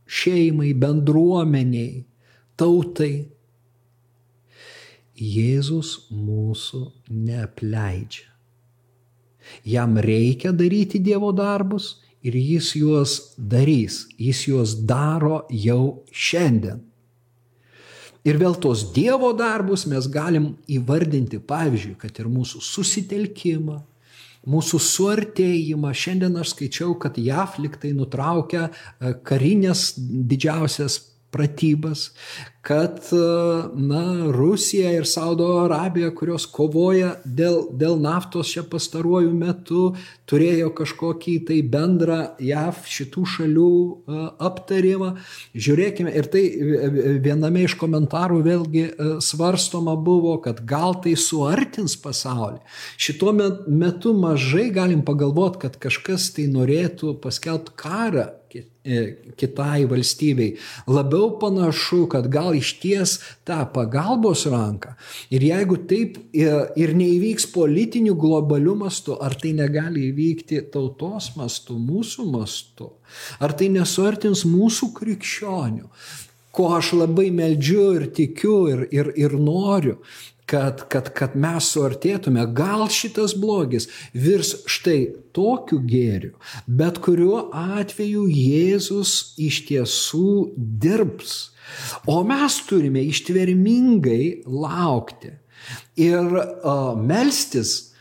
šeimai, 0.09 0.73
bendruomeniai, 0.75 2.03
tautai. 2.59 3.29
Jėzus 5.19 6.09
mūsų 6.15 6.85
neapleidžia. 7.11 8.29
Jam 9.67 9.97
reikia 9.99 10.53
daryti 10.55 11.01
Dievo 11.03 11.33
darbus 11.35 11.97
ir 12.29 12.37
jis 12.37 12.75
juos 12.79 13.17
darys. 13.39 14.05
Jis 14.21 14.45
juos 14.51 14.77
daro 14.87 15.43
jau 15.51 16.05
šiandien. 16.13 16.85
Ir 18.29 18.37
vėl 18.41 18.59
tos 18.61 18.83
Dievo 18.93 19.31
darbus 19.37 19.87
mes 19.89 20.09
galim 20.11 20.51
įvardinti, 20.69 21.39
pavyzdžiui, 21.49 21.95
kad 22.01 22.19
ir 22.21 22.29
mūsų 22.29 22.61
susitelkimą, 22.65 23.79
mūsų 24.49 24.81
suartėjimą. 24.85 25.93
Šiandien 25.97 26.37
aš 26.41 26.53
skaičiau, 26.55 26.97
kad 27.01 27.17
JAF 27.21 27.57
liktai 27.63 27.95
nutraukia 27.97 28.69
e, 28.69 29.15
karinės 29.25 29.93
didžiausias 29.99 30.99
pratybas, 31.33 32.11
kad 32.63 33.01
na, 33.75 34.33
Rusija 34.33 34.91
ir 34.93 35.07
Saudo 35.07 35.47
Arabija, 35.63 36.11
kurios 36.15 36.45
kovoja 36.51 37.15
dėl, 37.25 37.69
dėl 37.79 37.97
naftos 38.03 38.51
čia 38.53 38.65
pastaruoju 38.67 39.31
metu, 39.33 39.83
turėjo 40.29 40.73
kažkokį 40.77 41.35
tai 41.49 41.59
bendrą 41.63 42.19
JAV 42.43 42.83
šitų 42.91 43.25
šalių 43.35 43.71
aptarimą. 44.51 45.13
Žiūrėkime, 45.55 46.13
ir 46.19 46.29
tai 46.33 46.43
viename 47.25 47.63
iš 47.69 47.79
komentarų 47.81 48.43
vėlgi 48.45 48.85
svarstoma 49.25 49.95
buvo, 49.97 50.35
kad 50.45 50.65
gal 50.69 50.99
tai 51.05 51.15
suartins 51.17 51.97
pasaulį. 52.03 52.59
Šituo 52.99 53.33
metu 53.39 54.13
mažai 54.19 54.69
galim 54.75 55.07
pagalvoti, 55.07 55.63
kad 55.65 55.79
kažkas 55.81 56.33
tai 56.37 56.51
norėtų 56.53 57.17
paskelbti 57.23 57.79
karą 57.79 58.29
E, 58.89 59.17
kitai 59.37 59.85
valstybei. 59.85 60.57
Labiau 60.89 61.35
panašu, 61.41 62.07
kad 62.09 62.31
gal 62.33 62.48
išties 62.57 63.19
tą 63.49 63.61
pagalbos 63.75 64.45
ranką. 64.51 64.95
Ir 65.35 65.45
jeigu 65.49 65.81
taip 65.91 66.17
e, 66.19 66.47
ir 66.81 66.95
neįvyks 66.99 67.49
politinių 67.55 68.15
globalių 68.19 68.77
mastų, 68.85 69.19
ar 69.25 69.37
tai 69.41 69.55
negali 69.59 70.09
įvykti 70.13 70.63
tautos 70.73 71.33
mastu, 71.37 71.79
mūsų 71.81 72.29
mastu, 72.33 72.93
ar 73.41 73.57
tai 73.59 73.71
nesuartins 73.75 74.47
mūsų 74.49 74.93
krikščionių, 74.97 75.87
ko 76.55 76.73
aš 76.79 76.95
labai 76.99 77.29
meldžiu 77.35 77.93
ir 78.01 78.09
tikiu 78.17 78.59
ir, 78.73 78.89
ir, 78.95 79.13
ir 79.17 79.39
noriu, 79.39 79.99
kad, 80.49 80.87
kad, 80.89 81.11
kad 81.13 81.37
mes 81.37 81.69
suartėtume, 81.75 82.47
gal 82.57 82.87
šitas 82.93 83.35
blogis 83.37 83.89
virs 84.17 84.55
štai 84.71 85.01
tokiu 85.37 85.81
gėriu, 85.85 86.33
bet 86.67 87.03
kuriuo 87.05 87.49
atveju 87.53 88.25
Jėzus 88.33 89.35
iš 89.37 89.63
tiesų 89.69 90.33
dirbs. 90.57 91.37
O 92.07 92.23
mes 92.27 92.61
turime 92.69 93.03
ištvermingai 93.09 94.43
laukti 94.47 95.33
ir 95.97 96.25
uh, 96.25 96.95
melstis, 96.97 97.95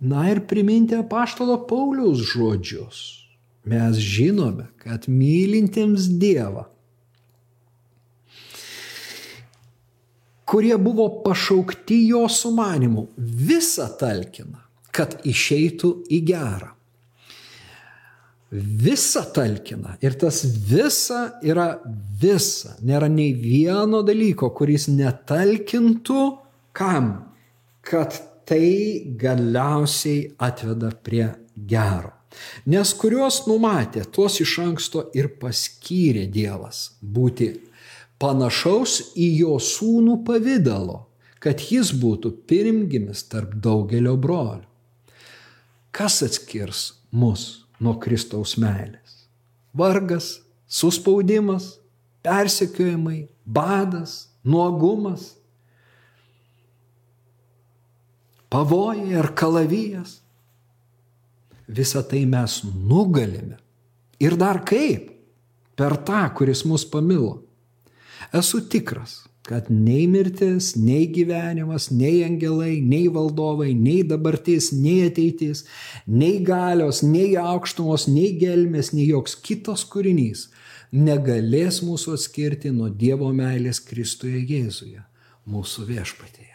na 0.00 0.28
ir 0.30 0.42
priminti 0.48 0.96
apaštalo 0.96 1.62
Pauliaus 1.68 2.22
žodžius. 2.32 3.02
Mes 3.66 3.98
žinome, 3.98 4.68
kad 4.78 5.08
mylintiems 5.10 6.06
Dievą 6.20 6.66
kurie 10.46 10.78
buvo 10.78 11.22
pašaukti 11.24 12.06
jo 12.08 12.28
sumanimu, 12.28 13.08
visą 13.18 13.88
talkina, 13.98 14.62
kad 14.94 15.18
išeitų 15.26 15.92
į 16.06 16.22
gerą. 16.30 16.70
Visa 18.56 19.24
talkina. 19.34 19.96
Ir 20.00 20.16
tas 20.20 20.42
visa 20.44 21.38
yra 21.44 21.76
visa. 22.20 22.76
Nėra 22.86 23.08
nei 23.12 23.34
vieno 23.36 24.00
dalyko, 24.06 24.50
kuris 24.56 24.88
netalkintų 24.88 26.22
kam, 26.76 27.10
kad 27.84 28.16
tai 28.46 29.04
galiausiai 29.18 30.30
atveda 30.38 30.92
prie 31.04 31.26
gero. 31.68 32.12
Nes 32.68 32.92
kuriuos 32.96 33.44
numatė, 33.48 34.04
tuos 34.12 34.40
iš 34.44 34.58
anksto 34.64 35.06
ir 35.16 35.30
paskyrė 35.40 36.26
Dievas 36.32 36.96
būti 37.00 37.50
panašaus 38.20 39.14
į 39.16 39.28
jo 39.40 39.56
sūnų 39.60 40.20
pavydalo, 40.26 41.02
kad 41.40 41.60
jis 41.60 41.92
būtų 41.96 42.32
pirmgimis 42.48 43.24
tarp 43.30 43.56
daugelio 43.62 44.16
brolių. 44.20 44.64
Kas 45.96 46.20
atskirs 46.24 46.90
mus 47.12 47.65
nuo 47.80 47.96
Kristaus 48.00 48.56
meilės? 48.60 49.26
Vargas, 49.76 50.40
Suspaudimas, 50.66 51.76
persekiojimai, 52.26 53.28
badas, 53.46 54.28
nuogumas, 54.42 55.36
pavojai 58.50 59.14
ar 59.14 59.30
kalavijas. 59.34 60.20
Visą 61.66 62.02
tai 62.06 62.24
mes 62.26 62.60
nugalime. 62.64 63.58
Ir 64.22 64.36
dar 64.38 64.62
kaip? 64.66 65.10
Per 65.76 65.96
tą, 66.06 66.22
kuris 66.34 66.64
mus 66.64 66.86
pamilo. 66.88 67.42
Esu 68.34 68.62
tikras, 68.64 69.26
kad 69.46 69.70
nei 69.70 70.08
mirtis, 70.10 70.72
nei 70.74 71.06
gyvenimas, 71.14 71.88
nei 71.94 72.24
angelai, 72.26 72.80
nei 72.82 73.06
valdovai, 73.12 73.72
nei 73.78 74.02
dabartis, 74.02 74.72
nei 74.74 75.06
ateitis, 75.06 75.64
nei 76.06 76.40
galios, 76.42 77.04
nei 77.06 77.36
aukštumos, 77.38 78.08
nei 78.10 78.32
gelmės, 78.40 78.90
nei 78.96 79.06
joks 79.12 79.38
kitas 79.46 79.86
kūrinys 79.86 80.48
negalės 80.96 81.82
mūsų 81.84 82.16
atskirti 82.16 82.72
nuo 82.74 82.88
Dievo 82.88 83.30
meilės 83.34 83.80
Kristuje 83.84 84.40
Jėzuje, 84.46 85.02
mūsų 85.50 85.86
viešpatėje. 85.90 86.52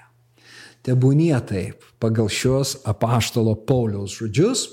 Tebūnie 0.86 1.36
taip, 1.46 1.84
pagal 2.02 2.30
šios 2.32 2.80
apaštalo 2.90 3.56
Pauliaus 3.68 4.16
žodžius. 4.18 4.68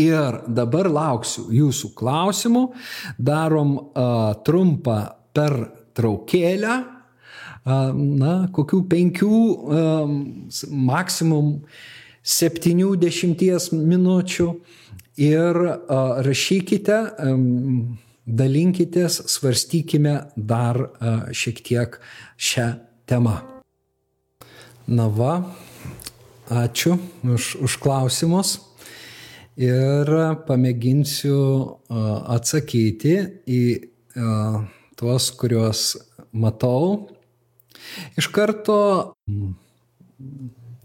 Ir 0.00 0.40
dabar 0.50 0.88
lauksiu 0.90 1.44
jūsų 1.54 1.92
klausimų. 1.94 2.64
Darom 3.20 3.76
uh, 3.78 4.32
trumpą 4.46 4.98
per 5.36 5.54
traukėlę, 5.94 6.80
na, 7.64 8.34
kokių 8.52 8.80
penkių, 8.90 9.40
um, 9.64 10.16
maksimum 10.70 11.54
septynių 12.24 12.94
dešimties 13.00 13.70
minučių. 13.72 14.48
Ir 15.20 15.54
rašykite, 16.26 16.96
dalinkitės, 18.26 19.20
svarstykime 19.30 20.14
dar 20.34 20.80
šiek 21.30 21.60
tiek 21.62 21.98
šią 22.34 22.66
temą. 23.06 23.36
Na 24.90 25.06
va, 25.06 25.36
ačiū 26.50 26.96
už, 27.22 27.54
už 27.62 27.76
klausimus 27.78 28.56
ir 29.54 30.10
pamėginsiu 30.48 31.38
atsakyti 32.34 33.14
į 33.46 33.62
tuos, 34.98 35.30
kuriuos 35.38 35.86
matau. 36.34 37.13
Iš 38.18 38.30
karto 38.34 38.78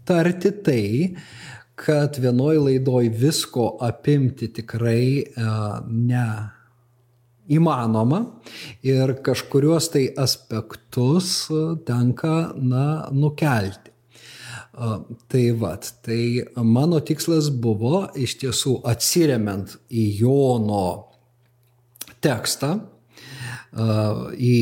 tarti 0.08 0.52
tai, 0.64 0.86
kad 1.80 2.18
vienoj 2.20 2.58
laidoj 2.66 3.08
visko 3.20 3.72
apimti 3.86 4.50
tikrai 4.52 5.24
ne 5.88 6.26
įmanoma 7.50 8.20
ir 8.86 9.16
kažkuriuos 9.26 9.90
tai 9.94 10.04
aspektus 10.18 11.48
e, 11.50 11.62
tenka, 11.86 12.52
na, 12.56 12.84
nukelti. 13.12 13.90
E, 13.90 14.90
tai 15.30 15.44
vad, 15.58 15.88
tai 16.06 16.44
mano 16.56 17.00
tikslas 17.02 17.50
buvo 17.50 18.04
iš 18.14 18.38
tiesų 18.44 18.80
atsiriamant 18.90 19.76
į 19.90 20.06
Jono 20.20 20.86
tekstą, 22.22 22.76
e, 22.78 23.90
į 24.36 24.56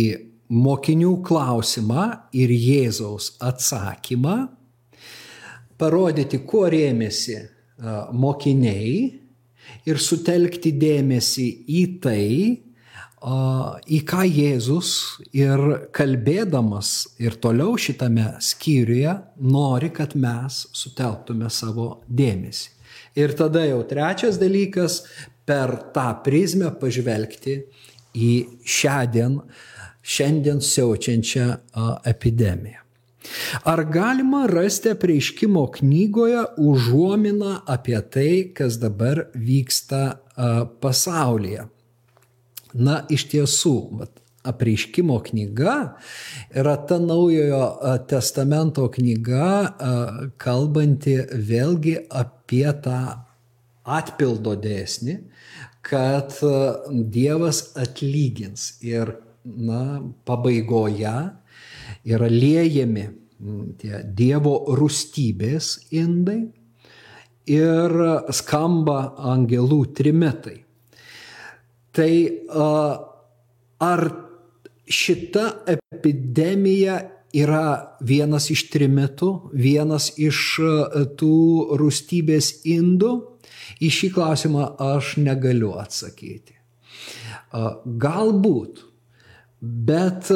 mokinių 0.48 1.18
klausimą 1.24 2.04
ir 2.36 2.52
Jėzaus 2.52 3.34
atsakymą, 3.44 4.48
parodyti, 5.78 6.40
kuo 6.48 6.66
rėmėsi 6.72 7.38
mokiniai 8.12 8.94
ir 9.88 10.00
sutelkti 10.02 10.72
dėmesį 10.80 11.48
į 11.68 11.82
tai, 12.02 12.24
į 13.18 13.98
ką 14.06 14.24
Jėzus 14.26 14.90
ir 15.34 15.62
kalbėdamas 15.94 17.18
ir 17.18 17.34
toliau 17.42 17.74
šitame 17.78 18.36
skyriuje 18.42 19.14
nori, 19.42 19.90
kad 19.90 20.14
mes 20.14 20.66
sutelktume 20.72 21.50
savo 21.50 22.04
dėmesį. 22.06 22.68
Ir 23.18 23.34
tada 23.34 23.64
jau 23.66 23.82
trečias 23.88 24.38
dalykas- 24.38 25.02
per 25.48 25.90
tą 25.94 26.22
prizmę 26.22 26.70
pažvelgti 26.78 27.64
į 28.14 28.60
šią 28.64 29.10
dieną, 29.12 29.42
šiandien 30.08 30.60
siaučiančią 30.64 31.48
epidemiją. 32.08 32.84
Ar 33.68 33.82
galima 33.84 34.46
rasti 34.48 34.94
apreiškimo 34.94 35.66
knygoje 35.74 36.44
užuominą 36.56 37.58
apie 37.66 37.98
tai, 38.00 38.30
kas 38.56 38.78
dabar 38.80 39.26
vyksta 39.34 40.20
pasaulyje? 40.80 41.66
Na, 42.78 43.02
iš 43.12 43.26
tiesų, 43.32 43.74
apreiškimo 44.48 45.18
knyga 45.28 45.76
yra 46.56 46.76
ta 46.88 46.98
naujojo 47.02 47.62
testamento 48.08 48.86
knyga, 48.92 49.52
kalbanti 50.40 51.18
vėlgi 51.32 51.96
apie 52.08 52.68
tą 52.84 53.00
atpildo 53.98 54.54
dėsnį, 54.60 55.18
kad 55.84 56.36
Dievas 56.88 57.62
atlygins 57.80 58.76
ir 58.84 59.16
na, 59.56 60.00
pabaigoje 60.28 61.16
yra 62.08 62.28
liejami 62.28 63.06
tie 63.78 64.00
Dievo 64.02 64.54
rūstybės 64.74 65.90
indai 65.94 66.40
ir 67.48 67.94
skamba 68.34 69.14
angelų 69.30 69.80
trimitai. 69.96 70.58
Tai 71.94 72.10
ar 73.84 74.02
šita 74.88 75.44
epidemija 75.74 76.98
yra 77.38 77.96
vienas 78.04 78.50
iš 78.52 78.66
trimitų, 78.72 79.30
vienas 79.52 80.10
iš 80.18 80.42
tų 81.20 81.38
rūstybės 81.78 82.52
indų? 82.68 83.14
Į 83.84 83.88
šį 83.94 84.08
klausimą 84.16 84.64
aš 84.82 85.16
negaliu 85.22 85.74
atsakyti. 85.78 86.56
Galbūt, 87.52 88.82
bet 89.60 90.28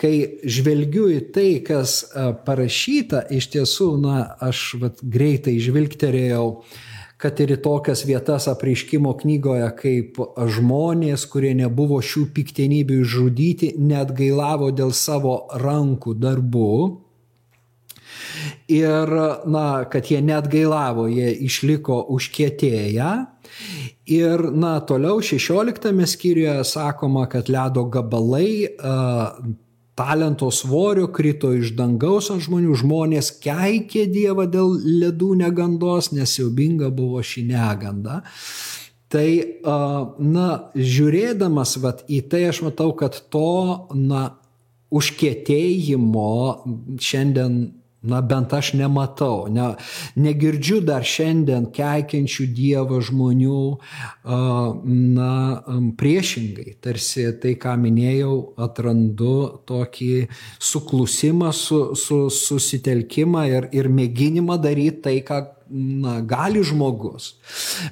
kai 0.00 0.14
žvelgiu 0.42 1.08
į 1.14 1.20
tai, 1.34 1.50
kas 1.66 2.00
parašyta, 2.46 3.26
iš 3.30 3.52
tiesų, 3.54 3.90
na, 4.02 4.22
aš 4.42 4.64
vat, 4.82 5.02
greitai 5.02 5.60
žvilgterėjau 5.62 6.46
uh, 6.50 6.80
kad 7.20 7.40
ir 7.42 7.52
į 7.54 7.58
tokias 7.64 8.02
vietas 8.08 8.48
apreiškimo 8.48 9.12
knygoje, 9.20 9.68
kaip 9.76 10.20
žmonės, 10.56 11.26
kurie 11.28 11.52
nebuvo 11.58 12.00
šių 12.00 12.26
piktenybių 12.36 13.02
išžudyti, 13.04 13.74
net 13.76 14.14
gailavo 14.16 14.70
dėl 14.72 14.94
savo 14.96 15.34
rankų 15.60 16.16
darbų. 16.16 16.76
Ir, 18.72 19.12
na, 19.52 19.66
kad 19.92 20.08
jie 20.08 20.22
net 20.24 20.48
gailavo, 20.52 21.06
jie 21.12 21.28
išliko 21.44 22.00
užkietėję. 22.14 23.10
Ir, 24.10 24.42
na, 24.50 24.78
toliau 24.82 25.20
16 25.22 26.06
skyriuje 26.14 26.64
sakoma, 26.66 27.28
kad 27.30 27.48
ledo 27.52 27.84
gabalai 27.92 28.66
talento 30.00 30.50
svorio 30.50 31.10
krito 31.12 31.52
iš 31.52 31.74
dangaus 31.76 32.30
ant 32.32 32.42
žmonių, 32.46 32.74
žmonės 32.80 33.34
keikė 33.44 34.06
Dievą 34.08 34.46
dėl 34.48 34.72
ledų 35.02 35.34
negandos, 35.42 36.10
nes 36.16 36.32
siaubinga 36.38 36.88
buvo 36.94 37.20
ši 37.20 37.44
neganda. 37.50 38.22
Tai, 39.10 39.28
na, 40.22 40.48
žiūrėdamas 40.74 41.76
vat, 41.82 42.04
į 42.08 42.22
tai, 42.30 42.44
aš 42.48 42.62
matau, 42.64 42.92
kad 42.96 43.18
to, 43.34 43.88
na, 43.92 44.30
užkietėjimo 44.90 46.30
šiandien 47.02 47.58
Na 48.02 48.22
bent 48.24 48.52
aš 48.56 48.70
nematau, 48.80 49.44
ne, 49.52 49.74
negirdžiu 50.16 50.78
dar 50.88 51.04
šiandien 51.04 51.66
keikiančių 51.76 52.46
Dievą 52.56 53.00
žmonių, 53.04 53.64
na 55.18 55.32
priešingai, 56.00 56.78
tarsi 56.80 57.26
tai, 57.42 57.52
ką 57.60 57.76
minėjau, 57.82 58.32
atrandu 58.56 59.36
tokį 59.68 60.14
suklusimą, 60.56 61.52
su, 61.52 61.82
su, 61.92 62.22
susitelkimą 62.32 63.44
ir, 63.52 63.68
ir 63.76 63.92
mėginimą 63.92 64.56
daryti 64.64 65.04
tai, 65.04 65.16
ką 65.20 65.44
na, 65.68 66.18
gali 66.24 66.64
žmogus. 66.64 67.34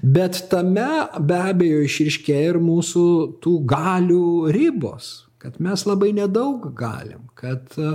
Bet 0.01 0.47
tame 0.49 0.89
be 1.21 1.45
abejo 1.53 1.85
išriškėja 1.85 2.55
ir 2.55 2.63
mūsų 2.65 3.09
tų 3.45 3.59
galių 3.69 4.29
ribos 4.57 5.28
kad 5.39 5.61
mes 5.63 5.85
labai 5.87 6.11
nedaug 6.13 6.65
galim, 6.75 7.29
kad 7.39 7.71
e, 7.79 7.93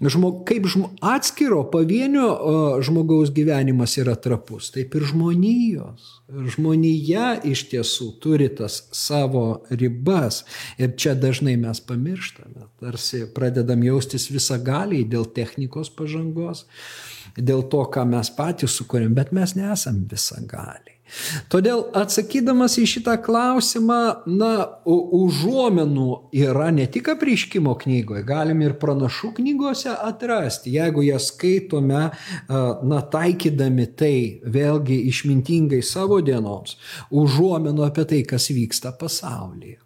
žmog, 0.00 0.44
kaip 0.48 0.68
žmo, 0.70 0.92
atskiro 1.02 1.64
pavienio 1.70 2.28
e, 2.30 2.54
žmogaus 2.86 3.32
gyvenimas 3.34 3.96
yra 3.98 4.14
trapus, 4.14 4.70
taip 4.74 4.94
ir 4.94 5.08
žmonijos. 5.10 6.12
Žmonija 6.54 7.34
iš 7.50 7.66
tiesų 7.72 8.08
turi 8.22 8.48
tas 8.56 8.78
savo 8.94 9.64
ribas 9.70 10.44
ir 10.78 10.94
čia 10.96 11.16
dažnai 11.18 11.56
mes 11.60 11.82
pamirštame, 11.84 12.70
tarsi 12.80 13.24
pradedam 13.34 13.82
jaustis 13.84 14.30
visą 14.32 14.60
galiai 14.62 15.04
dėl 15.04 15.26
technikos 15.34 15.90
pažangos, 15.92 16.64
dėl 17.36 17.66
to, 17.70 17.84
ką 17.90 18.06
mes 18.08 18.30
patys 18.38 18.78
sukūrėm, 18.78 19.14
bet 19.18 19.34
mes 19.34 19.58
nesam 19.58 20.04
visą 20.10 20.40
galiai. 20.46 20.93
Todėl 21.52 21.82
atsakydamas 21.94 22.78
į 22.80 22.86
šitą 22.88 23.14
klausimą, 23.22 23.98
na, 24.26 24.52
užuomenų 24.88 26.06
yra 26.40 26.70
ne 26.74 26.86
tik 26.90 27.10
apriškimo 27.12 27.74
knygoje, 27.82 28.24
galim 28.26 28.62
ir 28.64 28.76
pranašų 28.80 29.34
knygose 29.38 29.92
atrasti, 29.92 30.72
jeigu 30.78 31.04
jas 31.04 31.28
skaitome, 31.32 32.06
na, 32.48 33.02
taikydami 33.14 33.86
tai 34.00 34.16
vėlgi 34.56 35.02
išmintingai 35.12 35.82
savo 35.84 36.22
dienoms, 36.24 36.78
užuomenų 37.12 37.86
apie 37.86 38.08
tai, 38.10 38.24
kas 38.34 38.48
vyksta 38.54 38.96
pasaulyje. 38.98 39.78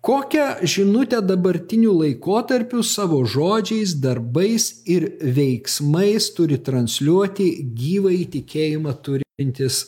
Kokią 0.00 0.62
žinutę 0.62 1.18
dabartiniu 1.22 1.92
laikotarpiu 1.98 2.82
savo 2.82 3.24
žodžiais, 3.26 3.96
darbais 3.98 4.68
ir 4.86 5.08
veiksmais 5.18 6.30
turi 6.36 6.58
transliuoti 6.62 7.48
gyvai 7.74 8.22
tikėjimą 8.30 8.94
turintis 9.02 9.80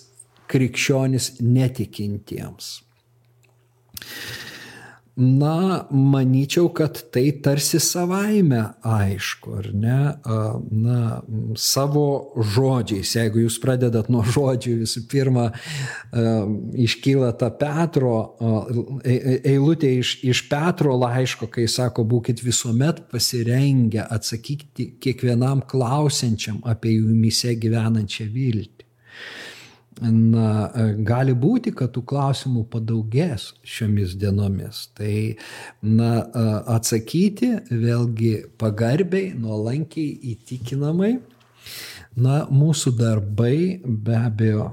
krikščionis 0.51 1.37
netikintiems? 1.41 2.73
Na, 5.17 5.87
manyčiau, 5.91 6.69
kad 6.73 6.97
tai 7.13 7.27
tarsi 7.43 7.81
savaime 7.83 8.61
aišku, 8.87 9.53
ar 9.59 9.67
ne? 9.75 9.99
Na, 10.71 11.01
savo 11.59 12.05
žodžiais, 12.39 13.11
jeigu 13.19 13.43
jūs 13.43 13.59
pradedat 13.61 14.09
nuo 14.13 14.23
žodžių, 14.25 14.77
visų 14.85 15.03
pirma, 15.11 15.49
iškyla 16.87 17.33
ta 17.41 17.51
Petro 17.51 18.15
e, 19.03 19.13
e, 19.13 19.37
eilutė 19.53 19.93
iš, 19.99 20.15
iš 20.31 20.45
Petro 20.49 20.95
laiško, 21.03 21.51
kai 21.53 21.67
sako, 21.69 22.07
būkite 22.09 22.47
visuomet 22.47 23.03
pasirengę 23.11 24.07
atsakyti 24.07 24.93
kiekvienam 25.03 25.67
klausiančiam 25.69 26.63
apie 26.71 26.95
jumise 27.01 27.57
gyvenančią 27.61 28.31
viltį 28.31 28.80
na, 30.01 30.71
gali 31.07 31.35
būti, 31.37 31.73
kad 31.77 31.93
tų 31.95 32.03
klausimų 32.09 32.65
padaugės 32.73 33.51
šiomis 33.67 34.17
dienomis. 34.21 34.87
Tai, 34.97 35.15
na, 35.83 36.13
atsakyti 36.77 37.53
vėlgi 37.71 38.35
pagarbiai, 38.61 39.35
nuolankiai, 39.37 40.15
įtikinamai. 40.35 41.19
Na, 42.21 42.45
mūsų 42.51 42.97
darbai 42.99 43.81
be 43.85 44.17
abejo 44.19 44.71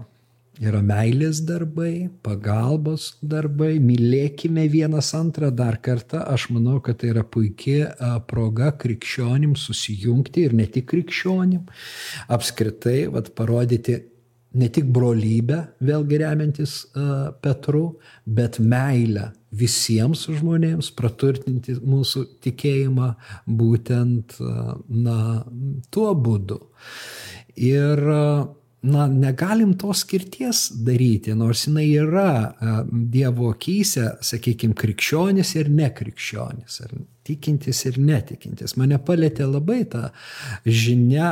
yra 0.64 0.82
meilės 0.82 1.42
darbai, 1.46 2.10
pagalbos 2.26 3.12
darbai, 3.22 3.78
mylėkime 3.84 4.66
vienas 4.72 5.12
antrą 5.18 5.52
dar 5.54 5.78
kartą. 5.84 6.24
Aš 6.34 6.50
manau, 6.54 6.80
kad 6.84 7.00
tai 7.02 7.12
yra 7.14 7.24
puikia 7.24 7.92
proga 8.30 8.72
krikščionim 8.82 9.56
susijungti 9.60 10.48
ir 10.48 10.58
ne 10.58 10.66
tik 10.72 10.90
krikščionim, 10.92 11.68
apskritai 12.34 13.06
vat, 13.14 13.34
parodyti 13.38 14.00
ne 14.58 14.70
tik 14.74 14.90
brolybę, 14.94 15.62
vėlgi 15.86 16.22
remiantis 16.22 16.78
uh, 16.90 17.32
Petru, 17.44 17.86
bet 18.26 18.60
meilę 18.60 19.32
visiems 19.58 20.26
žmonėms, 20.28 20.92
praturtinti 20.98 21.78
mūsų 21.80 22.26
tikėjimą 22.46 23.14
būtent 23.48 24.38
uh, 24.42 24.76
na, 24.90 25.20
tuo 25.94 26.14
būdu. 26.18 26.60
Ir 27.58 28.04
uh, 28.12 28.48
na, 28.82 29.08
negalim 29.08 29.74
tos 29.80 30.04
skirties 30.06 30.68
daryti, 30.86 31.34
nors 31.38 31.66
jinai 31.68 31.88
yra 31.98 32.32
Dievo 32.88 33.52
akise, 33.54 34.10
sakykime, 34.26 34.78
krikščionis 34.78 35.54
ir 35.58 35.72
nekrikščionis, 35.74 36.80
ar 36.86 36.96
tikintis 37.28 37.84
ir 37.90 38.00
netikintis. 38.00 38.78
Mane 38.80 39.00
palėtė 39.04 39.48
labai 39.50 39.84
ta 39.92 40.10
žinia, 40.66 41.32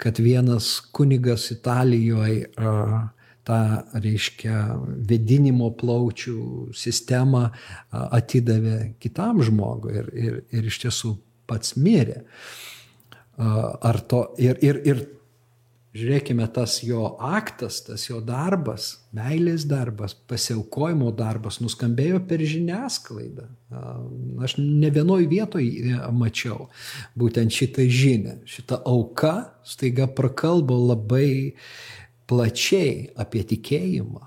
kad 0.00 0.18
vienas 0.18 0.78
kunigas 0.92 1.50
Italijoje 1.52 2.48
tą, 3.44 3.60
reiškia, 4.00 4.56
vedinimo 5.10 5.70
plaučių 5.76 6.70
sistemą 6.76 7.48
atidavė 7.90 8.94
kitam 9.02 9.42
žmogui 9.44 9.96
ir, 10.00 10.10
ir, 10.14 10.36
ir 10.54 10.68
iš 10.70 10.80
tiesų 10.84 11.14
pats 11.50 11.76
mirė. 11.76 12.22
Ar 13.40 14.00
to, 14.08 14.26
ir, 14.40 14.60
ir, 14.64 14.80
ir 14.86 15.04
Žiūrėkime, 15.90 16.44
tas 16.54 16.76
jo 16.86 17.16
aktas, 17.18 17.80
tas 17.82 18.04
jo 18.06 18.20
darbas, 18.22 18.92
meilės 19.16 19.64
darbas, 19.66 20.14
pasiaukojimo 20.30 21.08
darbas 21.18 21.58
nuskambėjo 21.58 22.20
per 22.30 22.44
žiniasklaidą. 22.46 23.48
Aš 24.46 24.54
ne 24.62 24.90
vienoj 24.94 25.26
vietoj 25.32 25.66
e, 25.66 25.96
mačiau 26.14 26.68
būtent 27.18 27.50
šitą 27.54 27.88
žinią. 27.90 28.36
Šitą 28.46 28.78
auką 28.86 29.34
staiga 29.66 30.06
prakalbo 30.06 30.78
labai 30.92 31.56
plačiai 32.30 33.10
apie 33.18 33.42
tikėjimą 33.50 34.22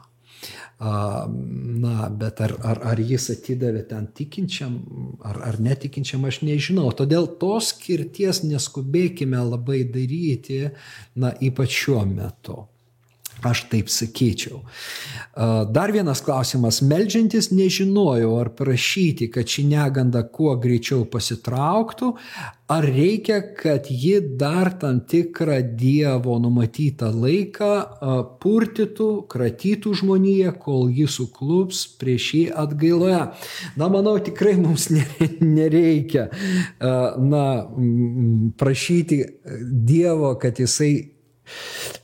Na, 0.84 2.10
bet 2.10 2.42
ar, 2.44 2.54
ar, 2.66 2.80
ar 2.92 3.00
jis 3.00 3.30
atidavė 3.32 3.86
ten 3.88 4.10
tikinčiam 4.18 4.76
ar, 5.24 5.40
ar 5.48 5.60
netikinčiam, 5.64 6.26
aš 6.28 6.42
nežinau. 6.44 6.90
Todėl 6.98 7.30
tos 7.40 7.72
skirties 7.72 8.42
neskubėkime 8.44 9.40
labai 9.48 9.84
daryti, 9.88 10.66
na, 11.16 11.32
ypač 11.40 11.78
šiuo 11.84 12.04
metu. 12.10 12.64
Aš 13.44 13.66
taip 13.72 13.90
sakyčiau. 13.92 14.62
Dar 15.74 15.92
vienas 15.92 16.22
klausimas. 16.24 16.80
Meldžiantis 16.86 17.50
nežinojau, 17.52 18.38
ar 18.40 18.54
prašyti, 18.56 19.28
kad 19.34 19.50
ši 19.50 19.66
neganda 19.68 20.22
kuo 20.24 20.54
greičiau 20.62 21.04
pasitrauktų, 21.10 22.14
ar 22.72 22.86
reikia, 22.88 23.40
kad 23.58 23.90
ji 23.90 24.20
dar 24.40 24.72
tam 24.80 25.02
tikrą 25.10 25.58
Dievo 25.76 26.38
numatytą 26.40 27.10
laiką 27.12 27.72
purtytų, 28.44 29.10
kratytų 29.30 29.94
žmoniją, 30.00 30.54
kol 30.64 30.88
ji 30.94 31.08
suklups 31.12 31.84
prieš 32.00 32.30
jį 32.38 32.44
atgailoje. 32.64 33.24
Na, 33.76 33.90
manau, 33.92 34.16
tikrai 34.24 34.56
mums 34.62 34.88
nereikia 34.94 36.30
na, 37.20 37.46
prašyti 38.62 39.20
Dievo, 39.64 40.36
kad 40.40 40.62
jisai 40.62 40.94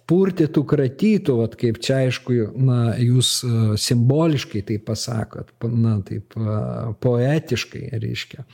purtytų, 0.10 0.64
kratytų, 0.70 1.36
vat, 1.42 1.56
kaip 1.60 1.80
čia 1.84 2.00
aišku, 2.06 2.38
na, 2.58 2.80
jūs 3.02 3.32
e, 3.46 3.52
simboliškai 3.80 4.64
tai 4.68 4.80
pasakot, 4.84 5.52
na, 5.70 6.00
taip 6.06 6.36
e, 6.38 6.58
poetiškai 7.04 7.86
reiškia. 7.94 8.46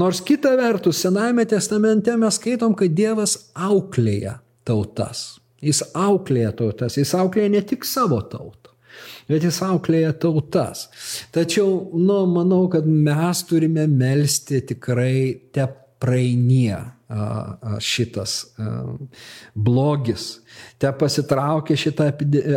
Nors 0.00 0.22
kita 0.24 0.54
vertus, 0.60 1.02
Senajame 1.02 1.44
testamente 1.48 2.16
mes 2.20 2.40
skaitom, 2.40 2.76
kad 2.78 2.94
Dievas 2.96 3.36
auklėja 3.52 4.38
tautas. 4.68 5.40
Jis 5.62 5.84
auklėja 5.94 6.50
tautas, 6.58 6.98
jis 6.98 7.14
auklėja 7.14 7.52
ne 7.52 7.62
tik 7.66 7.86
savo 7.86 8.18
tautą 8.26 8.72
bet 9.30 9.44
jis 9.46 9.60
auklėja 9.64 10.12
tautas. 10.20 10.88
Tačiau, 11.32 11.92
nu, 11.96 12.18
manau, 12.28 12.66
kad 12.72 12.84
mes 12.86 13.42
turime 13.48 13.86
melstį 13.88 14.60
tikrai 14.72 15.14
te 15.54 15.64
praeinie 16.02 16.76
šitas 17.82 18.36
blogis. 19.54 20.26
Te 20.80 20.90
pasitraukė 20.98 21.76
šitą 21.78 22.08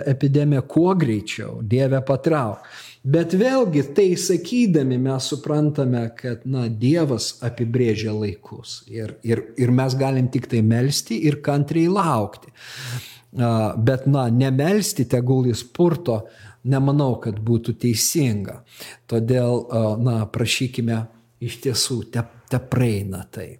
epidemiją 0.06 0.64
kuo 0.70 0.94
greičiau, 1.00 1.60
Dieve 1.62 2.02
patrauk. 2.06 2.66
Bet 3.06 3.36
vėlgi 3.38 3.84
tai 3.94 4.08
sakydami 4.18 4.98
mes 4.98 5.28
suprantame, 5.30 6.08
kad 6.18 6.46
na, 6.50 6.66
Dievas 6.66 7.36
apibrėžia 7.46 8.16
laikus 8.16 8.80
ir, 8.90 9.18
ir, 9.22 9.44
ir 9.62 9.74
mes 9.76 9.94
galim 10.00 10.32
tik 10.34 10.48
tai 10.50 10.64
melstį 10.66 11.20
ir 11.30 11.38
kantriai 11.46 11.92
laukti. 11.92 12.50
Bet, 13.36 14.08
na, 14.10 14.26
nemelsti 14.32 15.06
tegul 15.12 15.52
jis 15.52 15.62
purto, 15.76 16.24
nemanau, 16.66 17.20
kad 17.22 17.38
būtų 17.38 17.76
teisinga. 17.84 18.62
Todėl, 19.12 19.68
na, 20.02 20.24
prašykime 20.26 21.04
iš 21.46 21.60
tiesų, 21.68 22.00
te, 22.16 22.26
te 22.50 22.62
praeina 22.72 23.22
tai. 23.30 23.52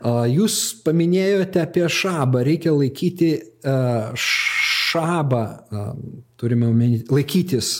Jūs 0.00 0.54
paminėjote 0.86 1.60
apie 1.60 1.84
šabą, 1.92 2.40
reikia 2.46 2.72
laikyti 2.72 3.34
šabą, 4.16 5.44
turime 6.40 6.72
laikytis 7.10 7.72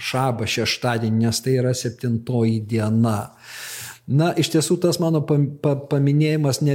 šabą 0.00 0.48
šeštadienį, 0.48 1.26
nes 1.26 1.44
tai 1.44 1.58
yra 1.60 1.74
septintoji 1.76 2.62
diena. 2.68 3.18
Na, 4.04 4.34
iš 4.36 4.50
tiesų 4.52 4.74
tas 4.82 4.98
mano 5.00 5.22
paminėjimas 5.24 6.58
ne, 6.60 6.74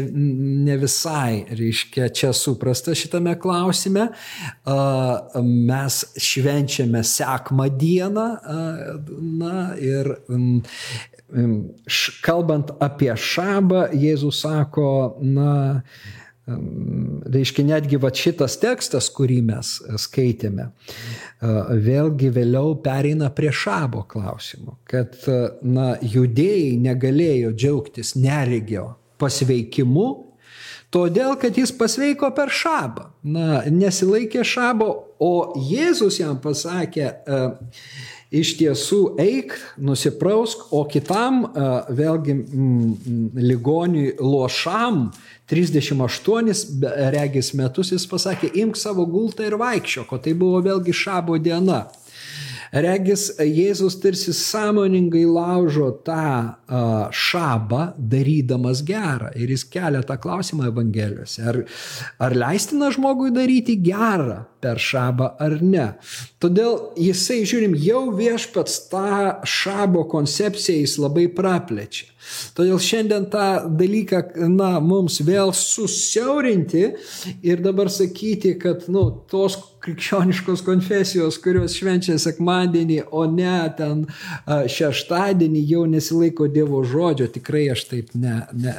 ne 0.66 0.78
visai, 0.82 1.44
reiškia, 1.54 2.08
čia 2.10 2.32
suprasta 2.34 2.96
šitame 2.98 3.36
klausime. 3.42 4.08
Mes 5.46 6.00
švenčiame 6.18 7.04
sekmą 7.06 7.70
dieną, 7.78 8.26
na, 9.44 9.68
ir 9.78 10.10
kalbant 12.26 12.72
apie 12.82 13.12
šabą, 13.14 13.90
Jėzus 13.94 14.42
sako, 14.44 15.18
na, 15.22 15.82
reiškia 17.30 17.66
netgi 17.68 18.00
va 18.02 18.10
šitas 18.16 18.58
tekstas, 18.62 19.10
kurį 19.14 19.40
mes 19.52 19.74
skaitėme, 20.02 20.70
vėlgi 21.90 22.32
vėliau 22.34 22.74
pereina 22.84 23.30
prie 23.30 23.52
šabo 23.54 24.06
klausimo, 24.10 24.80
kad 24.90 25.14
na, 25.62 25.92
judėjai 26.02 26.74
negalėjo 26.82 27.54
džiaugtis 27.54 28.16
neregio 28.18 28.94
pasveikimu, 29.22 30.10
Todėl, 30.90 31.36
kad 31.38 31.54
jis 31.54 31.70
pasveiko 31.78 32.32
per 32.34 32.50
šabą. 32.50 33.12
Na, 33.30 33.60
nesilaikė 33.70 34.42
šabo, 34.42 34.88
o 35.22 35.34
Jėzus 35.70 36.18
jam 36.18 36.40
pasakė, 36.42 37.06
e, 37.06 37.42
iš 38.30 38.54
tiesų 38.60 39.02
eik, 39.22 39.56
nusiprausk, 39.82 40.68
o 40.76 40.84
kitam 40.90 41.42
vėlgi 41.90 42.36
mm, 42.36 43.40
ligoniui 43.42 44.14
lošam 44.22 45.08
38 45.50 46.54
regis 47.16 47.54
metus 47.58 47.90
jis 47.96 48.06
pasakė, 48.10 48.52
imk 48.62 48.78
savo 48.78 49.08
gultą 49.10 49.48
ir 49.50 49.58
vaikščiok, 49.58 50.14
o 50.14 50.22
tai 50.22 50.36
buvo 50.38 50.62
vėlgi 50.66 50.94
šabo 50.94 51.40
diena. 51.42 51.88
Regis 52.72 53.32
Jėzus 53.42 53.98
tarsi 54.02 54.34
sąmoningai 54.36 55.26
laužo 55.26 55.90
tą 56.06 56.56
šabą, 57.12 57.82
darydamas 57.98 58.84
gerą. 58.86 59.32
Ir 59.36 59.50
jis 59.56 59.66
kelia 59.66 60.04
tą 60.06 60.20
klausimą 60.22 60.68
Evangelijose. 60.70 61.42
Ar, 61.50 61.64
ar 62.22 62.36
leistina 62.38 62.92
žmogui 62.94 63.32
daryti 63.34 63.80
gerą 63.82 64.44
per 64.62 64.78
šabą 64.78 65.32
ar 65.42 65.58
ne? 65.66 65.88
Todėl 66.42 66.78
jisai, 67.00 67.42
žiūrim, 67.50 67.74
jau 67.80 68.10
viešpats 68.16 68.86
tą 68.92 69.42
šabo 69.48 70.06
koncepciją 70.12 70.84
jis 70.84 71.00
labai 71.02 71.28
praplečia. 71.34 72.12
Todėl 72.58 72.80
šiandien 72.84 73.30
tą 73.34 73.48
dalyką, 73.80 74.24
na, 74.52 74.76
mums 74.84 75.20
vėl 75.26 75.54
susiaurinti 75.56 76.86
ir 77.46 77.64
dabar 77.66 77.92
sakyti, 77.94 78.56
kad, 78.62 78.88
nu, 78.92 79.10
tos 79.32 79.58
krikščioniškos 79.84 80.62
konfesijos, 80.68 81.38
kurios 81.40 81.76
švenčia 81.80 82.18
sekmadienį, 82.20 83.00
o 83.16 83.24
ne 83.32 83.56
ten 83.78 84.04
šeštadienį 84.48 85.62
jau 85.70 85.86
nesilaiko 85.90 86.50
Dievo 86.52 86.82
žodžio, 86.88 87.30
tikrai 87.32 87.68
aš 87.74 87.86
taip 87.92 88.12
ne, 88.20 88.42
ne, 88.60 88.76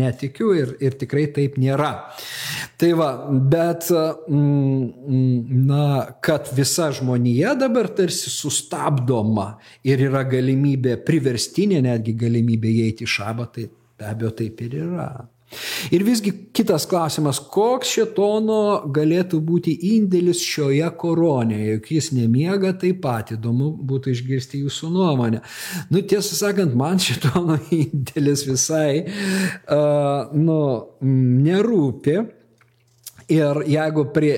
netikiu 0.00 0.54
ir, 0.56 0.74
ir 0.80 0.96
tikrai 1.00 1.26
taip 1.36 1.58
nėra. 1.60 1.92
Tai 2.80 2.90
va, 2.96 3.10
bet, 3.52 3.90
mm, 3.92 5.66
na, 5.68 5.84
kad 6.24 6.48
visa 6.56 6.88
žmonija 6.96 7.52
dabar 7.60 7.90
tarsi 7.96 8.32
sustabdoma 8.32 9.50
ir 9.84 10.06
yra 10.08 10.24
galimybė, 10.28 10.96
priverstinė 11.04 11.82
netgi 11.84 12.16
galimybė 12.16 12.72
įeiti 12.80 13.06
į 13.06 13.12
šabą, 13.18 13.50
tai 13.54 13.68
be 13.70 14.08
abejo 14.08 14.32
taip 14.42 14.64
ir 14.66 14.80
yra. 14.84 15.10
Ir 15.90 16.04
visgi 16.06 16.30
kitas 16.54 16.84
klausimas, 16.86 17.40
koks 17.50 17.90
šetono 17.96 18.60
galėtų 18.94 19.40
būti 19.42 19.72
indėlis 19.96 20.44
šioje 20.46 20.86
koronėje, 21.00 21.72
juk 21.74 21.88
jis 21.96 22.10
nemiega 22.14 22.70
taip 22.78 23.00
pat, 23.02 23.32
įdomu 23.34 23.72
būtų 23.90 24.14
išgirsti 24.14 24.62
jūsų 24.62 24.92
nuomonę. 24.94 25.42
Nu, 25.90 26.04
tiesą 26.06 26.38
sakant, 26.38 26.76
man 26.78 27.02
šetono 27.02 27.58
indėlis 27.80 28.46
visai, 28.46 29.06
uh, 29.08 30.30
nu, 30.38 30.60
nerūpi. 31.48 32.20
Ir 33.30 33.60
jeigu 33.70 34.08
prie, 34.14 34.34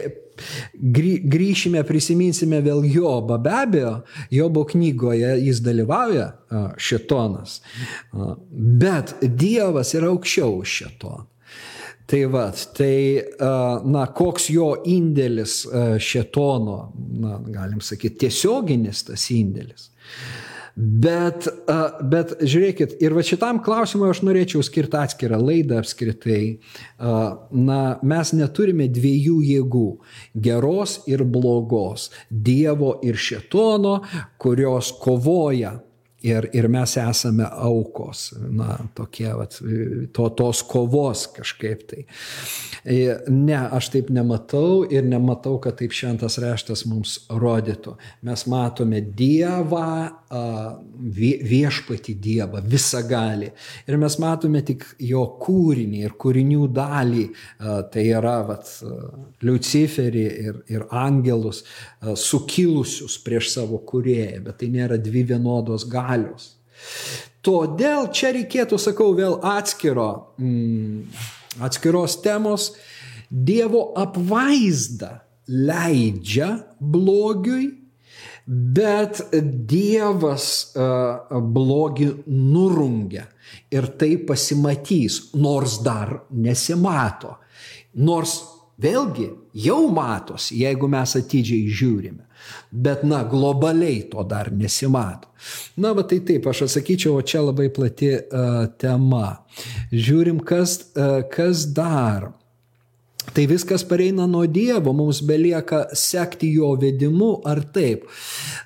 grįšime, 0.74 1.82
prisiminsime 1.88 2.61
vėl 2.64 2.84
Jobą. 2.88 3.38
Be 3.43 3.57
abejo, 3.62 3.97
Jobo 4.32 4.64
knygoje 4.68 5.34
jis 5.43 5.61
dalyvauja 5.64 6.30
šetonas, 6.76 7.61
bet 8.53 9.16
Dievas 9.22 9.95
yra 9.99 10.12
aukščiau 10.12 10.62
už 10.62 10.78
šetoną. 10.82 11.26
Tai 12.12 12.18
va, 12.28 12.49
tai, 12.76 13.22
na, 13.88 14.03
koks 14.12 14.51
jo 14.53 14.72
indėlis 14.90 15.62
šetono, 16.03 16.78
na, 17.22 17.38
galim 17.55 17.80
sakyti, 17.80 18.26
tiesioginis 18.26 19.07
tas 19.07 19.28
indėlis. 19.32 19.88
Bet, 20.77 21.47
bet 22.09 22.33
žiūrėkit, 22.41 22.97
ir 23.05 23.12
va 23.12 23.25
šitam 23.27 23.61
klausimui 23.64 24.09
aš 24.09 24.23
norėčiau 24.25 24.64
skirti 24.64 24.97
atskirą 24.97 25.37
laidą 25.43 25.83
apskritai. 25.83 26.59
Na, 26.99 27.81
mes 28.01 28.33
neturime 28.33 28.89
dviejų 28.89 29.39
jėgų- 29.51 29.89
geros 30.49 31.01
ir 31.07 31.25
blogos, 31.25 32.09
Dievo 32.31 32.97
ir 33.05 33.20
šetono, 33.20 34.01
kurios 34.39 34.93
kovoja 35.03 35.77
Ir, 36.23 36.47
ir 36.55 36.68
mes 36.70 36.93
esame 37.03 37.47
aukos, 37.51 38.29
na, 38.39 38.77
tokie, 38.95 39.27
vat, 39.35 39.57
to, 40.14 40.29
tos 40.39 40.62
kovos 40.70 41.25
kažkaip 41.35 41.83
tai. 41.91 42.05
E, 42.85 43.16
ne, 43.31 43.59
aš 43.75 43.91
taip 43.97 44.11
nematau 44.14 44.85
ir 44.87 45.03
nematau, 45.07 45.57
kad 45.62 45.81
taip 45.81 45.95
šventas 45.97 46.39
raštas 46.43 46.85
mums 46.87 47.16
rodytų. 47.31 47.97
Mes 48.29 48.47
matome 48.51 49.03
Dievą, 49.03 49.89
viešpati 51.53 52.14
Dievą, 52.23 52.62
visagali. 52.64 53.51
Ir 53.91 53.99
mes 54.01 54.16
matome 54.23 54.62
tik 54.66 54.87
jo 55.03 55.25
kūrinį 55.43 56.05
ir 56.07 56.14
kūrinių 56.23 56.68
dalį, 56.73 57.27
tai 57.93 58.07
yra 58.09 58.39
vat, 58.47 58.70
Luciferį 59.43 60.25
ir, 60.47 60.62
ir 60.70 60.87
angelus 60.95 61.64
sukilusius 62.01 63.18
prieš 63.27 63.51
savo 63.57 63.83
kurėją, 63.87 64.41
bet 64.47 64.62
tai 64.62 64.70
nėra 64.73 64.97
dvi 65.03 65.27
vienodos 65.35 65.85
galios 65.91 66.12
galios. 66.13 66.57
Todėl 67.43 68.09
čia 68.15 68.33
reikėtų, 68.37 68.79
sakau, 68.79 69.13
vėl 69.19 69.41
atskiro, 69.43 70.35
mm, 70.39 71.03
atskiros 71.63 72.21
temos. 72.23 72.73
Dievo 73.33 73.93
apvaizda 73.99 75.23
leidžia 75.49 76.53
blogiui, 76.79 77.73
bet 78.47 79.23
Dievas 79.33 80.47
uh, 80.77 81.41
blogį 81.41 82.11
nurungia. 82.29 83.27
Ir 83.73 83.89
tai 83.99 84.17
pasimatys, 84.27 85.33
nors 85.35 85.79
dar 85.85 86.21
nesimato. 86.31 87.39
Nors 87.95 88.39
vėlgi 88.83 89.31
jau 89.65 89.87
matosi, 89.93 90.61
jeigu 90.63 90.89
mes 90.93 91.17
atidžiai 91.19 91.73
žiūrime. 91.73 92.27
Bet, 92.70 93.03
na, 93.05 93.22
globaliai 93.28 94.03
to 94.11 94.24
dar 94.28 94.51
nesimato. 94.53 95.28
Na, 95.76 95.93
bet 95.97 96.11
tai 96.12 96.20
taip, 96.26 96.47
aš 96.49 96.64
atsakyčiau, 96.68 97.18
o 97.18 97.24
čia 97.26 97.43
labai 97.45 97.68
plati 97.74 98.12
uh, 98.16 98.64
tema. 98.80 99.43
Žiūrim, 99.93 100.40
kas, 100.47 100.78
uh, 100.97 101.20
kas 101.32 101.66
dar. 101.76 102.30
Tai 103.32 103.45
viskas 103.47 103.84
pareina 103.86 104.26
nuo 104.26 104.47
Dievo, 104.51 104.95
mums 104.97 105.22
belieka 105.26 105.84
sekti 105.95 106.51
jo 106.57 106.72
vedimu 106.80 107.36
ar 107.47 107.62
taip. 107.74 108.09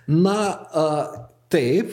Na, 0.09 0.39
uh, 0.72 1.27
taip, 1.53 1.93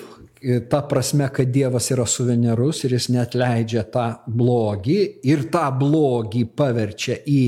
ta 0.70 0.82
prasme, 0.90 1.30
kad 1.34 1.52
Dievas 1.54 1.90
yra 1.94 2.06
suvenerus 2.10 2.84
ir 2.84 2.96
jis 2.98 3.10
net 3.14 3.38
leidžia 3.40 3.86
tą 3.94 4.08
blogį 4.28 5.00
ir 5.30 5.46
tą 5.54 5.66
blogį 5.80 6.44
paverčia 6.58 7.20
į 7.30 7.44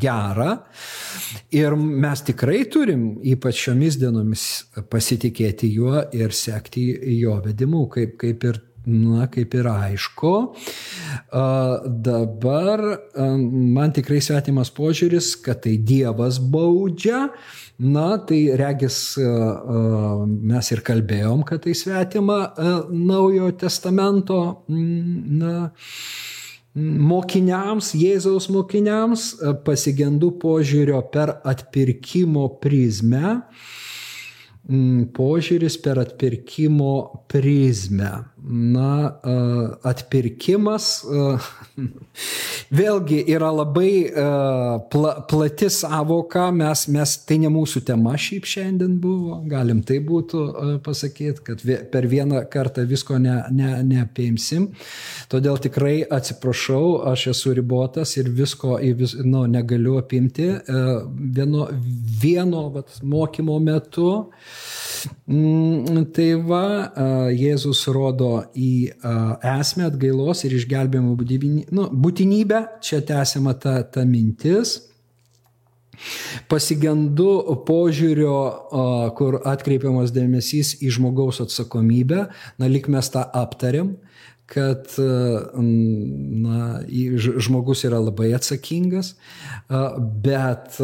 gerą. 0.00 0.50
Ir 1.56 1.76
mes 1.76 2.24
tikrai 2.26 2.64
turim, 2.72 3.06
ypač 3.32 3.64
šiomis 3.66 3.98
dienomis, 4.00 4.46
pasitikėti 4.92 5.70
juo 5.72 6.04
ir 6.16 6.34
sekti 6.36 6.86
jo 7.20 7.38
vedimu, 7.44 7.86
kaip, 7.92 8.18
kaip 8.20 8.48
ir 8.50 8.60
Na, 8.86 9.26
kaip 9.28 9.54
ir 9.54 9.66
aišku, 9.68 10.34
dabar 12.04 12.84
man 13.20 13.92
tikrai 13.92 14.22
svetimas 14.24 14.72
požiūris, 14.72 15.34
kad 15.44 15.60
tai 15.66 15.74
Dievas 15.76 16.40
baudžia, 16.40 17.26
Na, 17.80 18.18
tai 18.20 18.42
regis 18.60 19.14
mes 19.16 20.66
ir 20.68 20.82
kalbėjom, 20.84 21.46
kad 21.48 21.62
tai 21.64 21.72
svetima 21.72 22.50
naujojo 22.92 23.54
testamento 23.62 24.40
na, 24.68 25.70
mokiniams, 26.76 27.94
Jėzaus 27.96 28.50
mokiniams, 28.52 29.30
pasigendu 29.64 30.34
požiūrio 30.42 31.00
per 31.08 31.38
atpirkimo 31.40 32.50
prizmę, 32.60 33.38
požiūris 35.16 35.80
per 35.80 36.02
atpirkimo 36.04 36.92
prizmę 37.32 38.12
na, 38.42 39.20
atpirkimas 39.86 40.88
vėlgi 42.80 43.20
yra 43.34 43.50
labai 43.54 43.92
pla, 44.92 45.12
plati 45.30 45.70
savoka, 45.72 46.48
mes, 46.54 46.86
mes, 46.92 47.14
tai 47.26 47.40
ne 47.42 47.50
mūsų 47.52 47.82
tema 47.88 48.16
šiaip 48.20 48.48
šiandien 48.48 48.96
buvo, 49.02 49.40
galim 49.50 49.82
tai 49.86 50.00
būtų 50.04 50.42
pasakyti, 50.86 51.44
kad 51.46 51.64
per 51.92 52.08
vieną 52.10 52.44
kartą 52.52 52.86
visko 52.88 53.18
ne, 53.22 53.36
ne, 53.54 53.72
neapimsim. 53.86 54.70
Todėl 55.32 55.60
tikrai 55.62 56.00
atsiprašau, 56.04 57.00
aš 57.10 57.30
esu 57.34 57.54
ribotas 57.56 58.16
ir 58.20 58.30
visko 58.34 58.78
vis, 58.80 59.16
nu, 59.24 59.44
negaliu 59.50 59.98
apimti 60.00 60.48
vieno, 60.68 61.68
vieno 62.22 62.66
vat, 62.74 63.00
mokymo 63.02 63.58
metu. 63.62 64.10
Mm, 65.30 66.10
tai 66.14 66.32
va, 66.44 66.64
Jėzus 67.32 67.86
rodo 67.94 68.29
į 68.56 68.72
esmę 69.52 69.88
atgailos 69.88 70.44
ir 70.46 70.54
išgelbėjimo 70.58 71.16
nu, 71.76 71.88
būtinybę, 72.04 72.62
čia 72.84 73.00
tęsiama 73.06 73.56
ta, 73.60 73.80
ta 73.82 74.04
mintis. 74.08 74.78
Pasigendu 76.48 77.58
požiūrio, 77.68 78.36
kur 79.18 79.40
atkreipiamas 79.44 80.14
dėmesys 80.16 80.78
į 80.80 80.94
žmogaus 80.96 81.42
atsakomybę, 81.44 82.28
na 82.56 82.70
lik 82.70 82.88
mes 82.88 83.10
tą 83.12 83.26
aptariam, 83.36 83.98
kad 84.50 84.88
na, 84.98 86.80
žmogus 87.44 87.84
yra 87.86 88.00
labai 88.02 88.32
atsakingas, 88.34 89.12
bet 90.24 90.80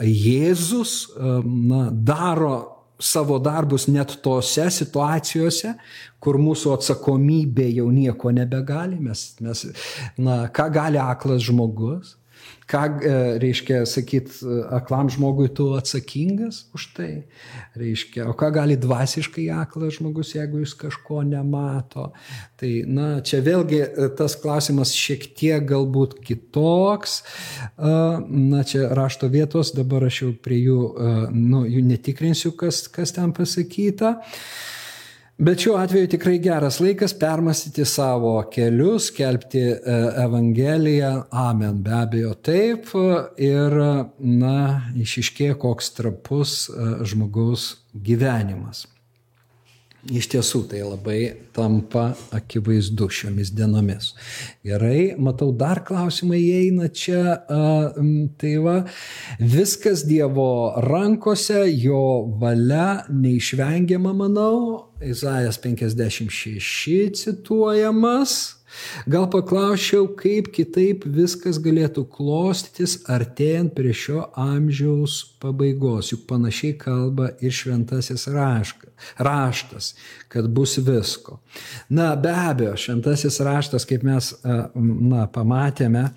Jėzus 0.00 0.94
na, 1.18 1.88
daro 1.90 2.73
savo 3.04 3.38
darbus 3.42 3.86
net 3.92 4.16
tose 4.24 4.66
situacijose, 4.72 5.74
kur 6.22 6.38
mūsų 6.40 6.72
atsakomybė 6.78 7.68
jau 7.76 7.88
nieko 7.92 8.32
nebegali. 8.34 8.98
Mes, 9.00 9.26
mes, 9.44 9.66
na, 10.16 10.44
ką 10.54 10.70
gali 10.72 11.00
aklas 11.00 11.44
žmogus? 11.44 12.16
Ką 12.70 12.82
e, 12.84 13.12
reiškia 13.42 13.82
sakyt 13.88 14.32
aklam 14.72 15.10
žmogui 15.12 15.50
tu 15.54 15.70
atsakingas 15.76 16.64
už 16.76 16.86
tai? 16.96 17.10
Reiškia 17.78 18.28
o 18.30 18.34
ką 18.38 18.50
gali 18.54 18.76
dvasiškai 18.80 19.46
aklas 19.52 19.98
žmogus 19.98 20.34
jeigu 20.36 20.62
jis 20.62 20.74
kažko 20.80 21.22
nemato? 21.28 22.10
Tai 22.60 22.72
na 22.88 23.08
čia 23.26 23.42
vėlgi 23.44 23.80
e, 23.84 24.08
tas 24.18 24.36
klausimas 24.40 24.94
šiek 24.96 25.26
tiek 25.36 25.64
galbūt 25.68 26.18
kitoks. 26.24 27.20
Na 27.78 28.62
čia 28.66 28.88
rašto 28.96 29.28
vietos 29.32 29.74
dabar 29.76 30.06
aš 30.08 30.22
jau 30.22 30.30
prie 30.44 30.60
jų 30.64 30.78
nu 31.34 31.64
jų 31.68 31.82
netikrinsiu 31.88 32.54
kas 32.58 32.84
kas 32.92 33.14
ten 33.16 33.32
pasakyta 33.36 34.16
Bet 35.38 35.58
šiuo 35.58 35.74
atveju 35.82 36.08
tikrai 36.12 36.36
geras 36.38 36.76
laikas 36.80 37.16
permastyti 37.18 37.84
savo 37.84 38.36
kelius, 38.54 39.08
skelbti 39.10 39.62
e, 39.62 39.78
Evangeliją. 40.24 41.24
Amen. 41.30 41.82
Be 41.82 41.90
abejo 41.98 42.34
taip. 42.38 42.86
Ir, 43.42 43.74
na, 44.18 44.56
išiškė 44.94 45.56
koks 45.58 45.90
trapus 45.98 46.56
e, 46.70 46.90
žmogaus 47.10 47.72
gyvenimas. 47.94 48.86
Iš 50.04 50.26
tiesų 50.34 50.58
tai 50.68 50.82
labai 50.84 51.18
tampa 51.56 52.10
akivaizdu 52.36 53.06
šiomis 53.08 53.54
dienomis. 53.56 54.10
Gerai, 54.66 55.14
matau, 55.16 55.48
dar 55.56 55.80
klausimai 55.86 56.42
įeina 56.42 56.90
čia. 56.92 57.38
Tai 58.40 58.52
va, 58.66 58.74
viskas 59.40 60.04
Dievo 60.04 60.74
rankose, 60.84 61.62
jo 61.72 62.02
valia 62.40 63.06
neišvengiama, 63.08 64.12
manau. 64.18 64.90
Izaijas 65.00 65.56
56 65.64 67.24
cituojamas. 67.24 68.63
Gal 69.10 69.26
paklausčiau, 69.30 70.08
kaip 70.18 70.50
kitaip 70.54 71.04
viskas 71.06 71.58
galėtų 71.62 72.06
klostytis 72.14 72.96
artėjant 73.10 73.74
prie 73.76 73.92
šio 73.96 74.24
amžiaus 74.40 75.20
pabaigos, 75.42 76.12
juk 76.12 76.24
panašiai 76.30 76.76
kalba 76.80 77.30
ir 77.44 77.54
šventasis 77.54 78.26
raštas, 79.18 79.92
kad 80.32 80.48
bus 80.48 80.78
visko. 80.78 81.40
Na, 81.88 82.14
be 82.16 82.32
abejo, 82.32 82.74
šventasis 82.80 83.40
raštas, 83.44 83.86
kaip 83.88 84.06
mes 84.06 84.32
na, 84.74 85.28
pamatėme, 85.30 86.08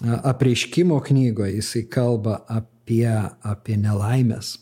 apreiškimo 0.00 1.00
knygoje 1.04 1.58
jisai 1.58 1.84
kalba 1.92 2.40
apie, 2.48 3.08
apie 3.44 3.76
nelaimės 3.80 4.56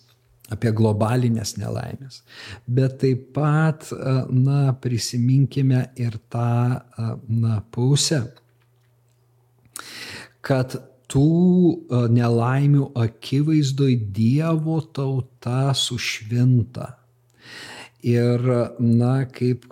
apie 0.53 0.73
globalinės 0.75 1.57
nelaimės. 1.61 2.23
Bet 2.67 3.01
taip 3.03 3.31
pat, 3.37 3.89
na, 4.33 4.73
prisiminkime 4.83 5.89
ir 6.01 6.19
tą, 6.33 6.81
na, 7.29 7.59
pusę, 7.75 8.23
kad 10.45 10.79
tų 11.09 12.09
nelaimių 12.13 12.91
akivaizdoj 12.97 13.97
Dievo 14.17 14.81
tauta 14.95 15.73
sušvinta. 15.77 16.95
Ir, 18.09 18.45
na, 18.79 19.15
kaip 19.35 19.65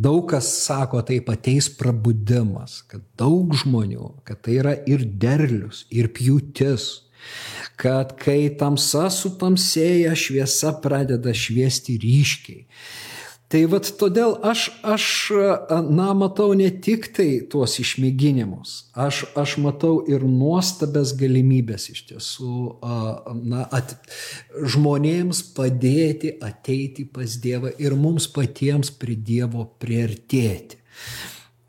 daug 0.00 0.22
kas 0.30 0.48
sako, 0.64 1.02
taip 1.04 1.28
ateis 1.28 1.68
prabudimas, 1.76 2.78
kad 2.88 3.02
daug 3.20 3.52
žmonių, 3.60 4.14
kad 4.24 4.40
tai 4.46 4.56
yra 4.62 4.72
ir 4.88 5.04
derlius, 5.04 5.84
ir 5.92 6.08
pjūtis, 6.16 7.03
kad 7.80 8.14
kai 8.20 8.48
tamsa 8.58 9.08
sutamsėja, 9.12 10.14
šviesa 10.18 10.76
pradeda 10.84 11.34
šviesti 11.34 11.98
ryškiai. 12.02 12.64
Tai 13.54 13.60
vad 13.70 13.86
todėl 14.00 14.32
aš, 14.42 14.64
aš, 14.82 15.04
na, 15.86 16.08
matau 16.16 16.56
ne 16.58 16.70
tik 16.82 17.10
tai 17.14 17.26
tuos 17.50 17.76
išmėginimus, 17.78 18.72
aš, 18.98 19.20
aš 19.38 19.56
matau 19.62 19.98
ir 20.10 20.24
nuostabės 20.26 21.12
galimybės 21.20 21.86
iš 21.92 22.00
tiesų, 22.08 22.54
na, 23.44 23.66
at, 23.68 23.94
žmonėms 24.74 25.44
padėti 25.54 26.32
ateiti 26.42 27.04
pas 27.06 27.36
Dievą 27.44 27.70
ir 27.78 27.94
mums 28.00 28.26
patiems 28.32 28.90
prie 28.90 29.14
Dievo 29.14 29.68
priartėti. 29.78 30.80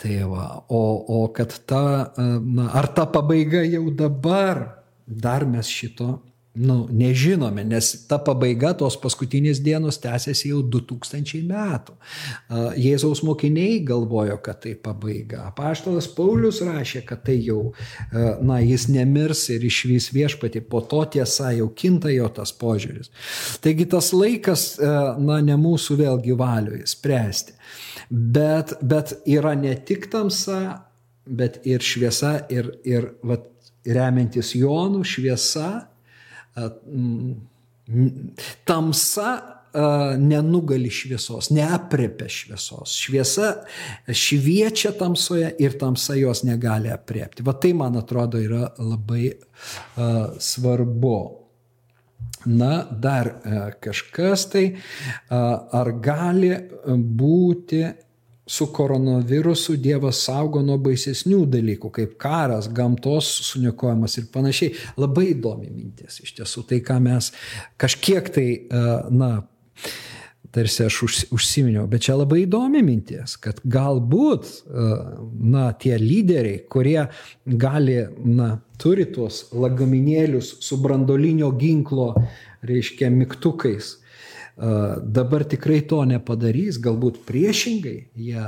Tai 0.02 0.16
va, 0.32 0.48
o, 0.70 0.82
o 1.20 1.22
kad 1.36 1.54
ta, 1.70 1.84
na, 2.18 2.72
ar 2.74 2.90
ta 2.98 3.06
pabaiga 3.10 3.62
jau 3.68 3.92
dabar, 3.94 4.85
dar 5.06 5.46
mes 5.50 5.70
šito 5.70 6.16
nu, 6.56 6.88
nežinome, 6.92 7.64
nes 7.64 7.90
ta 8.08 8.18
pabaiga 8.24 8.72
tos 8.80 8.96
paskutinės 9.00 9.60
dienos 9.64 9.98
tęsiasi 10.00 10.54
jau 10.54 10.62
2000 10.72 11.42
metų. 11.50 11.96
Jėzaus 12.80 13.22
mokiniai 13.28 13.82
galvojo, 13.86 14.38
kad 14.44 14.62
tai 14.64 14.76
pabaiga. 14.80 15.50
Paštalas 15.58 16.08
Paulius 16.16 16.62
rašė, 16.64 17.04
kad 17.10 17.26
tai 17.28 17.36
jau, 17.44 17.74
na, 18.14 18.62
jis 18.64 18.88
nemirs 18.92 19.46
ir 19.52 19.68
išvys 19.68 20.12
viešpati, 20.16 20.64
po 20.64 20.80
to 20.82 21.04
tiesa 21.18 21.52
jau 21.58 21.68
kinta 21.76 22.14
jo 22.14 22.30
tas 22.40 22.56
požiūris. 22.56 23.12
Taigi 23.64 23.90
tas 23.92 24.14
laikas, 24.16 24.68
na, 24.80 25.42
ne 25.44 25.60
mūsų 25.60 26.00
vėlgi 26.06 26.40
valioje 26.40 26.88
spręsti. 26.96 27.60
Bet, 28.10 28.78
bet 28.86 29.18
yra 29.28 29.56
ne 29.60 29.76
tik 29.76 30.08
tamsa, 30.14 30.86
bet 31.26 31.60
ir 31.68 31.84
šviesa, 31.84 32.38
ir, 32.54 32.70
ir 32.88 33.10
vat, 33.26 33.50
remiantis 33.86 34.54
Jonų 34.58 35.04
šviesa, 35.06 35.70
tamsa 38.66 39.30
nenugali 40.18 40.90
šviesos, 40.90 41.50
neapriepia 41.52 42.30
šviesos. 42.32 42.94
Šviesa 42.96 43.50
šviečia 44.08 44.94
tamsoje 44.96 45.50
ir 45.60 45.76
tamsa 45.80 46.16
jos 46.16 46.46
negali 46.48 46.92
apriepti. 46.94 47.44
Va 47.44 47.54
tai, 47.60 47.74
man 47.76 47.98
atrodo, 48.00 48.40
yra 48.40 48.70
labai 48.80 49.34
uh, 49.34 50.38
svarbu. 50.40 51.18
Na, 52.46 52.86
dar 52.92 53.28
uh, 53.28 53.60
kažkas 53.82 54.48
tai, 54.54 54.66
uh, 54.76 55.46
ar 55.76 55.92
gali 56.00 56.54
būti 56.86 57.82
su 58.48 58.68
koronavirusu 58.74 59.76
Dievas 59.82 60.20
saugo 60.28 60.62
nuo 60.62 60.78
baisesnių 60.82 61.46
dalykų, 61.50 61.90
kaip 61.94 62.18
karas, 62.22 62.70
gamtos 62.70 63.30
sunikojimas 63.50 64.20
ir 64.22 64.30
panašiai. 64.34 64.76
Labai 65.02 65.32
įdomi 65.34 65.72
mintis 65.74 66.22
iš 66.22 66.36
tiesų. 66.40 66.66
Tai, 66.70 66.82
ką 66.86 67.00
mes 67.08 67.32
kažkiek 67.82 68.30
tai, 68.36 68.48
e, 68.70 68.84
na, 69.10 69.32
tarsi 70.56 70.86
aš 70.86 71.02
užsiminiau, 71.36 71.88
bet 71.90 72.06
čia 72.06 72.20
labai 72.20 72.44
įdomi 72.46 72.84
mintis, 72.86 73.36
kad 73.42 73.60
galbūt, 73.66 74.46
e, 74.46 74.88
na, 75.56 75.66
tie 75.82 75.98
lyderiai, 76.00 76.62
kurie 76.70 77.02
gali, 77.46 77.98
na, 78.30 78.54
turi 78.80 79.10
tuos 79.10 79.48
lagaminėlius 79.58 80.60
su 80.64 80.78
brandolinio 80.84 81.50
ginklo, 81.58 82.14
reiškia, 82.66 83.10
mygtukais, 83.10 83.96
Dabar 84.56 85.44
tikrai 85.44 85.82
to 85.84 86.00
nepadarys, 86.08 86.80
galbūt 86.80 87.26
priešingai 87.28 87.98
jie 88.16 88.46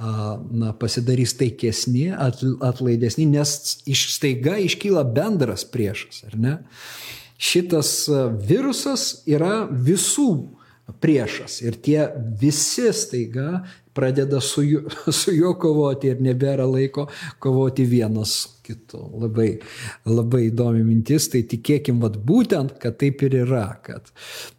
na, 0.00 0.72
pasidarys 0.80 1.34
taikesni, 1.36 2.08
atlaidesni, 2.16 3.26
nes 3.28 3.82
iš 3.84 4.06
staiga 4.14 4.56
iškyla 4.64 5.04
bendras 5.12 5.66
priešas, 5.68 6.22
ar 6.30 6.38
ne? 6.40 6.54
Šitas 7.40 7.92
virusas 8.48 9.22
yra 9.28 9.66
visų 9.68 10.30
priešas 11.00 11.60
ir 11.62 11.76
tie 11.80 12.08
visi 12.40 12.88
staiga 12.96 13.62
pradeda 13.94 14.40
su 14.40 14.62
juo, 14.62 14.82
su 15.20 15.34
juo 15.34 15.54
kovoti 15.58 16.12
ir 16.12 16.22
nebėra 16.22 16.66
laiko 16.68 17.08
kovoti 17.38 17.86
vienas 17.88 18.36
kitu. 18.66 19.02
Labai, 19.22 19.50
labai 20.08 20.46
įdomi 20.48 20.84
mintis, 20.86 21.30
tai 21.32 21.42
tikėkim 21.48 22.00
vat 22.02 22.18
būtent, 22.26 22.78
kad 22.82 23.00
taip 23.00 23.24
ir 23.26 23.40
yra, 23.44 23.66
kad 23.84 24.12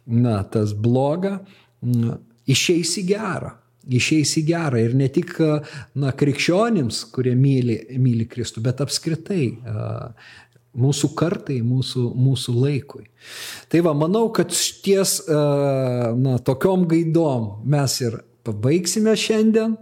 na, 0.06 0.42
tas 0.44 0.76
bloga 0.76 1.38
na, 1.80 2.18
išeis 2.50 2.98
į 3.00 3.08
gerą. 3.14 3.56
Išeis 3.82 4.36
į 4.38 4.44
gerą 4.46 4.78
ir 4.78 4.92
ne 4.94 5.08
tik 5.10 5.34
na, 5.98 6.12
krikščionims, 6.14 7.00
kurie 7.14 7.32
myli, 7.34 7.80
myli 7.98 8.28
Kristų, 8.30 8.62
bet 8.62 8.78
apskritai 8.84 9.48
mūsų 10.78 11.10
kartai, 11.18 11.58
mūsų, 11.66 12.04
mūsų 12.16 12.54
laikui. 12.56 13.08
Tai 13.72 13.82
va, 13.84 13.92
manau, 13.98 14.28
kad 14.34 14.54
ties 14.84 15.18
na, 15.26 16.36
tokiom 16.46 16.86
gaidom 16.88 17.48
mes 17.74 17.98
ir 18.06 18.20
pabaigsime 18.46 19.14
šiandien. 19.18 19.76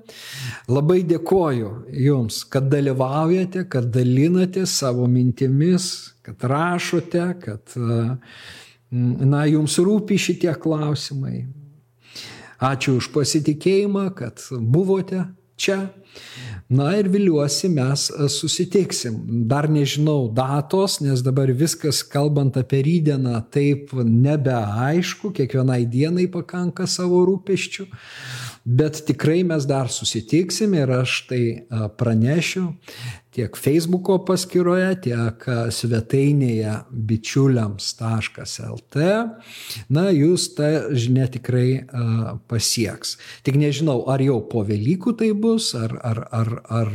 Labai 0.71 1.01
dėkoju 1.09 1.71
Jums, 2.05 2.43
kad 2.51 2.69
dalyvaujate, 2.73 3.67
kad 3.73 3.91
dalinate 3.95 4.67
savo 4.69 5.09
mintimis, 5.11 6.13
kad 6.27 6.45
rašote, 6.51 7.27
kad 7.45 7.75
na, 8.91 9.45
Jums 9.49 9.79
rūpi 9.81 10.19
šitie 10.21 10.53
klausimai. 10.61 11.45
Ačiū 12.61 12.99
už 13.01 13.09
pasitikėjimą, 13.15 14.11
kad 14.19 14.43
buvote 14.51 15.25
čia. 15.61 15.79
Na 16.71 16.91
ir 16.99 17.09
viliuosi, 17.11 17.69
mes 17.73 18.07
susitiksim. 18.31 19.17
Dar 19.51 19.67
nežinau 19.71 20.29
datos, 20.35 20.99
nes 21.03 21.23
dabar 21.27 21.51
viskas, 21.51 22.03
kalbant 22.07 22.59
apie 22.61 22.83
rydieną, 22.87 23.41
taip 23.51 23.91
nebeaišku, 23.97 25.33
kiekvienai 25.35 25.83
dienai 25.91 26.29
pakanka 26.31 26.87
savo 26.91 27.25
rūpeščių 27.27 27.89
bet 28.71 29.03
tikrai 29.07 29.43
mes 29.47 29.67
dar 29.67 29.91
susitiksim 29.91 30.75
ir 30.79 30.91
aš 31.01 31.15
tai 31.31 31.43
pranešiu 31.99 32.67
tiek 33.35 33.55
Facebook'o 33.57 34.19
paskyroje, 34.27 34.91
tiek 35.07 35.45
svetainėje 35.75 36.75
bičiuliams.lt. 37.11 39.05
Na, 39.95 40.09
jūs 40.15 40.49
tą 40.57 40.71
žinia 40.91 41.29
tikrai 41.31 41.87
pasieks. 42.51 43.17
Tik 43.47 43.55
nežinau, 43.61 44.03
ar 44.11 44.21
jau 44.25 44.41
po 44.51 44.65
Velykų 44.67 45.15
tai 45.23 45.31
bus, 45.39 45.73
ar, 45.79 45.95
ar, 46.03 46.25
ar, 46.35 46.51
ar 46.81 46.91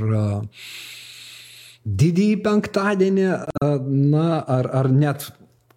didįjį 1.86 2.38
penktadienį, 2.44 3.28
na, 4.12 4.30
ar, 4.44 4.70
ar 4.84 4.92
net 4.92 5.30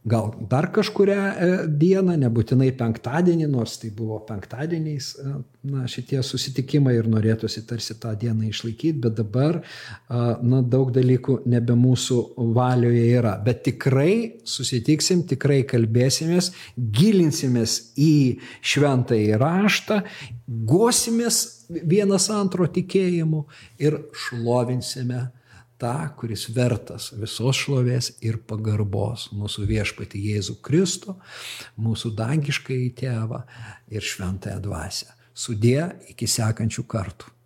gal 0.09 0.32
dar 0.50 0.70
kažkurią 0.74 1.18
e, 1.18 1.50
dieną, 1.68 2.16
nebūtinai 2.24 2.70
penktadienį, 2.78 3.48
nors 3.52 3.76
tai 3.82 3.90
buvo 3.94 4.18
penktadieniais 4.28 5.11
e, 5.20 5.34
na, 5.68 5.84
šitie 5.90 6.22
susitikimai 6.24 6.96
ir 6.98 7.09
norėtųsi 7.11 7.64
tarsi 7.68 7.98
tą 8.00 8.14
dieną 8.18 8.48
išlaikyti, 8.48 8.96
bet 9.04 9.18
dabar 9.18 9.61
na, 10.09 10.62
daug 10.62 10.90
dalykų 10.94 11.40
nebe 11.50 11.76
mūsų 11.78 12.18
valioje 12.56 13.04
yra. 13.18 13.34
Bet 13.44 13.64
tikrai 13.66 14.40
susitiksim, 14.48 15.24
tikrai 15.28 15.61
kalbėsimės, 15.68 16.52
gilinsimės 16.76 17.78
į 18.00 18.14
šventąjį 18.72 19.40
raštą, 19.42 20.02
guosimės 20.48 21.42
vienas 21.68 22.30
antro 22.32 22.68
tikėjimu 22.72 23.44
ir 23.82 24.00
šlovinsime 24.16 25.26
tą, 25.81 25.95
kuris 26.18 26.49
vertas 26.55 27.12
visos 27.18 27.59
šlovės 27.62 28.12
ir 28.24 28.41
pagarbos 28.51 29.29
mūsų 29.37 29.66
viešpati 29.70 30.20
Jėzų 30.33 30.59
Kristų, 30.64 31.16
mūsų 31.79 32.12
dangiškai 32.18 32.81
tėvą 32.99 33.45
ir 33.95 34.05
šventąją 34.05 34.61
dvasę. 34.66 35.14
Sudė 35.39 35.93
iki 36.11 36.26
sekančių 36.26 36.85
kartų. 36.91 37.38